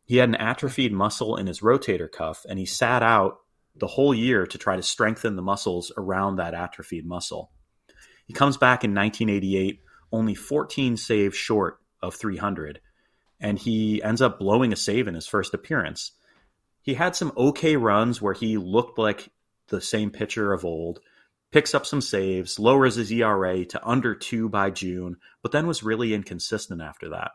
He 0.04 0.16
had 0.16 0.28
an 0.28 0.34
atrophied 0.34 0.92
muscle 0.92 1.36
in 1.36 1.46
his 1.46 1.60
rotator 1.60 2.10
cuff, 2.10 2.44
and 2.48 2.58
he 2.58 2.66
sat 2.66 3.02
out 3.02 3.38
the 3.76 3.86
whole 3.86 4.14
year 4.14 4.46
to 4.46 4.58
try 4.58 4.76
to 4.76 4.82
strengthen 4.82 5.36
the 5.36 5.42
muscles 5.42 5.92
around 5.96 6.36
that 6.36 6.54
atrophied 6.54 7.06
muscle. 7.06 7.50
He 8.26 8.32
comes 8.32 8.56
back 8.56 8.84
in 8.84 8.94
1988 8.94 9.80
only 10.12 10.34
14 10.34 10.96
saves 10.96 11.36
short 11.36 11.78
of 12.02 12.14
300, 12.14 12.80
and 13.40 13.58
he 13.58 14.02
ends 14.02 14.20
up 14.20 14.38
blowing 14.38 14.72
a 14.72 14.76
save 14.76 15.08
in 15.08 15.14
his 15.14 15.26
first 15.26 15.54
appearance. 15.54 16.12
He 16.82 16.94
had 16.94 17.16
some 17.16 17.32
okay 17.36 17.76
runs 17.76 18.20
where 18.20 18.34
he 18.34 18.58
looked 18.58 18.98
like 18.98 19.30
the 19.68 19.80
same 19.80 20.10
pitcher 20.10 20.52
of 20.52 20.64
old, 20.64 21.00
picks 21.50 21.74
up 21.74 21.86
some 21.86 22.00
saves, 22.00 22.58
lowers 22.58 22.96
his 22.96 23.10
ERA 23.10 23.64
to 23.64 23.86
under 23.86 24.14
two 24.14 24.48
by 24.48 24.70
June, 24.70 25.16
but 25.42 25.52
then 25.52 25.66
was 25.66 25.82
really 25.82 26.12
inconsistent 26.12 26.82
after 26.82 27.10
that. 27.10 27.32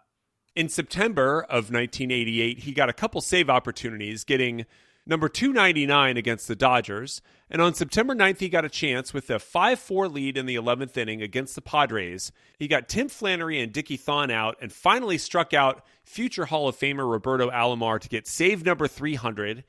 In 0.55 0.69
September 0.69 1.43
of 1.43 1.71
1988, 1.71 2.59
he 2.59 2.71
got 2.71 2.89
a 2.89 2.93
couple 2.93 3.21
save 3.21 3.49
opportunities, 3.49 4.23
getting 4.23 4.65
number 5.07 5.29
299 5.29 6.17
against 6.17 6.47
the 6.47 6.55
Dodgers. 6.55 7.21
And 7.49 7.61
on 7.61 7.73
September 7.73 8.13
9th, 8.13 8.39
he 8.39 8.49
got 8.49 8.65
a 8.65 8.69
chance 8.69 9.13
with 9.13 9.29
a 9.29 9.39
5 9.39 9.79
4 9.79 10.07
lead 10.09 10.37
in 10.37 10.45
the 10.45 10.55
11th 10.55 10.97
inning 10.97 11.21
against 11.21 11.55
the 11.55 11.61
Padres. 11.61 12.31
He 12.59 12.67
got 12.67 12.89
Tim 12.89 13.07
Flannery 13.07 13.59
and 13.61 13.71
Dickie 13.71 13.97
Thon 13.97 14.29
out 14.29 14.57
and 14.61 14.71
finally 14.71 15.17
struck 15.17 15.53
out 15.53 15.83
future 16.03 16.45
Hall 16.45 16.67
of 16.67 16.77
Famer 16.77 17.09
Roberto 17.09 17.49
Alomar 17.49 17.99
to 17.99 18.09
get 18.09 18.27
save 18.27 18.65
number 18.65 18.87
300. 18.87 19.63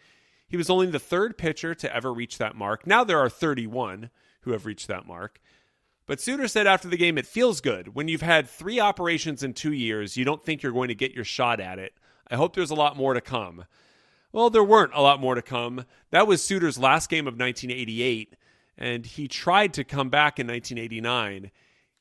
He 0.48 0.56
was 0.56 0.70
only 0.70 0.86
the 0.86 0.98
third 0.98 1.38
pitcher 1.38 1.74
to 1.74 1.94
ever 1.94 2.12
reach 2.12 2.38
that 2.38 2.56
mark. 2.56 2.86
Now 2.86 3.04
there 3.04 3.18
are 3.18 3.28
31 3.28 4.10
who 4.42 4.52
have 4.52 4.66
reached 4.66 4.88
that 4.88 5.06
mark. 5.06 5.40
But 6.06 6.22
Sutter 6.22 6.48
said 6.48 6.66
after 6.66 6.88
the 6.88 6.96
game, 6.96 7.18
it 7.18 7.26
feels 7.26 7.60
good. 7.60 7.94
When 7.94 8.08
you've 8.08 8.22
had 8.22 8.48
three 8.48 8.80
operations 8.80 9.42
in 9.42 9.52
two 9.52 9.74
years, 9.74 10.16
you 10.16 10.24
don't 10.24 10.42
think 10.42 10.62
you're 10.62 10.72
going 10.72 10.88
to 10.88 10.94
get 10.94 11.12
your 11.12 11.24
shot 11.24 11.60
at 11.60 11.78
it. 11.78 11.92
I 12.30 12.36
hope 12.36 12.56
there's 12.56 12.70
a 12.70 12.74
lot 12.74 12.96
more 12.96 13.12
to 13.12 13.20
come. 13.20 13.66
Well, 14.30 14.50
there 14.50 14.64
weren't 14.64 14.92
a 14.94 15.00
lot 15.00 15.20
more 15.20 15.34
to 15.34 15.42
come. 15.42 15.86
That 16.10 16.26
was 16.26 16.42
Sutter's 16.42 16.78
last 16.78 17.08
game 17.08 17.26
of 17.26 17.38
1988, 17.38 18.34
and 18.76 19.06
he 19.06 19.26
tried 19.26 19.72
to 19.74 19.84
come 19.84 20.10
back 20.10 20.38
in 20.38 20.46
1989. 20.46 21.44
He 21.44 21.50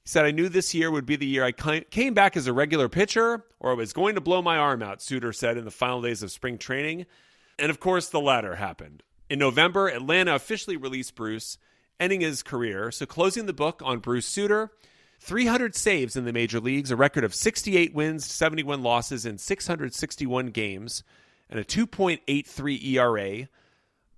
said, 0.04 0.26
I 0.26 0.32
knew 0.32 0.50
this 0.50 0.74
year 0.74 0.92
would 0.92 1.06
be 1.06 1.16
the 1.16 1.26
year 1.26 1.46
I 1.46 1.54
came 1.54 2.14
back 2.14 2.36
as 2.36 2.46
a 2.46 2.54
regular 2.54 2.90
pitcher, 2.90 3.46
or 3.60 3.72
I 3.72 3.76
was 3.76 3.94
going 3.94 4.16
to 4.16 4.22
blow 4.22 4.42
my 4.42 4.58
arm 4.58 4.84
out, 4.84 5.02
Sutter 5.02 5.32
said 5.32 5.58
in 5.58 5.64
the 5.64 5.72
final 5.72 6.02
days 6.02 6.22
of 6.22 6.32
spring 6.32 6.58
training. 6.58 7.06
And 7.58 7.70
of 7.70 7.80
course, 7.80 8.10
the 8.10 8.20
latter 8.20 8.56
happened. 8.56 9.04
In 9.30 9.40
November, 9.40 9.88
Atlanta 9.88 10.36
officially 10.36 10.78
released 10.78 11.16
Bruce, 11.16 11.58
ending 11.98 12.22
his 12.22 12.44
career, 12.44 12.92
so 12.92 13.06
closing 13.06 13.46
the 13.46 13.54
book 13.54 13.82
on 13.84 14.00
Bruce 14.00 14.28
Sutter. 14.28 14.72
300 15.20 15.76
saves 15.76 16.16
in 16.16 16.26
the 16.26 16.34
major 16.34 16.60
leagues, 16.60 16.92
a 16.92 16.96
record 16.96 17.24
of 17.24 17.34
68 17.34 17.94
wins, 17.94 18.26
71 18.26 18.84
losses 18.84 19.26
in 19.26 19.38
661 19.38 20.48
games 20.48 21.04
and 21.50 21.60
a 21.60 21.64
2.83 21.64 22.84
ERA, 22.84 23.48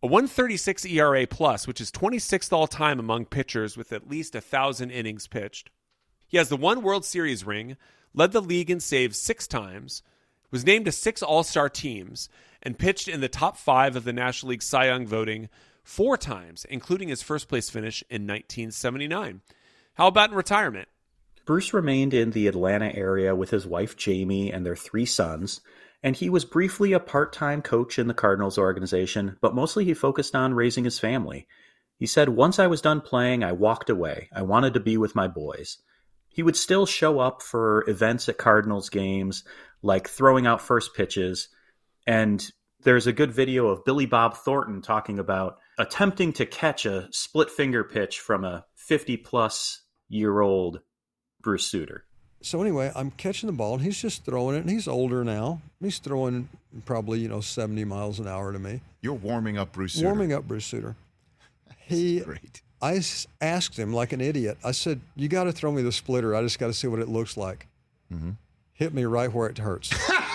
a 0.02 0.08
136 0.08 0.86
ERA 0.86 1.28
plus, 1.28 1.68
which 1.68 1.82
is 1.82 1.92
26th 1.92 2.54
all 2.54 2.68
time 2.68 3.00
among 3.00 3.26
pitchers 3.26 3.76
with 3.76 3.92
at 3.92 4.10
least 4.10 4.36
a 4.36 4.42
thousand 4.42 4.92
innings 4.92 5.28
pitched. 5.28 5.70
He 6.28 6.38
has 6.38 6.50
the 6.50 6.56
one 6.56 6.82
World 6.82 7.06
Series 7.06 7.46
ring, 7.46 7.76
led 8.14 8.32
the 8.32 8.42
league 8.42 8.70
in 8.70 8.80
saves 8.80 9.20
six 9.20 9.48
times, 9.48 10.04
was 10.52 10.66
named 10.66 10.86
to 10.86 10.92
six 10.92 11.22
All 11.22 11.44
Star 11.44 11.70
teams, 11.70 12.30
and 12.64 12.78
pitched 12.78 13.08
in 13.08 13.22
the 13.22 13.30
top 13.30 13.58
five 13.58 13.96
of 13.96 14.04
the 14.04 14.14
National 14.14 14.52
League 14.52 14.64
Cy 14.64 14.88
Young 14.88 15.06
voting 15.06 15.50
four 15.84 16.18
times, 16.18 16.66
including 16.70 17.10
his 17.10 17.22
first 17.22 17.48
place 17.48 17.70
finish 17.70 18.04
in 18.10 18.28
1979. 18.28 19.42
How 19.96 20.08
about 20.08 20.30
in 20.30 20.36
retirement? 20.36 20.88
Bruce 21.46 21.74
remained 21.74 22.14
in 22.14 22.32
the 22.32 22.48
Atlanta 22.48 22.94
area 22.96 23.36
with 23.36 23.50
his 23.50 23.66
wife 23.66 23.98
Jamie 23.98 24.52
and 24.52 24.66
their 24.66 24.76
three 24.76 25.06
sons 25.06 25.62
and 26.02 26.16
he 26.16 26.30
was 26.30 26.45
briefly 26.45 26.93
a 26.93 27.00
part 27.00 27.34
time 27.34 27.62
coach 27.62 28.00
in 28.00 28.08
the 28.08 28.14
Cardinals 28.14 28.58
organization, 28.58 29.38
but 29.41 29.56
mostly 29.56 29.86
he 29.86 29.93
focused 29.93 30.36
on 30.36 30.54
raising 30.54 30.84
his 30.86 31.00
family. 31.00 31.47
He 31.97 32.06
said, 32.06 32.30
Once 32.30 32.60
I 32.60 32.68
was 32.68 32.82
done 32.82 33.02
playing, 33.02 33.43
I 33.43 33.52
walked 33.52 33.89
away. 33.89 34.30
I 34.34 34.43
wanted 34.43 34.74
to 34.76 34.80
be 34.80 34.97
with 34.97 35.16
my 35.16 35.28
boys. 35.28 35.78
he 36.30 36.43
would 36.43 36.56
still 36.56 36.86
show 36.86 37.20
up 37.20 37.41
for 37.41 37.84
events 37.89 38.30
at 38.30 38.38
Cardinals 38.38 38.89
games, 38.89 39.43
like 39.82 40.08
throwing 40.08 40.47
out 40.47 40.62
first 40.62 40.95
pitches. 40.95 41.50
And 42.08 42.50
there's 42.84 43.08
a 43.08 43.14
good 43.14 43.32
video 43.32 43.68
of 43.68 43.84
Billy 43.84 44.06
Bob 44.06 44.38
Thornton 44.38 44.82
talking 44.82 45.20
about 45.20 45.58
attempting 45.78 46.32
to 46.34 46.45
catch 46.45 46.86
a 46.86 47.10
split 47.12 47.50
finger 47.50 47.84
pitch 47.84 48.20
from 48.20 48.45
a 48.45 48.66
50 48.76 49.18
plus 49.18 49.82
year 50.08 50.39
old 50.39 50.80
Bruce 51.41 51.68
Sutter. 51.70 52.06
So 52.42 52.62
anyway, 52.62 52.92
I'm 52.96 53.12
catching 53.12 53.48
the 53.48 53.54
ball 53.54 53.74
and 53.74 53.84
he's 53.84 54.02
just 54.02 54.24
throwing 54.24 54.56
it 54.56 54.60
and 54.60 54.70
he's 54.70 54.88
older 54.88 55.24
now. 55.24 55.62
He's 55.82 56.00
throwing 56.00 56.48
probably, 56.86 57.20
you 57.20 57.28
know, 57.28 57.42
70 57.42 57.84
miles 57.86 58.20
an 58.20 58.28
hour 58.28 58.54
to 58.54 58.60
me. 58.60 58.82
You're 59.02 59.14
warming 59.14 59.58
up 59.58 59.74
Bruce 59.74 59.94
Sutter. 59.94 60.06
Warming 60.06 60.34
up 60.34 60.48
Bruce 60.48 60.66
Sutter. 60.66 60.96
He 61.78 62.22
Great. 62.22 62.62
I 62.82 63.02
asked 63.42 63.78
him 63.78 63.94
like 63.94 64.14
an 64.14 64.22
idiot. 64.22 64.58
I 64.64 64.72
said, 64.72 65.02
"You 65.16 65.28
got 65.28 65.46
to 65.46 65.52
throw 65.52 65.72
me 65.72 65.82
the 65.82 65.92
splitter. 65.92 66.34
I 66.34 66.42
just 66.42 66.60
got 66.60 66.68
to 66.68 66.74
see 66.74 66.88
what 66.88 67.00
it 67.00 67.10
looks 67.10 67.36
like. 67.36 67.68
Mm-hmm. 68.14 68.32
Hit 68.74 68.94
me 68.94 69.04
right 69.04 69.32
where 69.32 69.50
it 69.50 69.58
hurts." 69.58 69.94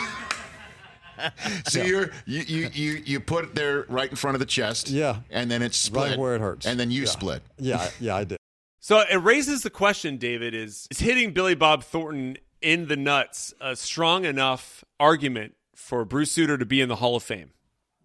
So 1.69 1.79
yeah. 1.79 1.85
you're 1.85 2.11
you, 2.27 2.43
you 2.47 2.71
you 2.73 3.03
you 3.07 3.21
put 3.21 3.45
it 3.45 3.55
there 3.55 3.87
right 3.89 4.11
in 4.11 4.17
front 4.17 4.35
of 4.35 4.41
the 4.41 4.47
chest. 4.47 4.91
Yeah. 4.91 5.21
And 5.31 5.51
then 5.51 5.63
it's 5.63 5.77
split. 5.77 6.11
Right 6.11 6.19
where 6.19 6.35
it 6.35 6.41
hurts. 6.41 6.67
And 6.67 6.79
then 6.79 6.91
you 6.91 7.03
yeah. 7.03 7.09
split. 7.09 7.43
Yeah, 7.59 7.89
yeah, 8.01 8.17
I 8.17 8.25
did. 8.25 8.39
So 8.85 9.01
it 9.01 9.17
raises 9.17 9.63
the 9.63 9.71
question, 9.71 10.19
David, 10.19 10.55
is 10.55 10.87
is 10.91 10.99
hitting 10.99 11.33
Billy 11.33 11.55
Bob 11.55 11.85
Thornton 11.85 12.37
in 12.61 12.87
the 12.87 12.99
nuts 12.99 13.55
a 13.59 13.77
strong 13.77 14.27
enough 14.27 14.85
argument 15.01 15.55
for 15.75 16.05
Bruce 16.05 16.33
Sutter 16.33 16.59
to 16.59 16.67
be 16.67 16.83
in 16.83 16.91
the 16.91 16.97
Hall 16.97 17.17
of 17.17 17.23
Fame? 17.23 17.53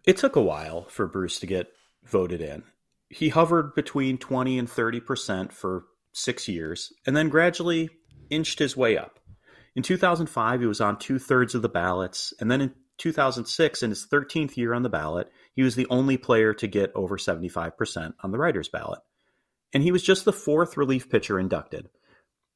It 0.05 0.15
took 0.15 0.38
a 0.38 0.41
while 0.41 0.86
for 0.86 1.05
Bruce 1.05 1.38
to 1.41 1.47
get 1.47 1.67
voted 2.05 2.39
in. 2.39 2.63
He 3.09 3.27
hovered 3.27 3.75
between 3.75 4.19
20 4.19 4.57
and 4.57 4.69
30% 4.69 5.51
for 5.51 5.84
six 6.13 6.47
years, 6.47 6.93
and 7.05 7.13
then 7.13 7.27
gradually 7.27 7.89
inched 8.30 8.59
his 8.59 8.77
way 8.77 8.97
up. 8.97 9.19
In 9.75 9.84
2005, 9.84 10.61
he 10.61 10.65
was 10.65 10.80
on 10.80 10.97
two 10.97 11.19
thirds 11.19 11.55
of 11.55 11.61
the 11.61 11.67
ballots, 11.67 12.34
and 12.39 12.49
then 12.49 12.61
in 12.61 12.73
2006, 12.99 13.84
in 13.84 13.89
his 13.89 14.07
13th 14.09 14.55
year 14.55 14.73
on 14.73 14.84
the 14.84 14.89
ballot, 14.89 15.30
he 15.51 15.61
was 15.61 15.75
the 15.75 15.88
only 15.89 16.15
player 16.15 16.53
to 16.53 16.67
get 16.67 16.93
over 16.95 17.17
75% 17.17 18.13
on 18.23 18.32
the 18.32 18.38
writer's 18.38 18.69
ballot. 18.69 18.99
And 19.74 19.84
he 19.84 19.91
was 19.91 20.03
just 20.03 20.26
the 20.26 20.34
fourth 20.34 20.78
relief 20.78 21.09
pitcher 21.09 21.39
inducted. 21.39 21.89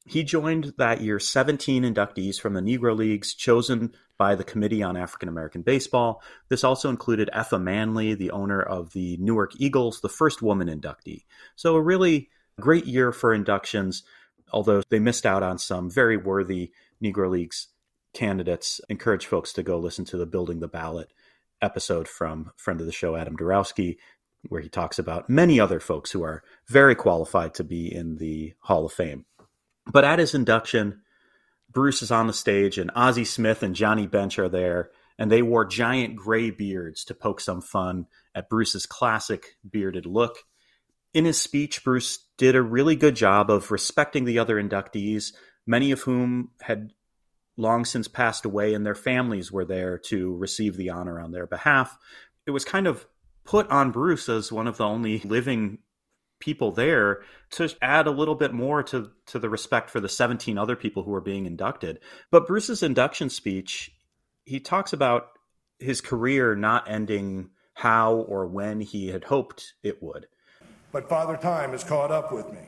He 0.06 0.22
joined 0.22 0.74
that 0.76 1.00
year 1.00 1.18
17 1.18 1.82
inductees 1.82 2.38
from 2.38 2.52
the 2.52 2.60
Negro 2.60 2.96
Leagues 2.96 3.34
chosen 3.34 3.94
by 4.18 4.34
the 4.34 4.44
Committee 4.44 4.82
on 4.82 4.96
African 4.96 5.28
American 5.28 5.62
Baseball. 5.62 6.22
This 6.48 6.62
also 6.62 6.90
included 6.90 7.30
Effa 7.34 7.60
Manley, 7.60 8.14
the 8.14 8.30
owner 8.30 8.60
of 8.60 8.92
the 8.92 9.16
Newark 9.16 9.52
Eagles, 9.58 10.00
the 10.00 10.10
first 10.10 10.42
woman 10.42 10.68
inductee. 10.68 11.24
So, 11.56 11.74
a 11.74 11.82
really 11.82 12.28
great 12.60 12.84
year 12.84 13.12
for 13.12 13.32
inductions, 13.32 14.02
although 14.52 14.82
they 14.90 14.98
missed 14.98 15.24
out 15.24 15.42
on 15.42 15.58
some 15.58 15.90
very 15.90 16.18
worthy 16.18 16.72
Negro 17.02 17.30
Leagues 17.30 17.68
candidates. 18.12 18.80
Encourage 18.88 19.26
folks 19.26 19.52
to 19.54 19.62
go 19.62 19.78
listen 19.78 20.04
to 20.06 20.16
the 20.16 20.26
Building 20.26 20.60
the 20.60 20.68
Ballot 20.68 21.10
episode 21.60 22.08
from 22.08 22.52
friend 22.56 22.80
of 22.80 22.86
the 22.86 22.92
show, 22.92 23.16
Adam 23.16 23.36
Darowski, 23.36 23.96
where 24.48 24.60
he 24.60 24.68
talks 24.68 24.98
about 24.98 25.28
many 25.28 25.58
other 25.58 25.80
folks 25.80 26.10
who 26.10 26.22
are 26.22 26.42
very 26.68 26.94
qualified 26.94 27.54
to 27.54 27.64
be 27.64 27.92
in 27.92 28.16
the 28.16 28.54
Hall 28.60 28.86
of 28.86 28.92
Fame. 28.92 29.24
But 29.90 30.04
at 30.04 30.18
his 30.18 30.34
induction, 30.34 31.02
Bruce 31.70 32.02
is 32.02 32.10
on 32.10 32.26
the 32.26 32.32
stage, 32.32 32.78
and 32.78 32.90
Ozzie 32.94 33.24
Smith 33.24 33.62
and 33.62 33.74
Johnny 33.74 34.06
Bench 34.06 34.38
are 34.38 34.48
there, 34.48 34.90
and 35.18 35.30
they 35.30 35.42
wore 35.42 35.64
giant 35.64 36.16
gray 36.16 36.50
beards 36.50 37.04
to 37.04 37.14
poke 37.14 37.40
some 37.40 37.60
fun 37.60 38.06
at 38.34 38.48
Bruce's 38.48 38.86
classic 38.86 39.56
bearded 39.68 40.06
look. 40.06 40.36
In 41.12 41.24
his 41.24 41.40
speech, 41.40 41.84
Bruce 41.84 42.18
did 42.38 42.56
a 42.56 42.62
really 42.62 42.96
good 42.96 43.14
job 43.14 43.50
of 43.50 43.70
respecting 43.70 44.24
the 44.24 44.38
other 44.38 44.60
inductees, 44.60 45.32
many 45.66 45.92
of 45.92 46.02
whom 46.02 46.50
had 46.60 46.92
long 47.56 47.84
since 47.84 48.08
passed 48.08 48.44
away, 48.44 48.74
and 48.74 48.84
their 48.84 48.94
families 48.94 49.52
were 49.52 49.64
there 49.64 49.98
to 49.98 50.36
receive 50.36 50.76
the 50.76 50.90
honor 50.90 51.20
on 51.20 51.30
their 51.30 51.46
behalf. 51.46 51.96
It 52.46 52.50
was 52.50 52.64
kind 52.64 52.86
of 52.86 53.06
put 53.44 53.70
on 53.70 53.90
Bruce 53.90 54.28
as 54.28 54.50
one 54.50 54.66
of 54.66 54.76
the 54.76 54.84
only 54.84 55.20
living 55.20 55.78
people 56.40 56.72
there 56.72 57.22
to 57.50 57.74
add 57.80 58.06
a 58.06 58.10
little 58.10 58.34
bit 58.34 58.52
more 58.52 58.82
to 58.82 59.10
to 59.26 59.38
the 59.38 59.48
respect 59.48 59.88
for 59.88 60.00
the 60.00 60.08
17 60.08 60.58
other 60.58 60.76
people 60.76 61.02
who 61.02 61.10
were 61.10 61.20
being 61.20 61.46
inducted. 61.46 62.00
But 62.30 62.46
Bruce's 62.46 62.82
induction 62.82 63.30
speech, 63.30 63.90
he 64.44 64.60
talks 64.60 64.92
about 64.92 65.28
his 65.78 66.00
career 66.00 66.54
not 66.54 66.90
ending 66.90 67.50
how 67.74 68.14
or 68.14 68.46
when 68.46 68.80
he 68.80 69.08
had 69.08 69.24
hoped 69.24 69.74
it 69.82 70.02
would. 70.02 70.26
But 70.92 71.08
Father 71.08 71.36
Time 71.36 71.70
has 71.70 71.82
caught 71.82 72.10
up 72.10 72.32
with 72.32 72.50
me. 72.52 72.60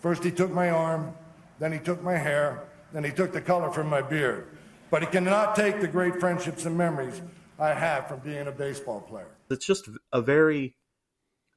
First 0.00 0.24
he 0.24 0.30
took 0.30 0.50
my 0.50 0.70
arm, 0.70 1.14
then 1.58 1.72
he 1.72 1.78
took 1.78 2.02
my 2.02 2.16
hair, 2.16 2.64
then 2.92 3.04
he 3.04 3.10
took 3.10 3.32
the 3.32 3.40
color 3.40 3.70
from 3.70 3.88
my 3.88 4.00
beard. 4.00 4.46
But 4.90 5.02
he 5.02 5.08
cannot 5.08 5.54
take 5.54 5.80
the 5.80 5.88
great 5.88 6.20
friendships 6.20 6.66
and 6.66 6.76
memories 6.76 7.20
I 7.58 7.74
have 7.74 8.08
from 8.08 8.20
being 8.20 8.46
a 8.46 8.52
baseball 8.52 9.00
player. 9.00 9.28
It's 9.52 9.66
just 9.66 9.88
a 10.12 10.20
very 10.20 10.76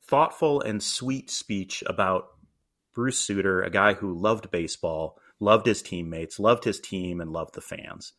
thoughtful 0.07 0.61
and 0.61 0.83
sweet 0.83 1.31
speech 1.31 1.83
about 1.87 2.27
Bruce 2.93 3.19
Sutter, 3.19 3.61
a 3.61 3.69
guy 3.69 3.93
who 3.93 4.13
loved 4.13 4.51
baseball, 4.51 5.17
loved 5.39 5.65
his 5.65 5.81
teammates, 5.81 6.39
loved 6.39 6.63
his 6.63 6.79
team, 6.79 7.19
and 7.19 7.31
loved 7.31 7.55
the 7.55 7.61
fans. 7.61 8.13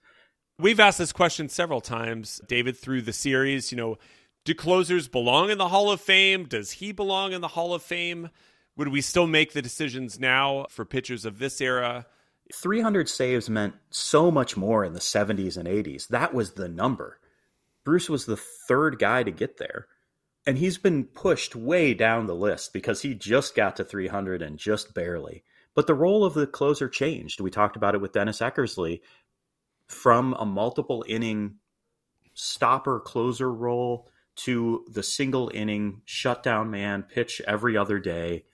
We've 0.59 0.81
asked 0.81 0.99
this 0.99 1.13
question 1.13 1.49
several 1.49 1.81
times, 1.81 2.41
David, 2.47 2.77
through 2.77 3.03
the 3.03 3.13
series. 3.13 3.71
You 3.71 3.77
know, 3.77 3.99
do 4.45 4.55
closers 4.55 5.09
belong 5.09 5.51
in 5.51 5.59
the 5.59 5.69
Hall 5.69 5.91
of 5.91 6.01
Fame? 6.01 6.45
Does 6.45 6.73
he 6.73 6.93
belong 6.93 7.33
in 7.33 7.41
the 7.41 7.49
Hall 7.49 7.75
of 7.75 7.83
Fame? 7.83 8.31
Would 8.77 8.89
we 8.89 9.01
still 9.01 9.27
make 9.27 9.53
the 9.53 9.63
decisions 9.63 10.21
now 10.21 10.67
for 10.71 10.85
pitchers 10.85 11.25
of 11.25 11.39
this 11.39 11.61
era? 11.61 12.07
300 12.55 13.09
saves 13.09 13.51
meant 13.51 13.75
so 13.91 14.31
much 14.31 14.57
more 14.57 14.85
in 14.85 14.93
the 14.93 15.01
70s 15.01 15.57
and 15.57 15.67
80s. 15.67 16.09
That 16.09 16.33
was 16.33 16.53
the 16.53 16.69
number. 16.69 17.19
Bruce 17.87 18.11
was 18.11 18.27
the 18.27 18.37
third 18.37 18.99
guy 18.99 19.23
to 19.23 19.31
get 19.31 19.57
there 19.57 19.87
and 20.47 20.59
he's 20.59 20.77
been 20.77 21.05
pushed 21.05 21.57
way 21.57 21.95
down 21.95 22.27
the 22.27 22.35
list 22.35 22.73
because 22.73 23.03
he 23.03 23.15
just 23.15 23.55
got 23.55 23.77
to 23.77 23.85
300 23.85 24.43
and 24.43 24.59
just 24.59 24.93
barely. 24.93 25.43
But 25.75 25.87
the 25.87 25.95
role 25.95 26.25
of 26.25 26.35
the 26.35 26.47
closer 26.47 26.89
changed. 26.89 27.41
We 27.41 27.51
talked 27.51 27.77
about 27.77 27.95
it 27.95 28.01
with 28.01 28.13
Dennis 28.13 28.41
Eckersley 28.41 29.01
from 29.89 30.35
a 30.35 30.45
multiple 30.45 31.05
inning 31.09 31.57
stopper 32.35 33.01
closer 33.01 33.53
role 33.53 34.09
to 34.37 34.85
the 34.91 35.03
single 35.03 35.51
inning 35.55 36.03
shutdown 36.05 36.71
man 36.71 37.03
pitch 37.03 37.41
every 37.47 37.77
other 37.77 37.99
day. 37.99 38.45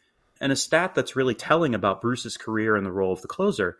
And 0.40 0.52
a 0.52 0.56
stat 0.56 0.94
that's 0.94 1.16
really 1.16 1.34
telling 1.34 1.74
about 1.74 2.00
Bruce's 2.00 2.36
career 2.36 2.76
in 2.76 2.84
the 2.84 2.92
role 2.92 3.12
of 3.12 3.22
the 3.22 3.28
closer 3.28 3.76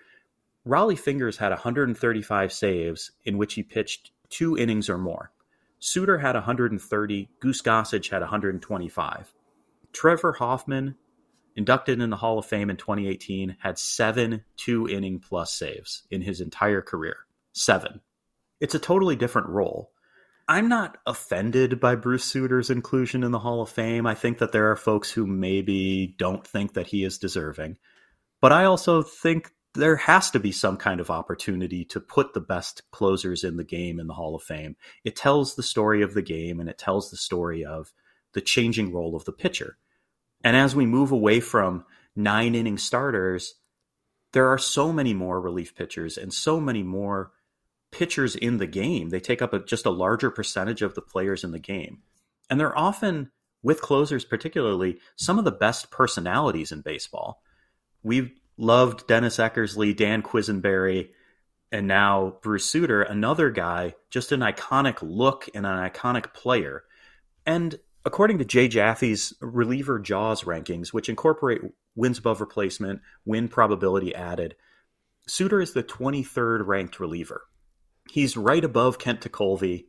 Rollie 0.66 0.98
Fingers 0.98 1.38
had 1.38 1.50
135 1.50 2.52
saves 2.52 3.10
in 3.24 3.36
which 3.36 3.54
he 3.54 3.64
pitched 3.64 4.12
two 4.30 4.56
innings 4.56 4.88
or 4.88 4.96
more. 4.96 5.32
Sutter 5.82 6.18
had 6.18 6.36
130. 6.36 7.28
Goose 7.40 7.60
Gossage 7.60 8.08
had 8.08 8.20
125. 8.20 9.34
Trevor 9.92 10.32
Hoffman, 10.34 10.94
inducted 11.56 12.00
in 12.00 12.08
the 12.08 12.16
Hall 12.16 12.38
of 12.38 12.46
Fame 12.46 12.70
in 12.70 12.76
2018, 12.76 13.56
had 13.58 13.80
seven 13.80 14.44
two 14.56 14.88
inning 14.88 15.18
plus 15.18 15.52
saves 15.52 16.04
in 16.08 16.22
his 16.22 16.40
entire 16.40 16.82
career. 16.82 17.16
Seven. 17.52 18.00
It's 18.60 18.76
a 18.76 18.78
totally 18.78 19.16
different 19.16 19.48
role. 19.48 19.90
I'm 20.46 20.68
not 20.68 20.98
offended 21.04 21.80
by 21.80 21.96
Bruce 21.96 22.24
Sutter's 22.24 22.70
inclusion 22.70 23.24
in 23.24 23.32
the 23.32 23.40
Hall 23.40 23.60
of 23.60 23.68
Fame. 23.68 24.06
I 24.06 24.14
think 24.14 24.38
that 24.38 24.52
there 24.52 24.70
are 24.70 24.76
folks 24.76 25.10
who 25.10 25.26
maybe 25.26 26.14
don't 26.16 26.46
think 26.46 26.74
that 26.74 26.86
he 26.86 27.02
is 27.02 27.18
deserving. 27.18 27.76
But 28.40 28.52
I 28.52 28.64
also 28.64 29.02
think 29.02 29.50
there 29.74 29.96
has 29.96 30.30
to 30.30 30.38
be 30.38 30.52
some 30.52 30.76
kind 30.76 31.00
of 31.00 31.10
opportunity 31.10 31.84
to 31.86 32.00
put 32.00 32.34
the 32.34 32.40
best 32.40 32.82
closers 32.90 33.42
in 33.42 33.56
the 33.56 33.64
game 33.64 33.98
in 33.98 34.06
the 34.06 34.14
Hall 34.14 34.34
of 34.34 34.42
Fame. 34.42 34.76
It 35.04 35.16
tells 35.16 35.54
the 35.54 35.62
story 35.62 36.02
of 36.02 36.14
the 36.14 36.22
game 36.22 36.60
and 36.60 36.68
it 36.68 36.78
tells 36.78 37.10
the 37.10 37.16
story 37.16 37.64
of 37.64 37.92
the 38.34 38.40
changing 38.40 38.92
role 38.92 39.16
of 39.16 39.24
the 39.24 39.32
pitcher. 39.32 39.78
And 40.44 40.56
as 40.56 40.74
we 40.74 40.84
move 40.84 41.12
away 41.12 41.40
from 41.40 41.84
nine 42.14 42.54
inning 42.54 42.78
starters, 42.78 43.54
there 44.32 44.48
are 44.48 44.58
so 44.58 44.92
many 44.92 45.14
more 45.14 45.40
relief 45.40 45.74
pitchers 45.74 46.18
and 46.18 46.32
so 46.32 46.60
many 46.60 46.82
more 46.82 47.32
pitchers 47.90 48.34
in 48.34 48.58
the 48.58 48.66
game. 48.66 49.10
They 49.10 49.20
take 49.20 49.42
up 49.42 49.52
a, 49.52 49.60
just 49.60 49.86
a 49.86 49.90
larger 49.90 50.30
percentage 50.30 50.82
of 50.82 50.94
the 50.94 51.02
players 51.02 51.44
in 51.44 51.52
the 51.52 51.58
game. 51.58 52.02
And 52.50 52.58
they're 52.58 52.76
often, 52.76 53.30
with 53.62 53.80
closers 53.80 54.24
particularly, 54.24 54.98
some 55.16 55.38
of 55.38 55.44
the 55.44 55.52
best 55.52 55.90
personalities 55.90 56.72
in 56.72 56.80
baseball. 56.80 57.42
We've 58.02 58.32
loved 58.62 59.08
Dennis 59.08 59.38
Eckersley, 59.38 59.94
Dan 59.94 60.22
Quisenberry, 60.22 61.10
and 61.72 61.88
now 61.88 62.36
Bruce 62.42 62.64
Sutter, 62.64 63.02
another 63.02 63.50
guy, 63.50 63.94
just 64.08 64.30
an 64.30 64.40
iconic 64.40 64.98
look 65.02 65.48
and 65.52 65.66
an 65.66 65.90
iconic 65.90 66.32
player. 66.32 66.84
And 67.44 67.78
according 68.04 68.38
to 68.38 68.44
Jay 68.44 68.68
Jaffe's 68.68 69.34
reliever 69.40 69.98
Jaws 69.98 70.44
rankings, 70.44 70.92
which 70.92 71.08
incorporate 71.08 71.60
wins 71.96 72.18
above 72.18 72.40
replacement, 72.40 73.00
win 73.24 73.48
probability 73.48 74.14
added, 74.14 74.54
Sutter 75.26 75.60
is 75.60 75.72
the 75.72 75.82
23rd 75.82 76.64
ranked 76.64 77.00
reliever. 77.00 77.42
He's 78.10 78.36
right 78.36 78.64
above 78.64 78.98
Kent 78.98 79.22
Tekulve, 79.22 79.86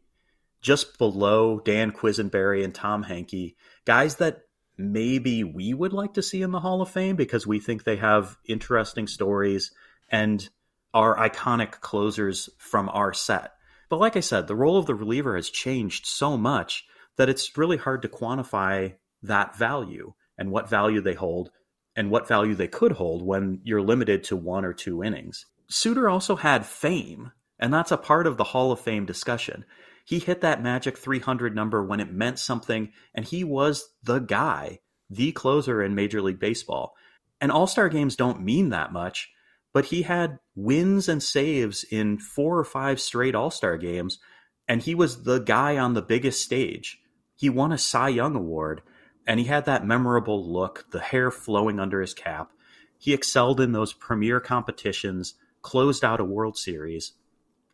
just 0.62 0.98
below 0.98 1.60
Dan 1.60 1.92
Quisenberry 1.92 2.64
and 2.64 2.74
Tom 2.74 3.04
Henke, 3.04 3.56
guys 3.86 4.16
that 4.16 4.44
maybe 4.78 5.44
we 5.44 5.74
would 5.74 5.94
like 5.94 6.14
to 6.14 6.22
see 6.22 6.42
in 6.42 6.52
the 6.52 6.60
Hall 6.60 6.82
of 6.82 6.90
Fame 6.90 7.16
because 7.16 7.46
we 7.46 7.60
think 7.60 7.84
they 7.84 7.98
have 7.98 8.38
interesting 8.46 9.08
stories 9.08 9.72
and 10.10 10.48
are 10.94 11.18
iconic 11.18 11.72
closers 11.72 12.50
from 12.58 12.90
our 12.90 13.14
set. 13.14 13.54
But 13.90 14.00
like 14.00 14.16
I 14.16 14.22
said, 14.22 14.48
the 14.48 14.56
role 14.56 14.78
of 14.78 14.86
the 14.86 14.96
reliever 14.96 15.36
has 15.36 15.50
changed 15.50 16.06
so 16.06 16.38
much 16.38 16.86
that 17.18 17.30
it's 17.30 17.58
really 17.58 17.78
hard 17.78 18.02
to 18.02 18.08
quantify 18.08 18.96
that 19.22 19.56
value 19.56 20.14
and 20.38 20.52
what 20.52 20.70
value 20.70 21.02
they 21.02 21.14
hold 21.14 21.52
and 21.96 22.10
what 22.10 22.28
value 22.28 22.56
they 22.56 22.68
could 22.68 22.94
hold 22.94 23.22
when 23.22 23.62
you're 23.64 23.82
limited 23.82 24.24
to 24.26 24.36
one 24.36 24.66
or 24.66 24.74
two 24.74 25.04
innings. 25.04 25.46
Sutter 25.68 26.10
also 26.10 26.36
had 26.36 26.66
fame, 26.66 27.32
and 27.60 27.74
that's 27.74 27.92
a 27.92 27.98
part 27.98 28.28
of 28.28 28.38
the 28.38 28.44
Hall 28.44 28.72
of 28.72 28.80
Fame 28.80 29.06
discussion. 29.06 29.66
He 30.04 30.20
hit 30.20 30.42
that 30.42 30.62
magic 30.62 30.98
300 30.98 31.56
number 31.56 31.84
when 31.84 32.00
it 32.00 32.12
meant 32.12 32.40
something, 32.40 32.92
and 33.14 33.26
he 33.26 33.44
was 33.44 33.90
the 34.04 34.20
guy, 34.20 34.80
the 35.10 35.32
closer 35.32 35.82
in 35.82 35.96
Major 35.96 36.22
League 36.22 36.40
Baseball. 36.40 36.94
And 37.40 37.52
All 37.52 37.68
Star 37.68 37.90
games 37.90 38.16
don't 38.16 38.44
mean 38.44 38.70
that 38.70 38.92
much, 38.92 39.32
but 39.74 39.86
he 39.86 40.04
had 40.04 40.40
wins 40.56 41.10
and 41.10 41.22
saves 41.22 41.84
in 41.84 42.18
four 42.18 42.60
or 42.60 42.66
five 42.66 43.00
straight 43.00 43.36
All 43.36 43.50
Star 43.50 43.78
games, 43.78 44.20
and 44.68 44.82
he 44.82 44.96
was 44.96 45.24
the 45.24 45.40
guy 45.40 45.78
on 45.78 45.94
the 45.94 46.02
biggest 46.02 46.42
stage. 46.42 47.00
He 47.36 47.50
won 47.50 47.72
a 47.72 47.78
Cy 47.78 48.10
Young 48.10 48.36
Award, 48.36 48.82
and 49.26 49.40
he 49.40 49.46
had 49.46 49.66
that 49.66 49.86
memorable 49.86 50.52
look, 50.52 50.86
the 50.92 51.00
hair 51.00 51.32
flowing 51.32 51.80
under 51.80 52.02
his 52.02 52.14
cap. 52.14 52.52
He 52.98 53.14
excelled 53.14 53.60
in 53.60 53.72
those 53.72 53.94
premier 53.94 54.40
competitions, 54.40 55.36
closed 55.62 56.06
out 56.06 56.20
a 56.20 56.26
World 56.26 56.58
Series, 56.58 57.14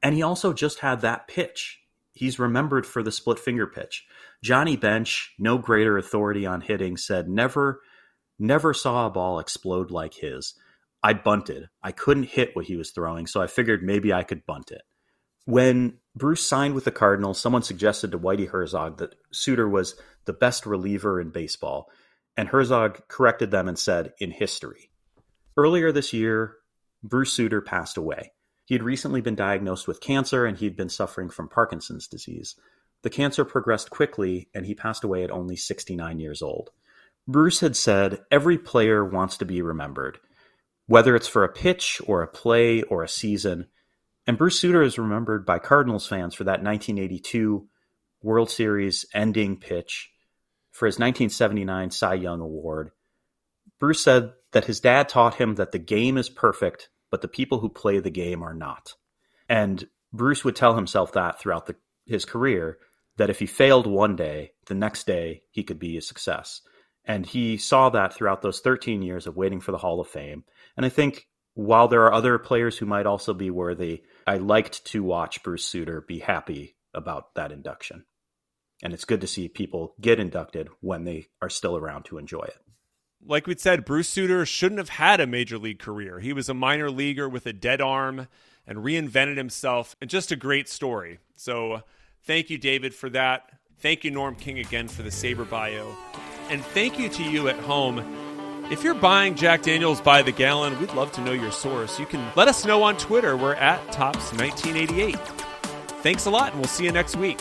and 0.02 0.16
he 0.16 0.22
also 0.22 0.54
just 0.54 0.80
had 0.80 1.02
that 1.02 1.28
pitch. 1.28 1.79
He's 2.20 2.38
remembered 2.38 2.86
for 2.86 3.02
the 3.02 3.14
split 3.14 3.40
finger 3.40 3.66
pitch. 3.66 4.06
Johnny 4.44 4.76
Bench, 4.76 5.34
no 5.40 5.58
greater 5.58 5.98
authority 5.98 6.46
on 6.46 6.60
hitting, 6.60 6.98
said 6.98 7.30
never 7.30 7.80
never 8.38 8.74
saw 8.74 9.08
a 9.08 9.10
ball 9.10 9.40
explode 9.40 9.90
like 9.90 10.16
his. 10.16 10.54
I 11.02 11.14
bunted. 11.14 11.70
I 11.82 11.94
couldn't 11.94 12.24
hit 12.24 12.58
what 12.58 12.66
he 12.66 12.76
was 12.76 12.92
throwing, 12.92 13.26
so 13.26 13.42
I 13.42 13.48
figured 13.48 13.84
maybe 13.84 14.12
I 14.12 14.24
could 14.24 14.46
bunt 14.46 14.70
it. 14.70 14.82
When 15.46 16.00
Bruce 16.14 16.46
signed 16.46 16.76
with 16.76 16.84
the 16.84 16.92
Cardinals, 16.92 17.40
someone 17.40 17.64
suggested 17.64 18.12
to 18.12 18.20
Whitey 18.20 18.50
Herzog 18.50 18.98
that 18.98 19.16
Sutter 19.32 19.70
was 19.70 19.96
the 20.26 20.34
best 20.34 20.66
reliever 20.66 21.22
in 21.22 21.30
baseball, 21.30 21.90
and 22.36 22.50
Herzog 22.50 23.08
corrected 23.08 23.50
them 23.50 23.70
and 23.70 23.80
said, 23.80 24.12
in 24.20 24.32
history. 24.32 24.92
Earlier 25.56 25.94
this 25.94 26.12
year, 26.12 26.58
Bruce 27.02 27.32
Sutter 27.32 27.62
passed 27.62 27.96
away. 27.96 28.34
He 28.70 28.76
had 28.76 28.84
recently 28.84 29.20
been 29.20 29.34
diagnosed 29.34 29.88
with 29.88 30.00
cancer 30.00 30.46
and 30.46 30.56
he 30.56 30.66
had 30.66 30.76
been 30.76 30.90
suffering 30.90 31.32
from 31.32 31.50
Parkinson's 31.50 32.06
disease. 32.06 32.56
The 33.02 33.10
cancer 33.10 33.44
progressed 33.44 33.90
quickly 33.90 34.48
and 34.54 34.64
he 34.64 34.76
passed 34.76 35.04
away 35.04 35.24
at 35.24 35.32
only 35.32 35.56
69 35.56 36.20
years 36.20 36.44
old. 36.44 36.70
Bruce 37.28 37.62
had 37.62 37.76
said, 37.76 38.20
Every 38.30 38.60
player 38.60 39.04
wants 39.04 39.38
to 39.38 39.46
be 39.46 39.64
remembered, 39.64 40.20
whether 40.86 41.16
it's 41.16 41.28
for 41.28 41.44
a 41.44 41.52
pitch 41.52 42.00
or 42.06 42.22
a 42.22 42.28
play 42.28 42.84
or 42.84 43.02
a 43.02 43.10
season. 43.10 43.66
And 44.28 44.38
Bruce 44.38 44.62
Sutter 44.62 44.84
is 44.84 45.00
remembered 45.00 45.48
by 45.48 45.58
Cardinals 45.58 46.06
fans 46.06 46.36
for 46.36 46.44
that 46.44 46.62
1982 46.62 47.68
World 48.22 48.52
Series 48.52 49.04
ending 49.16 49.58
pitch, 49.58 50.12
for 50.70 50.86
his 50.86 51.00
1979 51.00 51.90
Cy 51.90 52.14
Young 52.14 52.40
Award. 52.40 52.92
Bruce 53.80 54.04
said 54.04 54.34
that 54.52 54.66
his 54.66 54.80
dad 54.80 55.10
taught 55.10 55.36
him 55.42 55.56
that 55.56 55.72
the 55.72 55.80
game 55.80 56.20
is 56.20 56.30
perfect, 56.30 56.90
but 57.12 57.22
the 57.22 57.28
people 57.28 57.60
who 57.60 57.70
play 57.70 58.00
the 58.00 58.10
game 58.10 58.44
are 58.44 58.54
not. 58.54 58.94
And 59.48 59.88
Bruce 60.14 60.44
would 60.44 60.56
tell 60.56 60.76
himself 60.76 61.14
that 61.14 61.40
throughout 61.40 61.66
the, 61.66 61.76
his 62.06 62.26
career 62.26 62.78
that 63.18 63.30
if 63.30 63.40
he 63.40 63.46
failed 63.46 63.86
one 63.86 64.16
day, 64.16 64.52
the 64.68 64.76
next 64.76 65.06
day 65.06 65.44
he 65.52 65.64
could 65.64 65.80
be 65.80 65.98
a 65.98 66.02
success. 66.02 66.62
And 67.06 67.26
he 67.26 67.58
saw 67.58 67.90
that 67.90 68.14
throughout 68.14 68.42
those 68.42 68.60
13 68.60 69.02
years 69.02 69.28
of 69.28 69.36
waiting 69.36 69.60
for 69.60 69.72
the 69.72 69.78
Hall 69.78 70.00
of 70.00 70.08
Fame. 70.08 70.44
And 70.78 70.86
I 70.86 70.90
think 70.90 71.28
while 71.54 71.88
there 71.88 72.04
are 72.04 72.14
other 72.14 72.38
players 72.38 72.78
who 72.78 72.86
might 72.86 73.06
also 73.06 73.34
be 73.34 73.50
worthy, 73.50 74.04
I 74.26 74.38
liked 74.38 74.86
to 74.88 75.04
watch 75.04 75.44
Bruce 75.44 75.66
Sutter 75.66 76.02
be 76.08 76.20
happy 76.20 76.78
about 76.94 77.36
that 77.36 77.52
induction. 77.52 78.06
And 78.82 78.94
it's 78.94 79.06
good 79.06 79.22
to 79.22 79.28
see 79.28 79.50
people 79.50 79.96
get 80.00 80.20
inducted 80.20 80.70
when 80.80 81.04
they 81.04 81.28
are 81.42 81.50
still 81.50 81.76
around 81.76 82.04
to 82.06 82.18
enjoy 82.18 82.44
it. 82.44 82.58
Like 83.26 83.48
we 83.48 83.56
said, 83.56 83.86
Bruce 83.86 84.10
Sutter 84.10 84.46
shouldn't 84.46 84.80
have 84.80 84.90
had 84.90 85.20
a 85.20 85.28
major 85.28 85.58
league 85.58 85.80
career. 85.80 86.20
He 86.20 86.34
was 86.34 86.50
a 86.50 86.54
minor 86.54 86.90
leaguer 86.90 87.28
with 87.28 87.46
a 87.46 87.54
dead 87.54 87.82
arm 87.82 88.28
and 88.66 88.80
reinvented 88.80 89.38
himself, 89.38 89.96
and 90.00 90.10
just 90.10 90.32
a 90.32 90.36
great 90.36 90.70
story. 90.70 91.20
So, 91.36 91.82
thank 92.24 92.50
you, 92.50 92.58
David, 92.58 92.94
for 92.94 93.10
that. 93.10 93.50
Thank 93.80 94.04
you, 94.04 94.12
Norm 94.12 94.36
King, 94.36 94.60
again 94.60 94.88
for 94.88 95.02
the 95.02 95.10
SABR 95.10 95.50
bio. 95.50 95.96
And 96.50 96.64
thank 96.64 97.00
you 97.00 97.10
to 97.10 97.24
you 97.24 97.48
at 97.48 97.58
home. 97.58 98.04
If 98.72 98.84
you're 98.84 98.94
buying 98.94 99.34
Jack 99.34 99.64
Daniels 99.64 100.00
by 100.00 100.22
the 100.22 100.32
gallon, 100.32 100.80
we'd 100.80 100.94
love 100.94 101.12
to 101.14 101.22
know 101.22 101.32
your 101.32 101.52
source. 101.52 101.98
You 101.98 102.06
can 102.06 102.24
let 102.36 102.48
us 102.48 102.66
know 102.66 102.84
on 102.84 102.98
Twitter. 102.98 103.36
We're 103.36 103.56
at 103.56 103.80
Topps1988. 103.88 105.18
Thanks 106.04 106.28
a 106.28 106.30
lot, 106.30 106.52
and 106.52 106.60
we'll 106.60 106.70
see 106.70 106.86
you 106.86 106.92
next 106.92 107.16
week. 107.16 107.40